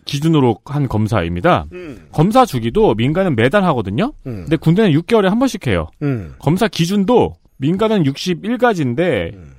기준으로 0.05 0.57
한 0.65 0.88
검사입니다. 0.88 1.65
음. 1.74 2.07
검사 2.11 2.45
주기도 2.45 2.95
민간은 2.95 3.36
매달 3.36 3.63
하거든요. 3.65 4.13
음. 4.26 4.41
근데 4.43 4.55
군대는 4.55 4.91
6개월에 4.99 5.30
한 5.30 5.38
번씩 5.38 5.67
해요. 5.67 5.89
음. 6.01 6.34
검사 6.39 6.67
기준도 6.67 7.36
민간은 7.62 8.03
61가지인데 8.03 9.34
음. 9.36 9.51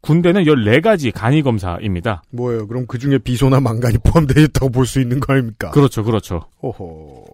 군대는 0.00 0.44
14가지 0.44 1.12
간이 1.12 1.42
검사입니다. 1.42 2.22
뭐예요? 2.30 2.68
그럼 2.68 2.86
그 2.86 2.98
중에 2.98 3.18
비소나 3.18 3.58
망간이 3.60 3.98
포함되어 4.06 4.44
있다고 4.44 4.70
볼 4.70 4.86
수 4.86 5.00
있는 5.00 5.18
거 5.20 5.32
아닙니까? 5.32 5.70
그렇죠, 5.70 6.04
그렇죠. 6.04 6.42
호호. 6.62 7.24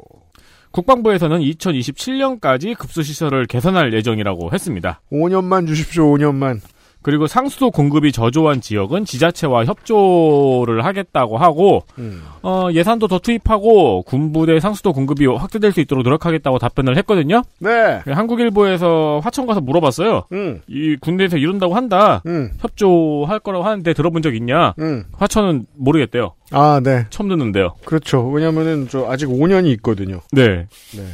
국방부에서는 0.70 1.39
2027년까지 1.41 2.75
급수시설을 2.77 3.47
개선할 3.47 3.93
예정이라고 3.93 4.51
했습니다. 4.53 5.01
5년만 5.12 5.66
주십시오, 5.68 6.07
5년만. 6.16 6.61
그리고 7.05 7.27
상수도 7.27 7.71
공급이 7.71 8.13
저조한 8.13 8.63
지역은 8.63 9.05
지자체와 9.05 9.67
협조를 9.67 10.87
하겠다고 10.87 11.37
하고 11.37 11.85
음. 11.99 12.23
어, 12.43 12.69
예산도 12.73 13.09
더 13.09 13.19
투입하고 13.19 14.05
군부대 14.05 14.59
상수도 14.59 14.95
공급이 14.95 15.27
확대될 15.27 15.73
수 15.73 15.81
있도록 15.81 16.03
노력하겠다고 16.03 16.59
답변을 16.59 16.97
했거든요. 16.97 17.43
네. 17.59 18.01
한국일보에서 18.07 19.21
화천 19.23 19.47
가서 19.47 19.61
물어봤어요. 19.61 20.23
음. 20.33 20.63
이 20.67 20.97
군대에서 20.99 21.37
이런다고 21.37 21.77
한다. 21.77 22.23
음. 22.25 22.53
협조할 22.61 23.39
거라고 23.41 23.67
하는데 23.67 23.93
들어본 23.93 24.23
적 24.23 24.35
있냐? 24.35 24.73
음. 24.79 25.05
화천은 25.13 25.67
모르겠대요. 25.77 26.33
아, 26.53 26.81
네. 26.83 27.05
처음 27.11 27.29
듣는데요. 27.29 27.75
그렇죠. 27.85 28.27
왜냐면은 28.31 28.89
저 28.89 29.11
아직 29.11 29.27
5년이 29.27 29.67
있거든요. 29.75 30.21
네. 30.33 30.67
네. 30.97 31.05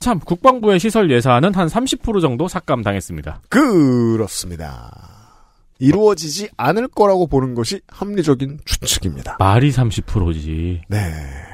참 0.00 0.18
국방부의 0.18 0.80
시설 0.80 1.10
예산은 1.10 1.54
한 1.54 1.68
30% 1.68 2.22
정도 2.22 2.48
삭감당했습니다. 2.48 3.42
그렇습니다. 3.50 4.90
이루어지지 5.78 6.48
않을 6.56 6.88
거라고 6.88 7.26
보는 7.26 7.54
것이 7.54 7.82
합리적인 7.88 8.60
추측입니다. 8.64 9.36
말이 9.38 9.70
30%지. 9.70 10.82
네. 10.88 10.98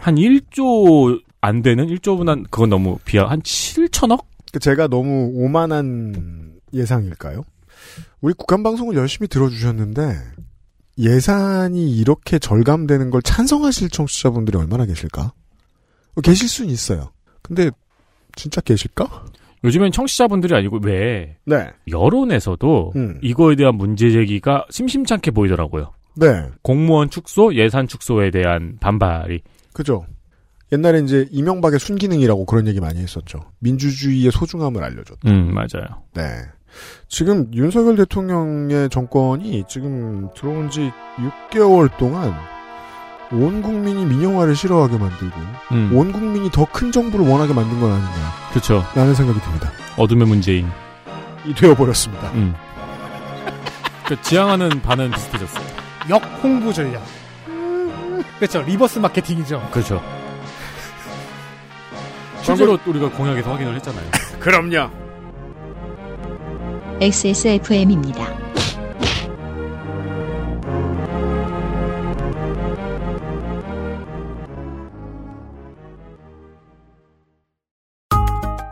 한 0.01 0.15
1조 0.15 1.21
안 1.41 1.63
되는 1.63 1.89
1조분 1.89 2.29
한 2.29 2.45
그건 2.45 2.71
너무 2.71 2.99
비하 3.05 3.29
한 3.29 3.43
7천억? 3.43 4.25
그 4.53 4.61
제가 4.61 4.87
너무 4.87 5.33
오만한 5.35 6.55
예상일까요? 6.73 7.45
우리 8.21 8.33
국간 8.33 8.63
방송을 8.63 8.95
열심히 8.95 9.27
들어주셨는데 9.27 10.19
예산이 10.99 11.97
이렇게 11.97 12.39
절감되는 12.39 13.11
걸 13.11 13.23
찬성하실 13.23 13.91
청취자분들이 13.91 14.57
얼마나 14.57 14.87
계실까? 14.87 15.33
계실 16.23 16.49
수는 16.49 16.71
있어요. 16.71 17.11
근데 17.43 17.71
진짜 18.37 18.61
계실까? 18.61 19.25
요즘엔 19.65 19.91
청취자분들이 19.91 20.55
아니고 20.55 20.79
왜 20.85 21.37
네. 21.45 21.71
여론에서도 21.91 22.93
음. 22.95 23.19
이거에 23.23 23.57
대한 23.57 23.75
문제 23.75 24.11
제기가 24.11 24.67
심심찮게 24.71 25.33
보이더라고요. 25.33 25.93
네. 26.15 26.49
공무원 26.63 27.11
축소, 27.11 27.55
예산 27.55 27.89
축소에 27.89 28.31
대한 28.31 28.77
반발이. 28.81 29.43
그죠. 29.73 30.07
옛날에 30.73 31.01
이제 31.01 31.27
이명박의 31.31 31.79
순기능이라고 31.79 32.45
그런 32.47 32.67
얘기 32.69 32.81
많이 32.81 33.01
했었죠. 33.01 33.41
민주주의의 33.61 34.31
소중함을 34.31 34.83
알려줬다. 34.83 35.31
음, 35.31 35.53
맞아요. 35.55 36.03
네. 36.15 36.23
지금 37.09 37.53
윤석열 37.55 37.97
대통령의 37.97 38.91
정권이 38.91 39.65
지금 39.69 40.29
들어온 40.35 40.71
지 40.71 40.91
6개월 41.51 41.97
동안 41.99 42.35
온 43.33 43.61
국민이 43.63 44.05
민영화를 44.05 44.55
싫어하게 44.55 44.99
만들고 44.99 45.37
음, 45.73 45.91
온 45.95 46.13
국민이 46.13 46.51
더 46.51 46.65
큰 46.67 46.93
정부를 46.93 47.27
원하게 47.27 47.53
만든 47.55 47.81
건 47.81 47.93
아닌가 47.93 48.13
그쵸. 48.53 48.85
라는 48.95 49.15
생각이 49.15 49.41
듭니다. 49.41 49.71
어둠의 49.97 50.27
문재인. 50.27 50.71
이 51.45 51.55
되어버렸습니다. 51.55 52.31
음. 52.33 52.55
그 54.07 54.21
지향하는 54.23 54.81
바는 54.83 55.11
비슷해졌어요. 55.11 55.65
역 56.11 56.23
홍보 56.43 56.73
전략. 56.73 57.03
그렇죠. 58.39 58.63
reverse 58.63 58.99
마케팅이죠. 59.01 59.69
그렇죠. 59.73 60.03
실제로 62.43 62.79
우리가 62.87 63.11
공약에서 63.11 63.51
확인을 63.53 63.75
했잖아요. 63.77 64.05
그럼요. 64.39 64.91
XSFM입니다. 67.01 68.25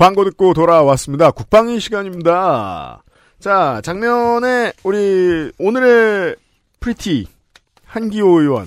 광고 0.00 0.24
듣고 0.24 0.54
돌아왔습니다. 0.54 1.30
국방위 1.30 1.78
시간입니다. 1.78 3.02
자, 3.38 3.82
장면에 3.84 4.72
우리 4.82 5.52
오늘의 5.58 6.36
pretty 6.80 7.26
한기호 7.84 8.40
의원. 8.40 8.66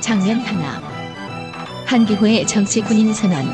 장면 0.00 0.38
하나. 0.38 0.80
한기호의 1.84 2.46
정치 2.46 2.80
군인 2.80 3.12
선언. 3.12 3.44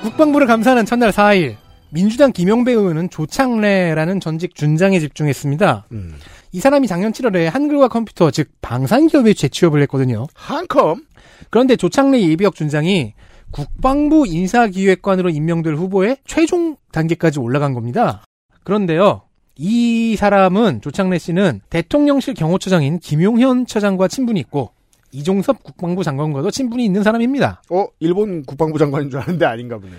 국방부를 0.00 0.46
감사하는 0.46 0.86
첫날 0.86 1.10
4일 1.10 1.65
민주당 1.96 2.30
김영배 2.30 2.72
의원은 2.72 3.08
조창래라는 3.08 4.20
전직 4.20 4.54
준장에 4.54 5.00
집중했습니다. 5.00 5.86
음. 5.92 6.14
이 6.52 6.60
사람이 6.60 6.86
작년 6.88 7.10
7월에 7.10 7.44
한글과 7.46 7.88
컴퓨터 7.88 8.30
즉 8.30 8.50
방산 8.60 9.06
기업에 9.06 9.32
재취업을 9.32 9.80
했거든요. 9.82 10.26
한컴. 10.34 11.06
그런데 11.48 11.74
조창래 11.74 12.20
예비역 12.20 12.54
준장이 12.54 13.14
국방부 13.50 14.26
인사기획관으로 14.26 15.30
임명될 15.30 15.74
후보의 15.74 16.18
최종 16.26 16.76
단계까지 16.92 17.40
올라간 17.40 17.72
겁니다. 17.72 18.26
그런데요. 18.62 19.22
이 19.56 20.16
사람은 20.16 20.82
조창래 20.82 21.16
씨는 21.16 21.62
대통령실 21.70 22.34
경호처장인 22.34 22.98
김용현 22.98 23.64
처장과 23.64 24.08
친분이 24.08 24.38
있고 24.40 24.72
이종섭 25.12 25.62
국방부 25.62 26.04
장관과도 26.04 26.50
친분이 26.50 26.84
있는 26.84 27.02
사람입니다. 27.02 27.62
어, 27.70 27.86
일본 28.00 28.44
국방부 28.44 28.78
장관인 28.78 29.08
줄 29.08 29.18
아는데 29.18 29.46
아닌가 29.46 29.78
보네. 29.78 29.94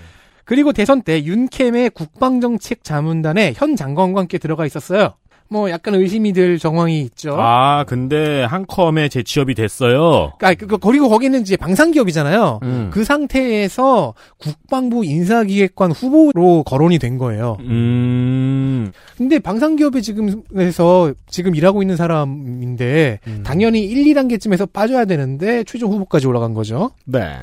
그리고 0.48 0.72
대선 0.72 1.02
때 1.02 1.24
윤캠의 1.26 1.90
국방정책 1.90 2.86
자문단에 2.86 3.54
현 3.58 3.76
장관과 3.76 4.22
함께 4.22 4.38
들어가 4.38 4.66
있었어요. 4.66 5.14
뭐 5.50 5.70
약간 5.70 5.94
의심이 5.96 6.32
들 6.32 6.58
정황이 6.58 7.02
있죠. 7.02 7.36
아, 7.38 7.84
근데 7.86 8.44
한컴에 8.46 9.10
재취업이 9.10 9.56
됐어요. 9.56 10.32
아, 10.42 10.54
그, 10.54 10.68
그, 10.68 10.78
그리고 10.78 11.10
거기는 11.10 11.40
이제 11.42 11.58
방산기업이잖아요. 11.58 12.60
음. 12.64 12.90
그 12.94 13.04
상태에서 13.04 14.14
국방부 14.38 15.04
인사기획관 15.04 15.92
후보로 15.92 16.64
거론이 16.64 16.98
된 16.98 17.18
거예요. 17.18 17.58
음. 17.62 18.92
근데 19.18 19.40
방산기업에 19.40 20.00
지금에서 20.00 21.14
지금 21.30 21.56
일하고 21.56 21.82
있는 21.82 21.98
사람인데 21.98 23.20
음. 23.28 23.44
당연히 23.46 23.84
1, 23.84 24.14
2단계쯤에서 24.14 24.72
빠져야 24.72 25.04
되는데 25.04 25.66
최종 25.66 25.92
후보까지 25.92 26.26
올라간 26.28 26.54
거죠. 26.54 26.92
네. 27.06 27.36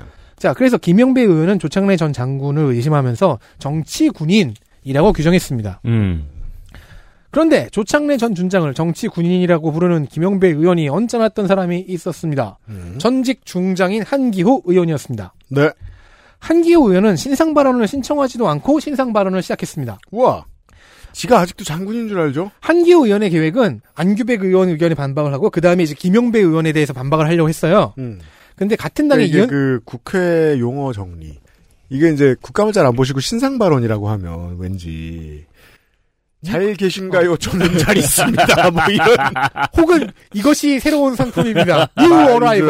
자, 0.44 0.52
그래서 0.52 0.76
김영배 0.76 1.22
의원은 1.22 1.58
조창래 1.58 1.96
전 1.96 2.12
장군을 2.12 2.64
의심하면서 2.74 3.38
정치 3.58 4.10
군인이라고 4.10 5.14
규정했습니다. 5.14 5.80
음. 5.86 6.26
그런데 7.30 7.66
조창래 7.72 8.18
전 8.18 8.34
준장을 8.34 8.74
정치 8.74 9.08
군인이라고 9.08 9.72
부르는 9.72 10.04
김영배 10.04 10.48
의원이 10.48 10.90
언짢았던 10.90 11.46
사람이 11.46 11.86
있었습니다. 11.88 12.58
음. 12.68 12.96
전직 12.98 13.46
중장인 13.46 14.02
한기호 14.02 14.64
의원이었습니다. 14.66 15.32
네. 15.48 15.70
한기호 16.40 16.90
의원은 16.90 17.16
신상 17.16 17.54
발언을 17.54 17.88
신청하지도 17.88 18.46
않고 18.46 18.80
신상 18.80 19.14
발언을 19.14 19.40
시작했습니다. 19.40 19.98
우와. 20.10 20.44
지가 21.12 21.40
아직도 21.40 21.64
장군인 21.64 22.08
줄 22.08 22.20
알죠? 22.20 22.50
한기호 22.60 23.06
의원의 23.06 23.30
계획은 23.30 23.80
안규백 23.94 24.42
의원 24.44 24.68
의견에 24.68 24.94
반박을 24.94 25.32
하고 25.32 25.48
그 25.48 25.62
다음에 25.62 25.84
이제 25.84 25.94
김영배 25.94 26.38
의원에 26.38 26.72
대해서 26.72 26.92
반박을 26.92 27.24
하려고 27.24 27.48
했어요. 27.48 27.94
음. 27.96 28.20
근데 28.56 28.76
같은 28.76 29.08
당의 29.08 29.28
이게 29.28 29.38
이현 29.38 29.48
그 29.48 29.80
국회 29.84 30.58
용어 30.58 30.92
정리. 30.92 31.38
이게 31.90 32.10
이제 32.10 32.34
국감을 32.40 32.72
잘 32.72 32.86
안 32.86 32.94
보시고 32.96 33.20
신상 33.20 33.58
발언이라고 33.58 34.08
하면 34.10 34.56
왠지 34.58 35.44
잘 36.44 36.74
계신가요? 36.74 37.36
저는 37.38 37.78
잘 37.78 37.96
있습니다. 37.96 38.70
뭐 38.70 38.82
이런 38.90 39.06
혹은 39.76 40.10
이것이 40.34 40.78
새로운 40.80 41.14
상품입니다. 41.16 41.88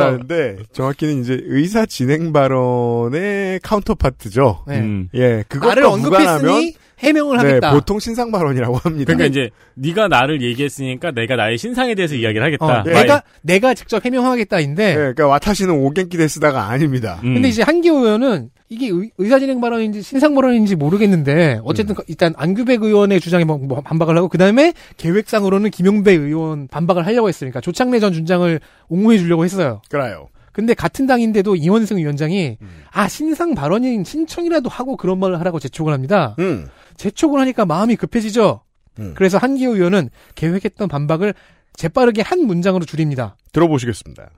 아는데 0.02 0.58
정확히는 0.72 1.22
이제 1.22 1.38
의사 1.44 1.84
진행 1.86 2.32
발언의 2.32 3.60
카운터파트죠. 3.62 4.64
네. 4.68 4.78
음. 4.80 5.08
예, 5.14 5.42
무관하면 5.52 5.90
언급했으니 5.90 6.74
해명을 6.98 7.38
네, 7.38 7.44
하겠다. 7.44 7.72
보통 7.72 7.98
신상 7.98 8.30
발언이라고 8.30 8.76
합니다. 8.76 9.12
그러니까 9.12 9.26
이제 9.26 9.50
네가 9.74 10.08
나를 10.08 10.42
얘기했으니까 10.42 11.10
내가 11.10 11.36
나의 11.36 11.58
신상에 11.58 11.94
대해서 11.94 12.14
이야기를 12.14 12.44
하겠다. 12.44 12.64
어, 12.64 12.84
예. 12.86 12.92
내가 12.92 13.22
내가 13.42 13.74
직접 13.74 14.04
해명하겠다인데 14.04 14.84
네, 14.84 14.94
그러니까 14.94 15.26
와타시는 15.26 15.74
오겐키 15.74 16.16
데스다가 16.16 16.68
아닙니다. 16.68 17.20
음. 17.24 17.34
근데 17.34 17.48
이제 17.48 17.62
한기호 17.62 18.04
의원은 18.04 18.50
이게 18.68 18.90
의, 18.90 19.28
사진행 19.28 19.60
발언인지 19.60 20.02
신상 20.02 20.34
발언인지 20.34 20.76
모르겠는데 20.76 21.60
어쨌든 21.64 21.94
일단 22.08 22.34
안규백 22.36 22.82
의원의 22.82 23.20
주장에 23.20 23.44
뭐, 23.44 23.58
뭐 23.58 23.80
반박을 23.80 24.16
하고 24.16 24.28
그 24.28 24.38
다음에 24.38 24.72
계획상으로는 24.96 25.70
김용배 25.70 26.12
의원 26.12 26.68
반박을 26.68 27.06
하려고 27.06 27.28
했으니까 27.28 27.60
조창래 27.60 28.00
전 28.00 28.12
준장을 28.12 28.60
옹호해 28.88 29.18
주려고 29.18 29.44
했어요. 29.44 29.82
그래요. 29.90 30.28
근데 30.54 30.72
같은 30.72 31.06
당인데도 31.06 31.56
이원승 31.56 31.98
위원장이 31.98 32.58
아 32.92 33.08
신상 33.08 33.56
발언인 33.56 34.04
신청이라도 34.04 34.68
하고 34.68 34.96
그런 34.96 35.18
말을 35.18 35.40
하라고 35.40 35.58
재촉을 35.58 35.92
합니다. 35.92 36.36
음. 36.38 36.68
재촉을 36.96 37.40
하니까 37.40 37.66
마음이 37.66 37.96
급해지죠. 37.96 38.62
음. 39.00 39.14
그래서 39.16 39.36
한기호 39.36 39.74
의원은 39.74 40.10
계획했던 40.36 40.88
반박을 40.88 41.34
재빠르게 41.72 42.22
한 42.22 42.46
문장으로 42.46 42.84
줄입니다. 42.84 43.36
들어보시겠습니다. 43.52 44.30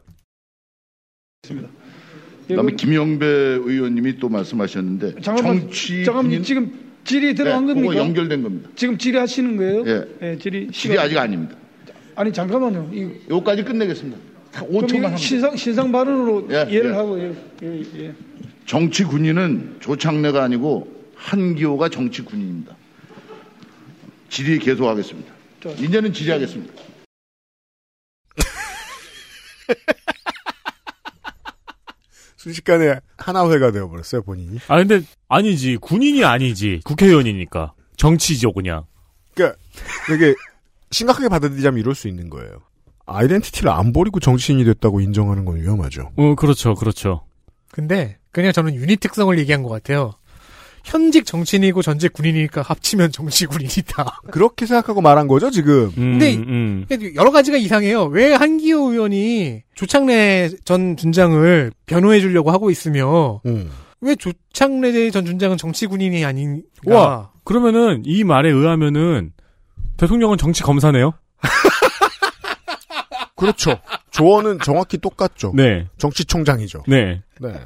그다음에 2.49 2.73
김영배 2.73 3.27
의원님이 3.27 4.19
또 4.19 4.31
말씀하셨는데 4.31 5.21
잠깐만, 5.21 5.61
정치 5.61 6.03
잠깐만 6.03 6.43
지금 6.43 6.73
질의 7.05 7.35
들어간 7.35 7.67
네, 7.67 7.75
겁니까? 7.75 7.97
연결된 7.97 8.43
겁니다. 8.43 8.71
지금 8.75 8.97
질의하시는 8.97 9.57
거예요? 9.59 9.85
예. 10.23 10.39
질의 10.39 10.69
질의 10.73 10.99
아직 10.99 11.19
아닙니다. 11.19 11.57
아니 12.14 12.33
잠깐만요. 12.33 12.91
이, 12.95 13.11
요까지 13.29 13.64
끝내겠습니다. 13.64 14.36
그럼 14.57 14.71
5초만 14.71 14.89
이거 14.89 15.07
합니다. 15.07 15.17
신상 15.17 15.57
신상 15.57 15.93
발언으로 15.93 16.49
예, 16.51 16.67
예를 16.71 16.91
예. 16.91 16.95
하고 16.95 17.21
예, 17.21 17.35
예, 17.63 17.83
예. 17.97 18.15
정치 18.65 19.05
군인은 19.05 19.77
조창래가 19.81 20.43
아니고 20.43 20.89
한기호가 21.15 21.89
정치 21.89 22.23
군인입니다. 22.23 22.75
질의 24.29 24.59
계속하겠습니다. 24.59 25.33
이제는 25.79 26.13
질의하겠습니다. 26.13 26.75
순식간에 32.37 33.01
하나회가 33.17 33.73
되어버렸어요, 33.73 34.23
본인이. 34.23 34.59
아 34.69 34.77
근데 34.77 35.03
아니지 35.29 35.79
군인이 35.81 36.25
아니지 36.25 36.81
국회의원이니까 36.85 37.75
정치죠 37.97 38.53
그냥. 38.53 38.85
그러니까 39.35 39.59
되게 40.07 40.35
심각하게 40.93 41.29
받아들이자면 41.29 41.81
이럴 41.81 41.95
수 41.95 42.09
있는 42.09 42.31
거예요. 42.31 42.63
아이덴티티를 43.07 43.71
안 43.71 43.93
버리고 43.93 44.21
정치인이 44.21 44.65
됐다고 44.65 45.01
인정하는 45.01 45.45
건 45.45 45.57
위험하죠. 45.57 46.11
어 46.17 46.35
그렇죠 46.35 46.75
그렇죠. 46.75 47.25
근데 47.71 48.19
그냥 48.33 48.53
저는 48.53 48.75
유닛 48.75 49.01
특성을 49.01 49.37
얘기한 49.39 49.63
것 49.63 49.69
같아요. 49.71 50.15
현직 50.87 51.27
정치인이고 51.27 51.83
전직 51.83 52.13
군인이니까 52.13 52.63
합치면 52.63 53.11
정치 53.11 53.47
군인이다. 53.47 54.21
그렇게 54.31 54.67
생각하고 54.67 55.01
말한 55.01 55.27
거죠, 55.27 55.51
지금. 55.51 55.91
근데 55.95 56.37
음. 56.37 56.87
여러 57.17 57.33
가지가 57.33 57.57
이상해요. 57.57 58.05
왜 58.05 58.33
한기호 58.33 58.93
의원이 58.93 59.63
조창래 59.75 60.49
전 60.65 60.97
준장을 60.97 61.73
변호해 61.87 62.21
주려고 62.21 62.53
하고 62.53 62.71
있으며 62.71 63.41
음. 63.47 63.69
왜 64.01 64.15
조창래 64.15 65.11
전 65.11 65.27
준장은 65.27 65.57
정치 65.57 65.87
군인이 65.87 66.25
아닌가? 66.25 66.63
와 66.87 67.31
그러면은 67.43 68.03
이 68.05 68.23
말에 68.23 68.49
의하면은 68.51 69.33
대통령은 69.97 70.39
정치 70.39 70.63
검사네요. 70.63 71.15
그렇죠. 73.37 73.78
조언은 74.11 74.59
정확히 74.61 74.99
똑같죠. 74.99 75.53
네. 75.55 75.87
정치총장이죠. 75.99 76.84
네. 76.89 77.22
네. 77.41 77.61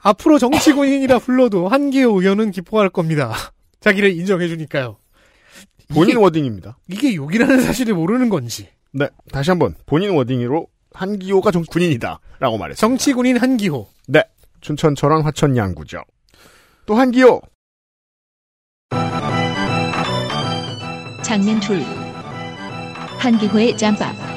앞으로 0.00 0.38
정치 0.38 0.72
군인이라 0.72 1.18
불러도 1.18 1.68
한기호 1.68 2.20
의원은 2.20 2.50
기뻐할 2.50 2.88
겁니다. 2.88 3.34
자기를 3.80 4.10
인정해 4.12 4.48
주니까요. 4.48 4.96
본인 5.92 6.16
워딩입니다. 6.18 6.78
이게 6.88 7.14
욕이라는 7.14 7.60
사실을 7.60 7.94
모르는 7.94 8.28
건지. 8.28 8.68
네. 8.92 9.08
다시 9.32 9.50
한번 9.50 9.74
본인 9.86 10.10
워딩으로 10.12 10.66
한기호가 10.92 11.50
정 11.50 11.62
군인이다 11.62 12.20
라고 12.38 12.58
말했습니다. 12.58 12.80
정치 12.80 13.12
군인 13.12 13.36
한기호. 13.36 13.88
네. 14.08 14.22
춘천 14.60 14.94
철원 14.94 15.22
화천 15.22 15.56
양구죠. 15.56 16.02
또 16.86 16.94
한기호. 16.94 17.40
장면 21.22 21.60
둘. 21.60 21.82
한기호의 23.18 23.76
짬밥. 23.76 24.29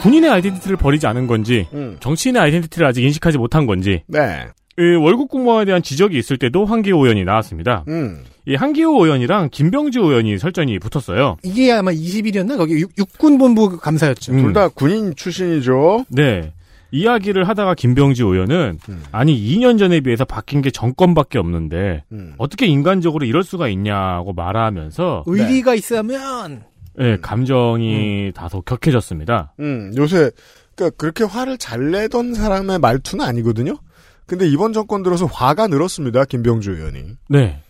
군인의 0.00 0.30
아이덴티티를 0.30 0.76
버리지 0.76 1.06
않은 1.06 1.26
건지 1.26 1.66
음. 1.72 1.96
정치인의 2.00 2.40
아이덴티티를 2.42 2.86
아직 2.86 3.04
인식하지 3.04 3.38
못한 3.38 3.66
건지 3.66 4.02
네. 4.06 4.46
이 4.78 4.82
월급 4.82 5.28
공무원에 5.28 5.66
대한 5.66 5.82
지적이 5.82 6.18
있을 6.18 6.38
때도 6.38 6.64
한기호 6.64 7.02
의원이 7.02 7.24
나왔습니다. 7.24 7.84
음. 7.88 8.24
이 8.46 8.54
한기호 8.54 9.04
의원이랑 9.04 9.50
김병주 9.52 10.00
의원이 10.00 10.38
설전이 10.38 10.78
붙었어요. 10.78 11.36
이게 11.42 11.70
아마 11.72 11.92
20일이었나? 11.92 12.56
거기 12.56 12.80
육, 12.80 12.90
육군본부 12.96 13.78
감사였죠. 13.78 14.32
음. 14.32 14.42
둘다 14.42 14.68
군인 14.68 15.14
출신이죠. 15.14 16.06
네. 16.08 16.52
이야기를 16.92 17.46
하다가 17.46 17.74
김병지 17.74 18.22
의원은 18.22 18.78
음. 18.88 19.02
아니 19.12 19.38
2년 19.38 19.78
전에 19.78 20.00
비해서 20.00 20.24
바뀐 20.24 20.60
게 20.62 20.70
정권밖에 20.70 21.38
없는데 21.38 22.02
음. 22.10 22.34
어떻게 22.38 22.66
인간적으로 22.66 23.26
이럴 23.26 23.44
수가 23.44 23.68
있냐고 23.68 24.32
말하면서 24.32 25.24
의리가 25.26 25.74
있으면 25.74 26.62
네, 27.00 27.16
감정이 27.16 28.30
다소 28.34 28.60
격해졌습니다. 28.60 29.54
음, 29.58 29.90
요새 29.96 30.30
그러니까 30.74 30.94
그렇게 30.98 31.24
화를 31.24 31.56
잘 31.56 31.90
내던 31.90 32.34
사람의 32.34 32.78
말투는 32.78 33.24
아니거든요. 33.24 33.78
근데 34.26 34.46
이번 34.46 34.74
정권 34.74 35.02
들어서 35.02 35.24
화가 35.24 35.68
늘었습니다. 35.68 36.26
김병주 36.26 36.72
의원이. 36.72 37.16
네. 37.30 37.62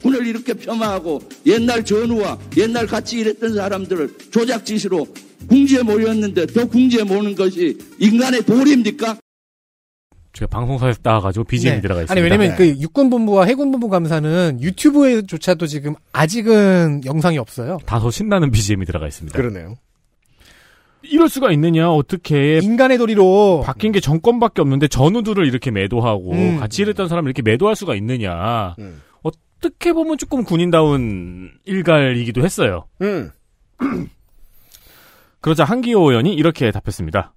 군을 0.00 0.26
이렇게 0.28 0.54
폄하하고 0.54 1.20
옛날 1.46 1.84
전우와 1.84 2.38
옛날 2.56 2.86
같이 2.86 3.18
일했던 3.18 3.54
사람들을 3.54 4.16
조작짓으로 4.30 5.06
궁지에 5.48 5.82
모였는데 5.82 6.46
더 6.46 6.66
궁지에 6.66 7.02
모는 7.02 7.34
것이 7.34 7.78
인간의 7.98 8.42
도리입니까? 8.42 9.18
제가 10.38 10.48
방송사에서 10.50 11.00
따와가지고 11.02 11.44
BGM이 11.44 11.76
네. 11.78 11.82
들어가 11.82 12.02
있습니다. 12.02 12.12
아니 12.12 12.22
왜냐면 12.22 12.50
네. 12.50 12.56
그 12.56 12.80
육군본부와 12.80 13.44
해군본부 13.44 13.88
감사는 13.88 14.58
유튜브에조차도 14.60 15.66
지금 15.66 15.94
아직은 16.12 17.02
영상이 17.04 17.38
없어요. 17.38 17.78
다소 17.86 18.12
신나는 18.12 18.52
BGM이 18.52 18.86
들어가 18.86 19.08
있습니다. 19.08 19.36
그러네요. 19.36 19.74
이럴 21.02 21.28
수가 21.28 21.50
있느냐 21.52 21.90
어떻게 21.90 22.58
인간의 22.58 22.98
도리로 22.98 23.62
바뀐 23.64 23.90
게 23.90 23.98
정권밖에 23.98 24.60
없는데 24.60 24.86
전우들을 24.86 25.44
이렇게 25.44 25.72
매도하고 25.72 26.32
음. 26.32 26.60
같이 26.60 26.82
일했던 26.82 27.08
사람을 27.08 27.30
이렇게 27.30 27.42
매도할 27.42 27.74
수가 27.74 27.96
있느냐 27.96 28.76
음. 28.78 29.02
어떻게 29.22 29.92
보면 29.92 30.18
조금 30.18 30.44
군인다운 30.44 31.50
일갈이기도 31.64 32.44
했어요. 32.44 32.86
음. 33.02 33.32
그러자 35.40 35.64
한기호 35.64 36.10
의원이 36.10 36.34
이렇게 36.34 36.70
답했습니다. 36.70 37.32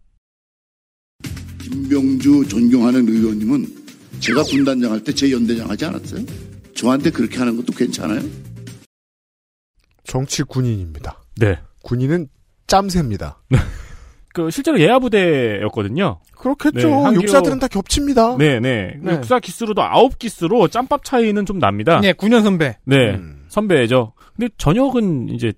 김병주 1.91 2.47
존경하는 2.47 3.05
의원님은 3.07 3.67
제가 4.21 4.43
군단장 4.43 4.93
할 4.93 5.03
때 5.03 5.11
제 5.13 5.29
연대장 5.29 5.69
하지 5.69 5.83
않았어요? 5.85 6.23
저한테 6.73 7.09
그렇게 7.11 7.37
하는 7.37 7.57
것도 7.57 7.73
괜찮아요? 7.73 8.21
정치 10.05 10.43
군인입니다. 10.43 11.21
네. 11.37 11.59
군인은 11.83 12.29
짬새입니다. 12.67 13.43
그 14.33 14.49
실제로 14.51 14.79
예하 14.79 14.99
부대였거든요. 14.99 16.21
그렇겠죠. 16.37 17.09
네, 17.09 17.15
육사들은 17.15 17.59
다 17.59 17.67
겹칩니다. 17.67 18.37
네네. 18.37 18.99
네. 19.01 19.13
육사 19.13 19.39
기수로도 19.39 19.81
아홉 19.81 20.17
기수로 20.17 20.69
짬밥 20.69 21.03
차이는 21.03 21.45
좀 21.45 21.59
납니다. 21.59 21.99
네, 21.99 22.13
9년 22.13 22.43
선배. 22.43 22.77
네. 22.85 23.15
음. 23.15 23.43
선배죠. 23.49 24.13
근데 24.37 24.49
전역은 24.57 25.27
이제 25.29 25.51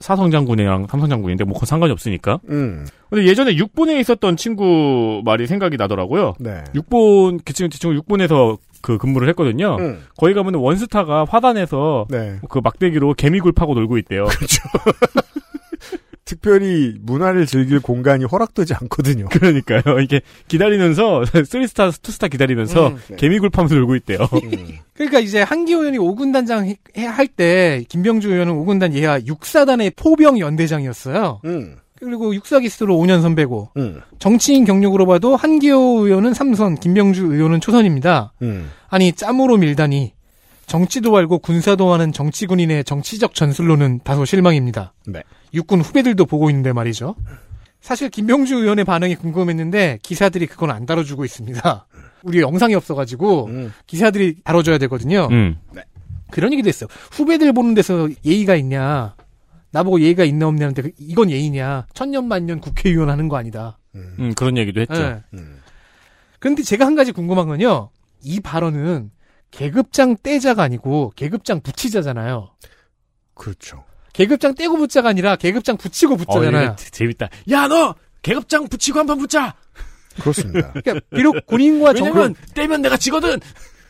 사성 0.00 0.30
장군이랑 0.30 0.86
삼성 0.88 1.08
장군인데 1.08 1.44
뭐 1.44 1.54
그건 1.54 1.66
상관이 1.66 1.92
없으니까. 1.92 2.40
음. 2.48 2.86
근데 3.10 3.26
예전에 3.26 3.54
6본에 3.54 3.98
있었던 4.00 4.36
친구 4.36 5.22
말이 5.24 5.46
생각이 5.46 5.76
나더라고요. 5.76 6.34
네. 6.40 6.64
6본, 6.74 7.40
그 7.44 7.52
친구, 7.52 7.70
그 7.72 7.78
친구 7.78 8.02
6본에서 8.02 8.58
그 8.82 8.98
근무를 8.98 9.28
했거든요. 9.30 9.76
음. 9.78 10.04
거기 10.16 10.34
가면 10.34 10.56
원스타가 10.56 11.24
화단에서 11.28 12.06
네. 12.10 12.36
그 12.48 12.60
막대기로 12.62 13.14
개미굴 13.14 13.52
파고 13.52 13.74
놀고 13.74 13.96
있대요. 13.98 14.26
특별히 16.24 16.94
문화를 17.02 17.46
즐길 17.46 17.80
공간이 17.80 18.24
허락되지 18.24 18.74
않거든요. 18.74 19.26
그러니까요. 19.32 20.00
이게 20.02 20.20
기다리면서 20.48 21.20
3스타, 21.26 21.90
2스타 21.90 22.30
기다리면서 22.30 22.88
음, 22.88 22.98
네. 23.08 23.16
개미굴 23.16 23.50
파면서 23.50 23.74
놀고 23.74 23.94
있대요. 23.96 24.18
그러니까 24.94 25.18
이제 25.20 25.42
한기호 25.42 25.80
의원이 25.80 25.98
5군 25.98 26.32
단장 26.32 26.72
할 26.96 27.28
때 27.36 27.84
김병주 27.88 28.30
의원은 28.32 28.54
5군단 28.54 28.92
예하 28.94 29.18
6사단의 29.20 29.96
포병 29.96 30.38
연대장이었어요. 30.38 31.40
음. 31.44 31.76
그리고 31.98 32.34
육사기수로 32.34 32.96
5년 32.96 33.22
선배고 33.22 33.70
음. 33.76 34.00
정치인 34.18 34.64
경력으로 34.64 35.06
봐도 35.06 35.36
한기호 35.36 36.06
의원은 36.06 36.34
삼선, 36.34 36.76
김병주 36.76 37.24
의원은 37.26 37.60
초선입니다. 37.60 38.32
음. 38.42 38.70
아니 38.88 39.12
짬으로 39.12 39.56
밀다니 39.56 40.12
정치도 40.66 41.16
알고 41.16 41.38
군사도 41.38 41.92
하는 41.92 42.12
정치군인의 42.12 42.84
정치적 42.84 43.34
전술로는 43.34 44.00
다소 44.04 44.24
실망입니다. 44.24 44.94
네. 45.06 45.22
육군 45.52 45.80
후배들도 45.80 46.24
보고 46.26 46.50
있는데 46.50 46.72
말이죠. 46.72 47.14
사실 47.80 48.08
김병주 48.08 48.56
의원의 48.56 48.84
반응이 48.84 49.16
궁금했는데 49.16 49.98
기사들이 50.02 50.46
그건 50.46 50.70
안 50.70 50.86
다뤄주고 50.86 51.24
있습니다. 51.24 51.86
우리 52.22 52.40
영상이 52.40 52.74
없어가지고 52.74 53.46
음. 53.46 53.72
기사들이 53.86 54.36
다뤄줘야 54.42 54.78
되거든요. 54.78 55.28
음. 55.30 55.58
그런 56.30 56.52
얘기도 56.52 56.68
했어요. 56.68 56.88
후배들 57.12 57.52
보는 57.52 57.74
데서 57.74 58.08
예의가 58.24 58.56
있냐. 58.56 59.14
나보고 59.70 60.00
예의가 60.00 60.24
있네 60.24 60.44
없네 60.44 60.64
하는데 60.64 60.82
그- 60.82 60.90
이건 60.98 61.30
예의냐. 61.30 61.86
천년 61.94 62.26
만년 62.26 62.60
국회의원 62.60 63.10
하는 63.10 63.28
거 63.28 63.36
아니다. 63.36 63.78
음, 63.94 64.32
그런 64.36 64.56
얘기도 64.56 64.80
했죠. 64.80 64.94
예. 64.94 65.20
그런데 66.38 66.62
제가 66.62 66.86
한 66.86 66.94
가지 66.94 67.12
궁금한 67.12 67.46
건요. 67.46 67.90
이 68.22 68.40
발언은 68.40 69.10
계급장 69.54 70.16
떼자가 70.20 70.64
아니고 70.64 71.12
계급장 71.14 71.60
붙이자잖아요. 71.60 72.50
그렇죠. 73.34 73.84
계급장 74.12 74.54
떼고 74.54 74.76
붙자가 74.76 75.08
아니라 75.08 75.36
계급장 75.36 75.76
붙이고 75.76 76.14
어, 76.14 76.16
붙자잖아요. 76.16 76.64
이거 76.64 76.76
재밌다. 76.76 77.28
야, 77.50 77.68
너 77.68 77.94
계급장 78.22 78.68
붙이고 78.68 78.98
한판 78.98 79.18
붙자. 79.18 79.54
그렇습니다. 80.20 80.72
그러니까 80.82 81.06
비록 81.14 81.46
군인과 81.46 81.92
왜냐면 81.94 82.34
정치 82.34 82.54
떼면 82.54 82.82
내가 82.82 82.96
지거든. 82.96 83.38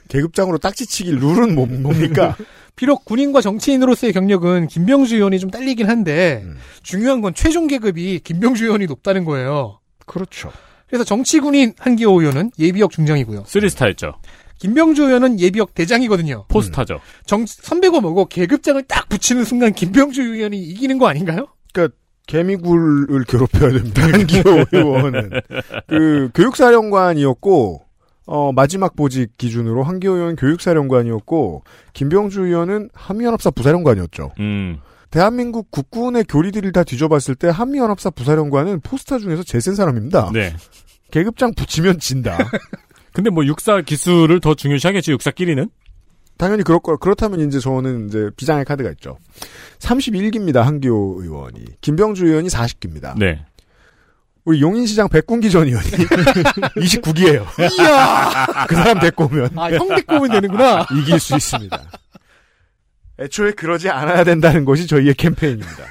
계급장으로 0.08 0.58
딱지치기 0.58 1.12
룰은 1.12 1.54
뭐, 1.54 1.66
뭡니까? 1.66 2.36
비록 2.76 3.04
군인과 3.06 3.40
정치인으로서의 3.40 4.12
경력은 4.12 4.66
김병주 4.66 5.16
의원이 5.16 5.38
좀 5.38 5.50
딸리긴 5.50 5.88
한데 5.88 6.42
음. 6.44 6.58
중요한 6.82 7.20
건 7.22 7.32
최종 7.32 7.68
계급이 7.68 8.20
김병주 8.20 8.64
의원이 8.64 8.86
높다는 8.86 9.24
거예요. 9.24 9.80
그렇죠. 10.04 10.52
그래서 10.88 11.04
정치군인 11.04 11.72
한기호 11.78 12.20
의원은 12.20 12.50
예비역 12.58 12.90
중장이고요. 12.90 13.44
쓰리스타였죠. 13.46 14.16
김병주 14.58 15.04
의원은 15.04 15.40
예비역 15.40 15.74
대장이거든요. 15.74 16.46
포스타죠. 16.48 17.00
정 17.26 17.44
선배고 17.46 18.00
뭐고 18.00 18.26
계급장을 18.26 18.82
딱 18.84 19.08
붙이는 19.08 19.44
순간 19.44 19.72
김병주 19.72 20.22
의원이 20.22 20.58
이기는 20.58 20.98
거 20.98 21.08
아닌가요? 21.08 21.46
그러니까 21.72 21.96
개미굴을 22.26 23.24
괴롭혀야 23.24 23.72
됩니다. 23.72 24.02
한기호 24.08 24.64
의원은 24.72 25.30
그 25.86 26.30
교육사령관이었고 26.34 27.82
어, 28.26 28.52
마지막 28.52 28.96
보직 28.96 29.36
기준으로 29.36 29.82
한기호 29.82 30.14
의원 30.14 30.36
교육사령관이었고 30.36 31.62
김병주 31.92 32.46
의원은 32.46 32.90
한미연합사 32.94 33.50
부사령관이었죠. 33.50 34.32
음. 34.40 34.78
대한민국 35.10 35.70
국군의 35.70 36.24
교리들을 36.24 36.72
다 36.72 36.82
뒤져봤을 36.82 37.34
때 37.34 37.48
한미연합사 37.48 38.10
부사령관은 38.10 38.80
포스타 38.80 39.18
중에서 39.18 39.42
제일 39.42 39.62
센 39.62 39.74
사람입니다. 39.74 40.30
네. 40.32 40.54
계급장 41.10 41.54
붙이면 41.54 42.00
진다. 42.00 42.36
근데 43.14 43.30
뭐 43.30 43.46
육사 43.46 43.80
기술을 43.80 44.40
더 44.40 44.54
중요시하겠지, 44.54 45.12
육사끼리는? 45.12 45.70
당연히 46.36 46.64
그럴 46.64 46.80
거 46.80 46.96
그렇다면 46.96 47.46
이제 47.46 47.60
저는 47.60 48.08
이제 48.08 48.28
비장의 48.36 48.64
카드가 48.64 48.90
있죠. 48.90 49.18
31기입니다. 49.78 50.62
한기호 50.62 51.18
의원이. 51.20 51.64
김병주 51.80 52.26
의원이 52.26 52.48
40기입니다. 52.48 53.16
네. 53.16 53.46
우리 54.44 54.60
용인시장 54.60 55.08
백군기 55.08 55.48
전 55.48 55.68
의원이 55.68 55.86
29기예요. 56.76 57.46
이야! 57.78 58.46
그 58.66 58.74
사람 58.74 58.98
데리고 58.98 59.26
오면 59.26 59.56
아, 59.56 59.70
형 59.70 59.86
데리고 59.88 60.16
오면 60.16 60.32
되는구나. 60.32 60.84
이길 61.00 61.20
수 61.20 61.36
있습니다. 61.36 61.82
애초에 63.20 63.52
그러지 63.52 63.90
않아야 63.90 64.24
된다는 64.24 64.64
것이 64.64 64.88
저희의 64.88 65.14
캠페인입니다. 65.14 65.84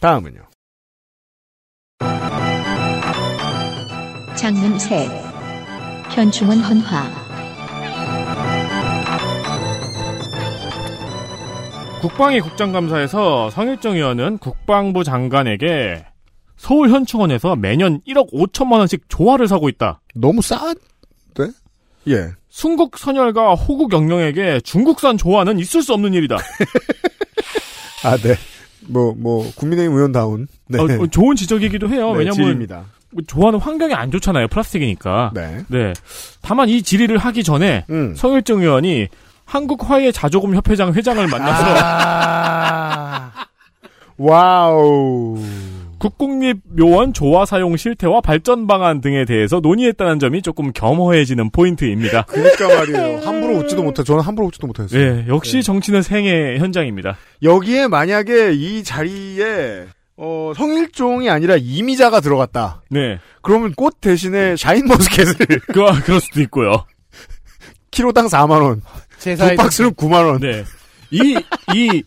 다음은요. 0.00 0.40
장문 4.34 4.78
셋. 4.80 5.31
현충원 6.12 6.58
헌화. 6.58 7.10
국방위 12.02 12.40
국장감사에서 12.40 13.48
성일정 13.50 13.96
의원은 13.96 14.38
국방부 14.38 15.04
장관에게 15.04 16.04
서울 16.56 16.90
현충원에서 16.90 17.56
매년 17.56 18.00
1억 18.06 18.32
5천만 18.32 18.78
원씩 18.78 19.04
조화를 19.08 19.48
사고 19.48 19.68
있다. 19.68 20.00
너무 20.14 20.42
싸? 20.42 20.74
네? 21.34 21.46
예. 22.08 22.32
순국 22.50 22.98
선열과 22.98 23.54
호국 23.54 23.92
영령에게 23.92 24.60
중국산 24.60 25.16
조화는 25.16 25.58
있을 25.58 25.82
수 25.82 25.94
없는 25.94 26.12
일이다. 26.12 26.36
아, 28.04 28.16
네. 28.18 28.34
뭐, 28.88 29.14
뭐, 29.16 29.50
국민의힘 29.54 29.96
의원다운. 29.96 30.46
네. 30.68 30.78
어, 30.78 30.84
어, 30.84 31.06
좋은 31.06 31.36
지적이기도 31.36 31.88
해요. 31.88 32.12
네, 32.12 32.18
왜냐면 32.18 32.34
질입니다. 32.34 32.84
뭐 33.12 33.22
조화는 33.26 33.58
환경에 33.58 33.94
안 33.94 34.10
좋잖아요. 34.10 34.48
플라스틱이니까. 34.48 35.32
네. 35.34 35.92
다만 36.40 36.68
이 36.68 36.82
질의를 36.82 37.18
하기 37.18 37.42
전에 37.42 37.84
음. 37.90 38.14
성일종 38.16 38.62
의원이 38.62 39.08
한국 39.44 39.90
화훼 39.90 40.12
자조금 40.12 40.54
협회장 40.54 40.94
회장을 40.94 41.26
만나서 41.26 41.64
아. 41.78 43.30
와우. 44.16 45.38
국공립 45.98 46.58
묘원 46.64 47.12
조화 47.12 47.44
사용 47.44 47.76
실태와 47.76 48.20
발전 48.22 48.66
방안 48.66 49.00
등에 49.00 49.24
대해서 49.24 49.60
논의했다는 49.60 50.18
점이 50.18 50.42
조금 50.42 50.72
겸허해지는 50.72 51.50
포인트입니다. 51.50 52.22
그러니까 52.22 52.66
말이에요. 52.66 53.20
함부로 53.20 53.58
웃지도 53.58 53.84
못해. 53.84 54.02
저는 54.02 54.20
함부로 54.22 54.48
웃지도 54.48 54.66
못했어요. 54.66 55.00
네, 55.00 55.24
역시 55.28 55.62
정치는 55.62 56.02
생애 56.02 56.58
현장입니다. 56.58 57.16
여기에 57.44 57.86
만약에 57.86 58.52
이 58.52 58.82
자리에 58.82 59.84
어, 60.16 60.52
성일종이 60.56 61.30
아니라 61.30 61.56
임이자가 61.56 62.20
들어갔다. 62.20 62.82
네. 62.90 63.18
그러면 63.40 63.72
꽃 63.74 64.00
대신에 64.00 64.56
샤인 64.56 64.86
머스켓을 64.86 65.34
그 65.72 66.02
그럴 66.04 66.20
수도 66.20 66.40
있고요. 66.42 66.84
키로당 67.90 68.26
4만 68.26 68.62
원. 68.62 68.82
제사에 69.18 69.50
두 69.50 69.56
박스는 69.56 69.92
9만 69.94 70.26
원. 70.26 70.40
네. 70.40 70.64
이, 71.10 71.36
이, 71.74 72.02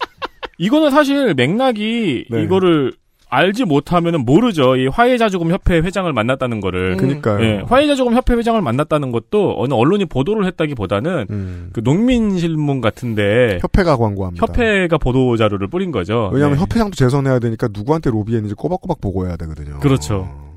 이거는 0.58 0.92
사실 0.92 1.34
맥락이 1.34 2.26
네. 2.30 2.44
이거를 2.44 2.94
알지 3.30 3.66
못하면은 3.66 4.24
모르죠. 4.24 4.76
이 4.76 4.88
화훼자조금 4.88 5.52
협회 5.52 5.78
회장을 5.80 6.12
만났다는 6.12 6.62
거를. 6.62 6.96
그니까요. 6.98 7.44
예, 7.44 7.64
화훼자조금 7.68 8.14
협회 8.14 8.34
회장을 8.36 8.62
만났다는 8.62 9.12
것도 9.12 9.56
어느 9.58 9.74
언론이 9.74 10.06
보도를 10.06 10.46
했다기보다는 10.46 11.28
음. 11.30 11.70
그 11.74 11.82
농민신문 11.84 12.82
같은데 12.82 13.60
협회가 13.62 13.98
광고합니다. 13.98 14.46
협회가 14.46 14.98
보도 14.98 15.36
자료를 15.38 15.68
뿌린 15.68 15.92
거죠. 15.92 16.30
왜냐하면 16.32 16.58
네. 16.58 16.62
협회장도 16.62 16.96
재선해야 16.96 17.40
되니까 17.40 17.68
누구한테 17.72 18.12
로비했는지 18.12 18.56
꼬박꼬박 18.56 19.02
보고해야 19.02 19.38
되거든요. 19.38 19.80
그렇죠. 19.80 20.54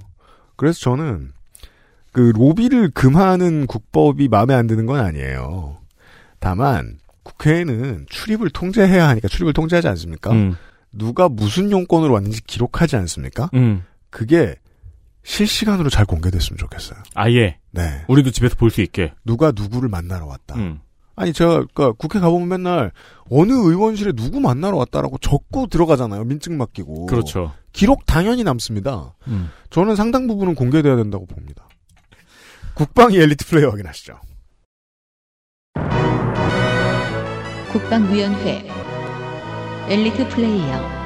그래서 0.57 0.81
저는 0.81 1.31
그 2.13 2.33
로비를 2.35 2.91
금하는 2.91 3.67
국법이 3.67 4.29
마음에 4.29 4.55
안 4.55 4.67
드는 4.67 4.87
건 4.87 5.01
아니에요. 5.01 5.77
다만 6.41 6.99
국회에는 7.23 8.07
출입을 8.09 8.51
통제해야 8.51 9.09
하니까 9.09 9.29
출입을 9.29 9.53
통제하지 9.53 9.89
않습니까? 9.89 10.33
음. 10.33 10.57
누가 10.93 11.29
무슨 11.29 11.71
용건으로 11.71 12.15
왔는지 12.15 12.43
기록하지 12.45 12.97
않습니까? 12.97 13.51
음. 13.55 13.85
그게 14.11 14.55
실시간으로 15.23 15.91
잘 15.91 16.07
공개됐으면 16.07 16.57
좋겠어요. 16.59 16.99
아예. 17.15 17.59
네. 17.73 18.05
우리도 18.09 18.31
집에서 18.31 18.55
볼 18.57 18.71
수 18.71 18.81
있게. 18.81 19.13
누가 19.25 19.53
누구를 19.55 19.89
만나러 19.89 20.27
왔다. 20.27 20.55
음. 20.57 20.81
아니 21.17 21.33
제가 21.33 21.51
그러니까 21.55 21.93
국회 21.93 22.21
가보면 22.21 22.49
맨날 22.49 22.93
어느 23.29 23.53
의원실에 23.53 24.13
누구 24.13 24.41
만나러 24.41 24.77
왔다라고 24.79 25.19
적고 25.19 25.67
들어가잖아요. 25.67 26.25
민증 26.25 26.57
맡기고. 26.57 27.07
그렇죠. 27.07 27.53
기록 27.73 28.07
당연히 28.07 28.45
남습니다. 28.45 29.15
음. 29.27 29.51
저는 29.71 29.97
상당 29.97 30.27
부분은 30.29 30.55
공개돼야 30.55 30.97
된다고 30.97 31.27
봅니다. 31.27 31.69
국방위 32.75 33.19
엘리트 33.19 33.47
플레이어 33.47 33.71
확인하시죠. 33.71 34.19
국방위원회. 37.73 38.65
엘리트 39.91 40.29
플레이어. 40.29 40.99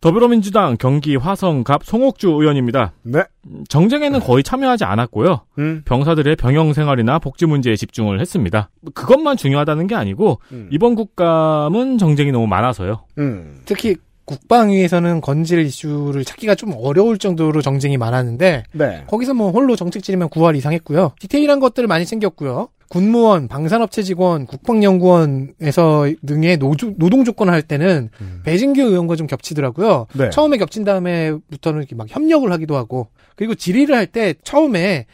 더불어민주당 0.00 0.78
경기 0.78 1.14
화성갑 1.14 1.84
송옥주 1.84 2.28
의원입니다. 2.28 2.94
네. 3.02 3.20
정쟁에는 3.68 4.20
거의 4.20 4.42
참여하지 4.42 4.84
않았고요. 4.84 5.42
음. 5.58 5.82
병사들의 5.84 6.36
병영 6.36 6.72
생활이나 6.72 7.18
복지 7.18 7.44
문제에 7.44 7.76
집중을 7.76 8.18
했습니다. 8.18 8.70
그것만 8.94 9.36
중요하다는 9.36 9.88
게 9.88 9.94
아니고 9.94 10.40
음. 10.52 10.68
이번 10.72 10.94
국감은 10.94 11.98
정쟁이 11.98 12.32
너무 12.32 12.46
많아서요. 12.46 13.04
음. 13.18 13.60
특히 13.66 13.96
국방위에서는 14.24 15.20
건질 15.20 15.60
이슈를 15.60 16.24
찾기가 16.24 16.54
좀 16.54 16.72
어려울 16.74 17.18
정도로 17.18 17.60
정쟁이 17.60 17.98
많았는데 17.98 18.62
네. 18.72 19.04
거기서 19.06 19.34
뭐 19.34 19.50
홀로 19.50 19.76
정책질이면 19.76 20.30
9할 20.30 20.56
이상 20.56 20.72
했고요. 20.72 21.12
디테일한 21.20 21.60
것들을 21.60 21.86
많이 21.88 22.06
챙겼고요. 22.06 22.68
군무원, 22.90 23.46
방산업체 23.46 24.02
직원, 24.02 24.46
국방연구원에서 24.46 26.10
등의 26.26 26.56
노조, 26.58 26.92
노동 26.96 27.24
조건을 27.24 27.52
할 27.52 27.62
때는 27.62 28.10
배진규 28.42 28.82
의원과 28.82 29.14
좀 29.14 29.28
겹치더라고요. 29.28 30.06
음. 30.10 30.18
네. 30.18 30.30
처음에 30.30 30.56
겹친 30.58 30.82
다음에부터는 30.82 31.78
이렇게 31.78 31.94
막 31.94 32.08
협력을 32.10 32.50
하기도 32.50 32.76
하고 32.76 33.06
그리고 33.36 33.54
질의를 33.54 33.94
할 33.94 34.06
때 34.06 34.34
처음에 34.42 35.06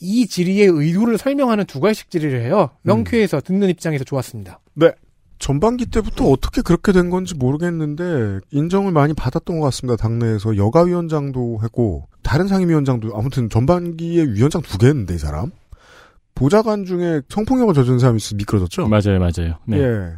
이 0.00 0.26
질의의 0.26 0.68
의도를 0.68 1.18
설명하는 1.18 1.66
두 1.66 1.80
갈씩 1.80 2.10
질의를 2.10 2.40
해요. 2.40 2.70
명쾌해서 2.80 3.42
듣는 3.42 3.68
입장에서 3.68 4.04
좋았습니다. 4.04 4.58
네. 4.74 4.90
전반기 5.38 5.84
때부터 5.86 6.24
어떻게 6.30 6.62
그렇게 6.62 6.92
된 6.92 7.10
건지 7.10 7.34
모르겠는데 7.34 8.38
인정을 8.52 8.90
많이 8.90 9.12
받았던 9.12 9.58
것 9.60 9.64
같습니다. 9.66 9.96
당내에서 9.96 10.56
여가위원장도 10.56 11.60
했고 11.62 12.06
다른 12.22 12.48
상임위원장도 12.48 13.14
아무튼 13.14 13.50
전반기에 13.50 14.22
위원장 14.28 14.62
두개 14.62 14.86
했는데 14.86 15.14
이 15.14 15.18
사람 15.18 15.50
보좌관 16.34 16.84
중에 16.84 17.20
성폭력을 17.28 17.74
저지른 17.74 17.98
사람이 17.98 18.16
있어 18.16 18.34
미끄러졌죠. 18.36 18.88
맞아요, 18.88 19.18
맞아요. 19.18 19.54
네. 19.66 19.78
예. 19.78 20.08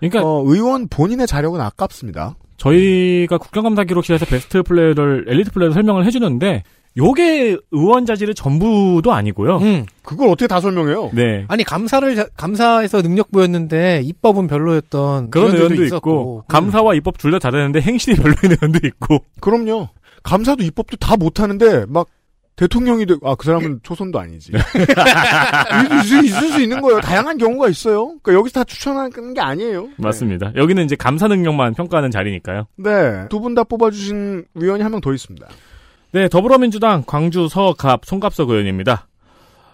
그러니까 0.00 0.22
어, 0.24 0.42
의원 0.46 0.88
본인의 0.88 1.26
자력은 1.26 1.60
아깝습니다. 1.60 2.34
저희가 2.56 3.38
국정감사 3.38 3.84
기록실에서 3.84 4.26
베스트 4.26 4.62
플레이어를 4.62 5.24
엘리트 5.28 5.50
플레이어 5.52 5.72
설명을 5.72 6.04
해주는데 6.06 6.62
요게 6.96 7.56
의원 7.70 8.04
자질의 8.04 8.34
전부도 8.34 9.12
아니고요. 9.12 9.58
음. 9.58 9.86
그걸 10.02 10.28
어떻게 10.28 10.48
다 10.48 10.60
설명해요? 10.60 11.10
네. 11.14 11.44
아니 11.48 11.62
감사를 11.62 12.16
자- 12.16 12.26
감사에서 12.36 13.00
능력 13.00 13.30
보였는데 13.30 14.00
입법은 14.04 14.48
별로였던 14.48 15.30
그런 15.30 15.54
의원도 15.54 15.84
있었고. 15.84 16.10
있고 16.10 16.44
감사와 16.48 16.94
입법 16.94 17.16
둘 17.16 17.30
다 17.30 17.38
잘하는데 17.38 17.80
행실이 17.80 18.16
별로인 18.20 18.56
의원도 18.60 18.80
있고. 18.88 19.24
그럼요. 19.40 19.88
감사도 20.24 20.64
입법도 20.64 20.96
다 20.96 21.16
못하는데 21.16 21.84
막 21.88 22.08
대통령이 22.60 23.06
되고 23.06 23.26
아 23.30 23.34
그 23.36 23.46
사람은 23.46 23.80
초선도 23.82 24.18
아니지. 24.20 24.52
있을, 26.04 26.24
있을 26.24 26.48
수 26.50 26.60
있는 26.62 26.80
거예요. 26.82 27.00
다양한 27.00 27.38
경우가 27.38 27.68
있어요. 27.70 28.08
그러니까 28.22 28.34
여기서 28.34 28.60
다 28.60 28.64
추천하는 28.64 29.32
게 29.34 29.40
아니에요. 29.40 29.88
맞습니다. 29.96 30.52
여기는 30.54 30.84
이제 30.84 30.94
감사 30.94 31.26
능력만 31.28 31.72
평가하는 31.74 32.10
자리니까요. 32.10 32.66
네. 32.76 33.28
두 33.30 33.40
분 33.40 33.54
다 33.54 33.64
뽑아주신 33.64 34.44
위원이 34.54 34.82
한 34.82 34.92
명 34.92 35.00
더 35.00 35.14
있습니다. 35.14 35.46
네, 36.12 36.28
더불어민주당 36.28 37.02
광주 37.06 37.48
서갑 37.48 38.04
송갑석 38.04 38.50
의원입니다. 38.50 39.06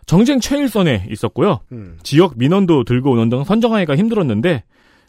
정쟁 0.06 0.38
최일선에 0.38 1.06
있었고요. 1.10 1.58
음. 1.72 1.98
지역 2.04 2.34
민원도 2.36 2.84
들고 2.84 3.10
오는 3.12 3.28
등 3.28 3.42
선정하기가 3.42 3.96
힘들었는데 3.96 4.62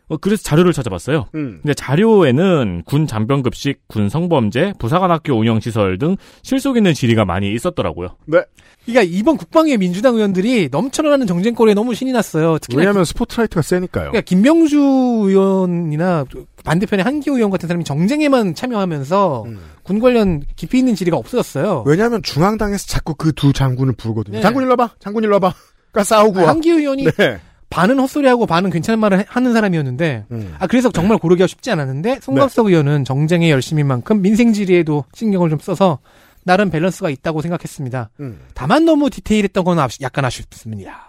어, 0.10 0.16
그래서 0.18 0.42
자료를 0.44 0.72
찾아봤어요. 0.74 1.28
음. 1.36 1.60
근데 1.62 1.74
자료에는 1.74 2.84
군 2.86 3.08
잔병급식, 3.08 3.88
군 3.88 4.08
성범죄, 4.10 4.74
부사관학교 4.80 5.34
운영시설 5.34 5.98
등 5.98 6.16
실속 6.44 6.78
있는 6.78 6.94
질의가 6.94 7.26
많이 7.26 7.54
있었더라고요. 7.54 8.16
네. 8.26 8.40
그러니까 8.86 9.04
이번 9.18 9.36
국방위 9.36 9.76
민주당 9.78 10.16
의원들이 10.16 10.70
넘쳐나는 10.72 11.28
정쟁거리에 11.28 11.74
너무 11.74 11.94
신이 11.94 12.14
났어요. 12.14 12.58
특히나 12.60 12.80
왜냐하면 12.80 13.04
스포트라이트가 13.04 13.62
세니까요. 13.62 14.12
그러니까 14.12 14.22
김명주 14.22 14.78
의원이나 15.26 16.24
반대편의 16.64 17.04
한기호 17.04 17.36
의원 17.36 17.52
같은 17.52 17.68
사람이 17.68 17.84
정쟁에만 17.84 18.56
참여하면서 18.56 19.44
음. 19.48 19.60
군 19.84 20.00
관련 20.00 20.42
깊이 20.56 20.78
있는 20.80 20.96
질의가 20.96 21.18
없어졌어요. 21.18 21.84
왜냐하면 21.86 22.24
중앙당에서 22.24 22.86
자꾸 22.88 23.14
그 23.16 23.34
두 23.34 23.52
장군을 23.54 23.94
부르거든요. 23.94 24.38
네. 24.38 24.42
장군 24.42 24.64
일로 24.64 24.72
와봐. 24.72 24.92
장군 25.00 25.24
일로 25.24 25.34
와봐. 25.36 25.54
그러니까 25.92 26.04
싸우고 26.06 26.42
와. 26.42 26.50
한기호 26.50 26.78
의원이 26.80 27.04
네. 27.12 27.40
반은 27.70 28.00
헛소리하고 28.00 28.46
반은 28.46 28.70
괜찮은 28.70 29.00
말을 29.00 29.20
해- 29.20 29.26
하는 29.28 29.54
사람이었는데 29.54 30.26
음. 30.32 30.56
아 30.60 30.68
그래서 30.68 30.90
정말 30.92 31.18
고르기가 31.18 31.48
쉽지 31.48 31.70
않았는데 31.72 32.20
송갑석 32.22 32.68
의원은 32.68 33.04
정쟁에 33.04 33.50
열심인 33.50 33.88
만큼 33.88 34.22
민생 34.22 34.54
질의에도 34.54 35.04
신경을 35.14 35.50
좀 35.50 35.60
써서 35.60 36.00
나름 36.46 36.70
밸런스가 36.70 37.10
있다고 37.10 37.42
생각했습니다. 37.42 38.10
음. 38.22 38.40
다만 38.54 38.86
너무 38.86 39.10
디테일했던 39.10 39.64
건 39.66 39.78
약간 40.02 40.24
아쉽습니다. 40.26 41.04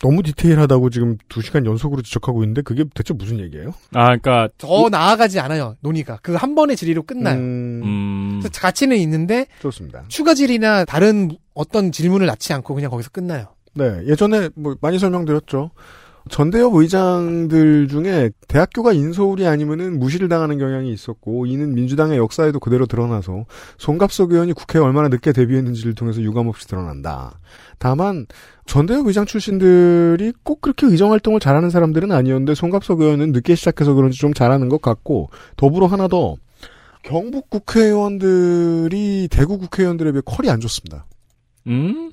너무 0.00 0.22
디테일하다고 0.22 0.90
지금 0.90 1.16
두 1.28 1.40
시간 1.42 1.66
연속으로 1.66 2.02
지적하고 2.02 2.44
있는데 2.44 2.62
그게 2.62 2.84
대체 2.94 3.14
무슨 3.14 3.40
얘기예요? 3.40 3.70
아, 3.94 4.16
그러니까 4.16 4.48
더 4.58 4.88
나아가지 4.88 5.40
않아요 5.40 5.74
논의가 5.80 6.18
그 6.18 6.36
한 6.36 6.54
번의 6.54 6.76
질의로 6.76 7.02
끝나요. 7.02 7.38
음, 7.38 8.38
그래서 8.40 8.60
가치는 8.60 8.96
있는데 8.98 9.46
좋습니다. 9.60 10.04
추가 10.08 10.34
질의나 10.34 10.84
다른 10.84 11.30
어떤 11.54 11.90
질문을 11.90 12.26
낳지 12.28 12.52
않고 12.52 12.74
그냥 12.74 12.90
거기서 12.90 13.10
끝나요. 13.10 13.46
네, 13.74 14.02
예전에 14.06 14.50
뭐 14.54 14.76
많이 14.82 14.98
설명드렸죠. 15.00 15.70
전대협 16.28 16.74
의장들 16.74 17.88
중에 17.88 18.30
대학교가 18.46 18.92
인서울이 18.92 19.46
아니면은 19.46 19.98
무시를 19.98 20.28
당하는 20.28 20.58
경향이 20.58 20.92
있었고 20.92 21.46
이는 21.46 21.74
민주당의 21.74 22.18
역사에도 22.18 22.60
그대로 22.60 22.86
드러나서 22.86 23.44
송갑석 23.78 24.32
의원이 24.32 24.52
국회에 24.52 24.80
얼마나 24.80 25.08
늦게 25.08 25.32
데뷔했는지를 25.32 25.94
통해서 25.94 26.20
유감없이 26.22 26.68
드러난다. 26.68 27.38
다만 27.78 28.26
전대협 28.66 29.06
의장 29.06 29.26
출신들이 29.26 30.32
꼭 30.44 30.60
그렇게 30.60 30.86
의정 30.86 31.10
활동을 31.10 31.40
잘하는 31.40 31.70
사람들은 31.70 32.12
아니었는데 32.12 32.54
송갑석 32.54 33.00
의원은 33.00 33.32
늦게 33.32 33.56
시작해서 33.56 33.94
그런지 33.94 34.18
좀 34.18 34.32
잘하는 34.32 34.68
것 34.68 34.80
같고 34.80 35.30
더불어 35.56 35.86
하나 35.86 36.06
더 36.06 36.36
경북 37.02 37.50
국회의원들이 37.50 39.28
대구 39.30 39.58
국회의원들에 39.58 40.12
비해 40.12 40.22
퀄이 40.24 40.48
안 40.48 40.60
좋습니다. 40.60 41.04
음? 41.66 42.12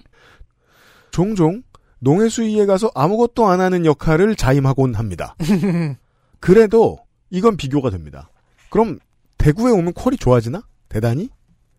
종종 1.12 1.62
농해수위에 2.00 2.66
가서 2.66 2.92
아무것도 2.96 3.48
안 3.48 3.62
하는 3.62 3.86
역할을 3.86 4.36
자임하곤 4.36 4.96
합니다. 4.96 5.36
그래도 6.40 7.00
이건 7.30 7.58
비교가 7.58 7.90
됩니다. 7.90 8.30
그럼 8.70 9.00
대구에 9.38 9.72
오면 9.72 9.94
퀄이 9.94 10.18
좋아지나? 10.18 10.64
대단히? 10.88 11.30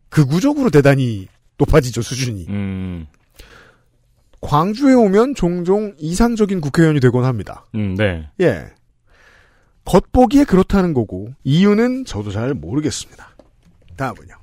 극우적으로 0.09 0.71
대단히 0.71 1.29
높아지죠, 1.59 2.03
수준이. 2.03 2.47
음, 2.49 3.07
광주에 4.41 4.95
오면 4.95 5.35
종종 5.35 5.95
이상적인 5.99 6.61
국회의원이 6.61 7.01
되곤 7.01 7.25
합니다. 7.25 7.67
음, 7.75 7.95
네. 7.95 8.29
예. 8.41 8.67
겉보기에 9.85 10.45
그렇다는 10.45 10.95
거고, 10.95 11.33
이유는 11.45 12.05
저도 12.05 12.31
잘 12.31 12.55
모르겠습니다. 12.55 13.31
다음은요. 13.97 14.35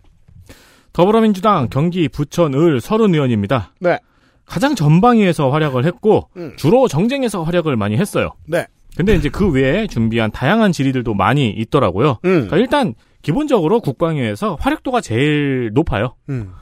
더불어민주당 0.93 1.69
경기 1.69 2.07
부천 2.07 2.53
을 2.53 2.82
서른 2.82 3.13
의원입니다. 3.13 3.73
네. 3.80 3.99
가장 4.48 4.74
전방위에서 4.74 5.50
활약을 5.52 5.86
했고 5.86 6.30
음. 6.38 6.54
주로 6.56 6.88
정쟁에서 6.88 7.43
활약을 7.43 7.76
많이 7.76 7.98
했어요. 7.98 8.32
네. 8.48 8.66
근데 8.95 9.14
이제 9.14 9.30
그 9.30 9.52
외에 9.52 9.86
준비한 9.86 10.32
다양한 10.32 10.72
질의들도 10.72 11.14
많이 11.14 11.50
있더라고요. 11.50 12.18
음. 12.26 12.48
그러니까 12.48 12.58
일단 12.58 12.95
기본적으로 13.22 13.82
국방위에서 13.82 14.58
활약도가 14.60 15.02
제일 15.02 15.72
높아요. 15.74 16.16
음. 16.30 16.54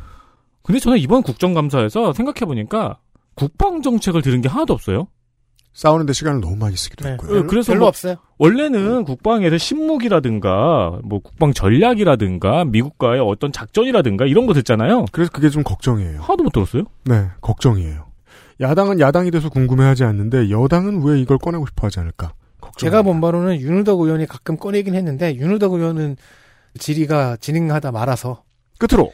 근데 0.64 0.80
저는 0.80 0.98
이번 0.98 1.22
국정감사에서 1.22 2.12
생각해 2.12 2.40
보니까 2.46 2.98
국방 3.36 3.82
정책을 3.82 4.22
들은 4.22 4.42
게 4.42 4.50
하나도 4.50 4.74
없어요. 4.74 5.08
싸우는데 5.76 6.14
시간을 6.14 6.40
너무 6.40 6.56
많이 6.56 6.76
쓰기도 6.78 7.08
했고요. 7.08 7.40
어, 7.40 7.44
그래서 7.44 7.74
별로 7.74 7.82
뭐 7.82 7.90
없어요. 7.90 8.16
원래는 8.38 9.04
국방에서 9.04 9.58
신무기라든가 9.58 11.00
뭐 11.04 11.20
국방 11.20 11.54
전략이라든가 11.54 12.64
미국과의 12.64 13.20
어떤 13.20 13.52
작전이라든가 13.52 14.26
이런 14.26 14.48
거 14.48 14.54
듣잖아요. 14.54 15.06
그래서 15.12 15.30
그게 15.32 15.50
좀 15.50 15.64
걱정이에요. 15.64 16.22
하나도 16.22 16.44
못 16.44 16.54
들었어요. 16.54 16.84
네, 17.04 17.28
걱정이에요. 17.42 18.06
야당은 18.62 19.02
야당이 19.02 19.32
돼서 19.32 19.50
궁금해하지 19.50 20.06
않는데 20.06 20.50
여당은 20.50 21.04
왜 21.04 21.20
이걸 21.20 21.38
꺼내고 21.38 21.68
싶어하지 21.68 22.00
않을까? 22.00 22.34
걱정. 22.62 22.88
제가 22.90 23.02
본 23.02 23.20
바로는 23.20 23.60
윤우덕 23.60 24.00
의원이 24.00 24.28
가끔 24.28 24.56
꺼내긴 24.56 24.96
했는데 24.96 25.36
윤우덕 25.36 25.74
의원은 25.74 26.16
질의가 26.80 27.36
진행하다 27.36 27.92
말아서 27.92 28.44
끝으로 28.80 29.12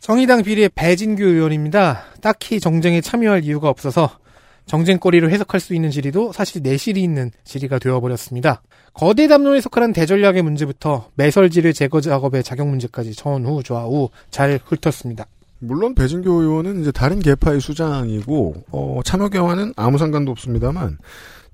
정의당 0.00 0.42
비리의 0.42 0.70
배진규 0.74 1.22
의원입니다. 1.22 2.02
딱히 2.20 2.58
정쟁에 2.58 3.00
참여할 3.00 3.44
이유가 3.44 3.68
없어서 3.68 4.10
정쟁거리로 4.66 5.30
해석할 5.30 5.60
수 5.60 5.74
있는 5.74 5.90
질의도 5.90 6.32
사실 6.32 6.62
내실이 6.62 7.02
있는 7.02 7.30
질의가 7.44 7.78
되어버렸습니다. 7.78 8.62
거대 8.92 9.28
담론에 9.28 9.60
속하는 9.60 9.92
대전략의 9.92 10.42
문제부터 10.42 11.08
매설지를 11.14 11.72
제거 11.72 12.00
작업의 12.00 12.42
작용 12.42 12.70
문제까지 12.70 13.14
전후 13.14 13.62
좌우 13.62 14.10
잘 14.30 14.60
훑었습니다. 14.64 15.26
물론 15.58 15.94
배진교 15.94 16.30
의원은 16.30 16.82
이제 16.82 16.92
다른 16.92 17.20
계파의 17.20 17.60
수장이고 17.60 18.54
어, 18.70 19.00
참여계와는 19.04 19.72
아무 19.76 19.98
상관도 19.98 20.30
없습니다만 20.32 20.98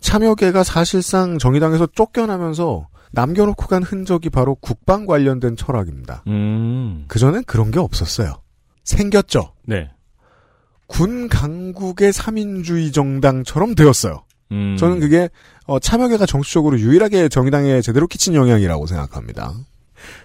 참여계가 0.00 0.64
사실상 0.64 1.38
정의당에서 1.38 1.86
쫓겨나면서 1.94 2.88
남겨놓고 3.12 3.66
간 3.66 3.82
흔적이 3.82 4.30
바로 4.30 4.54
국방 4.56 5.06
관련된 5.06 5.56
철학입니다. 5.56 6.24
음. 6.26 7.04
그전엔 7.08 7.44
그런 7.44 7.70
게 7.70 7.78
없었어요. 7.78 8.34
생겼죠. 8.84 9.52
네. 9.64 9.90
군 10.92 11.26
강국의 11.30 12.12
삼인주의 12.12 12.92
정당처럼 12.92 13.74
되었어요. 13.74 14.24
음. 14.52 14.76
저는 14.76 15.00
그게 15.00 15.30
어, 15.64 15.78
참여계가 15.78 16.26
정치적으로 16.26 16.78
유일하게 16.78 17.30
정의당에 17.30 17.80
제대로 17.80 18.06
끼친 18.06 18.34
영향이라고 18.34 18.86
생각합니다. 18.86 19.54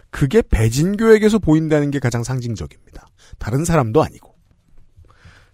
그게 0.10 0.42
배진교에게서 0.42 1.40
보인다는 1.40 1.90
게 1.90 2.00
가장 2.00 2.22
상징적입니다. 2.22 3.08
다른 3.40 3.64
사람도 3.64 4.04
아니고. 4.04 4.36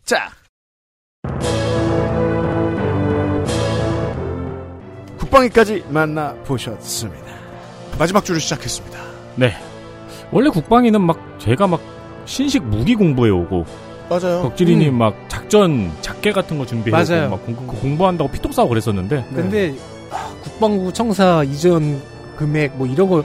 자. 0.03 0.31
국방위까지 5.19 5.85
만나보셨습니다. 5.89 7.25
마지막 7.99 8.25
주를 8.25 8.41
시작했습니다. 8.41 8.99
네. 9.35 9.53
원래 10.31 10.49
국방위는 10.49 11.01
막 11.01 11.19
제가 11.39 11.67
막 11.67 11.79
신식 12.25 12.63
무기 12.63 12.95
공부해 12.95 13.29
오고 13.29 13.65
맞아요. 14.09 14.41
덕질이님 14.43 14.93
음. 14.93 14.97
막 14.97 15.15
작전 15.27 15.91
작계 16.01 16.31
같은 16.31 16.57
거 16.57 16.65
준비해 16.65 16.91
맞아요. 16.95 17.27
오고 17.27 17.31
막 17.37 17.45
공, 17.45 17.67
공부한다고 17.67 18.29
피똥 18.31 18.51
싸고 18.51 18.69
그랬었는데 18.69 19.25
근데 19.33 19.73
아, 20.11 20.29
국방부 20.43 20.91
청사 20.93 21.43
이전 21.43 22.01
금액 22.37 22.75
뭐 22.77 22.85
이런 22.87 23.09
거 23.09 23.23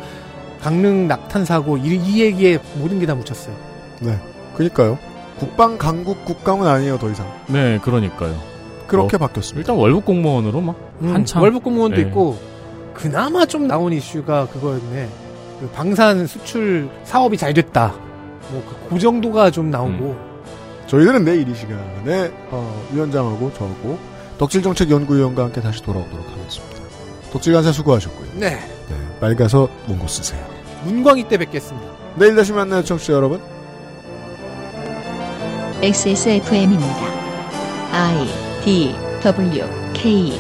강릉 0.61 1.07
낙탄 1.09 1.45
사고 1.45 1.77
이, 1.77 1.97
이 1.97 2.21
얘기에 2.23 2.59
모든 2.77 2.99
게 2.99 3.07
다 3.07 3.15
묻혔어요. 3.15 3.55
네. 4.01 4.19
그니까요. 4.57 4.99
국방 5.39 5.79
강국 5.79 6.25
국감은 6.25 6.67
아니에요, 6.67 6.99
더 6.99 7.09
이상. 7.11 7.27
네, 7.47 7.79
그러니까요. 7.83 8.35
그렇게 8.89 9.17
어, 9.17 9.19
바뀌었습니다. 9.21 9.61
일단 9.61 9.77
월북 9.77 10.05
공무원으로 10.05 10.61
막 10.61 10.77
음, 11.03 11.15
한참 11.15 11.43
월북 11.43 11.63
공무원도 11.63 11.97
네. 11.97 12.03
있고 12.03 12.39
그나마 12.95 13.47
좀 13.47 13.69
나온 13.69 13.93
이슈가 13.93 14.47
그거였네. 14.49 15.09
그 15.61 15.69
방산 15.75 16.27
수출 16.27 16.89
사업이 17.05 17.37
잘 17.37 17.55
됐다. 17.55 17.95
뭐그 18.51 18.77
그 18.91 18.99
정도가 18.99 19.51
좀 19.51 19.71
나오고 19.71 20.17
저희들은 20.89 21.25
내일 21.25 21.49
이 21.49 21.55
시간에 21.55 22.33
어, 22.51 22.89
위원장하고 22.93 23.53
저하고 23.55 23.99
덕질정책연구위원과 24.39 25.45
함께 25.45 25.61
다시 25.61 25.83
돌아오도록 25.83 26.27
하겠습니다. 26.27 26.79
덕질 27.31 27.53
간사 27.53 27.73
수고하셨고요. 27.73 28.31
네 28.35 28.51
네, 28.51 28.97
맑아서 29.21 29.69
문고 29.87 30.07
쓰세요. 30.09 30.45
문광희 30.85 31.29
때 31.29 31.37
뵙겠습니다. 31.39 31.87
내일 32.17 32.35
다시 32.35 32.53
만나요, 32.53 32.83
청취자 32.83 33.13
여러분. 33.13 33.41
XSFM입니다. 35.83 36.97
I 37.93 38.27
D 38.65 38.95
W 39.23 39.65
K 39.93 40.33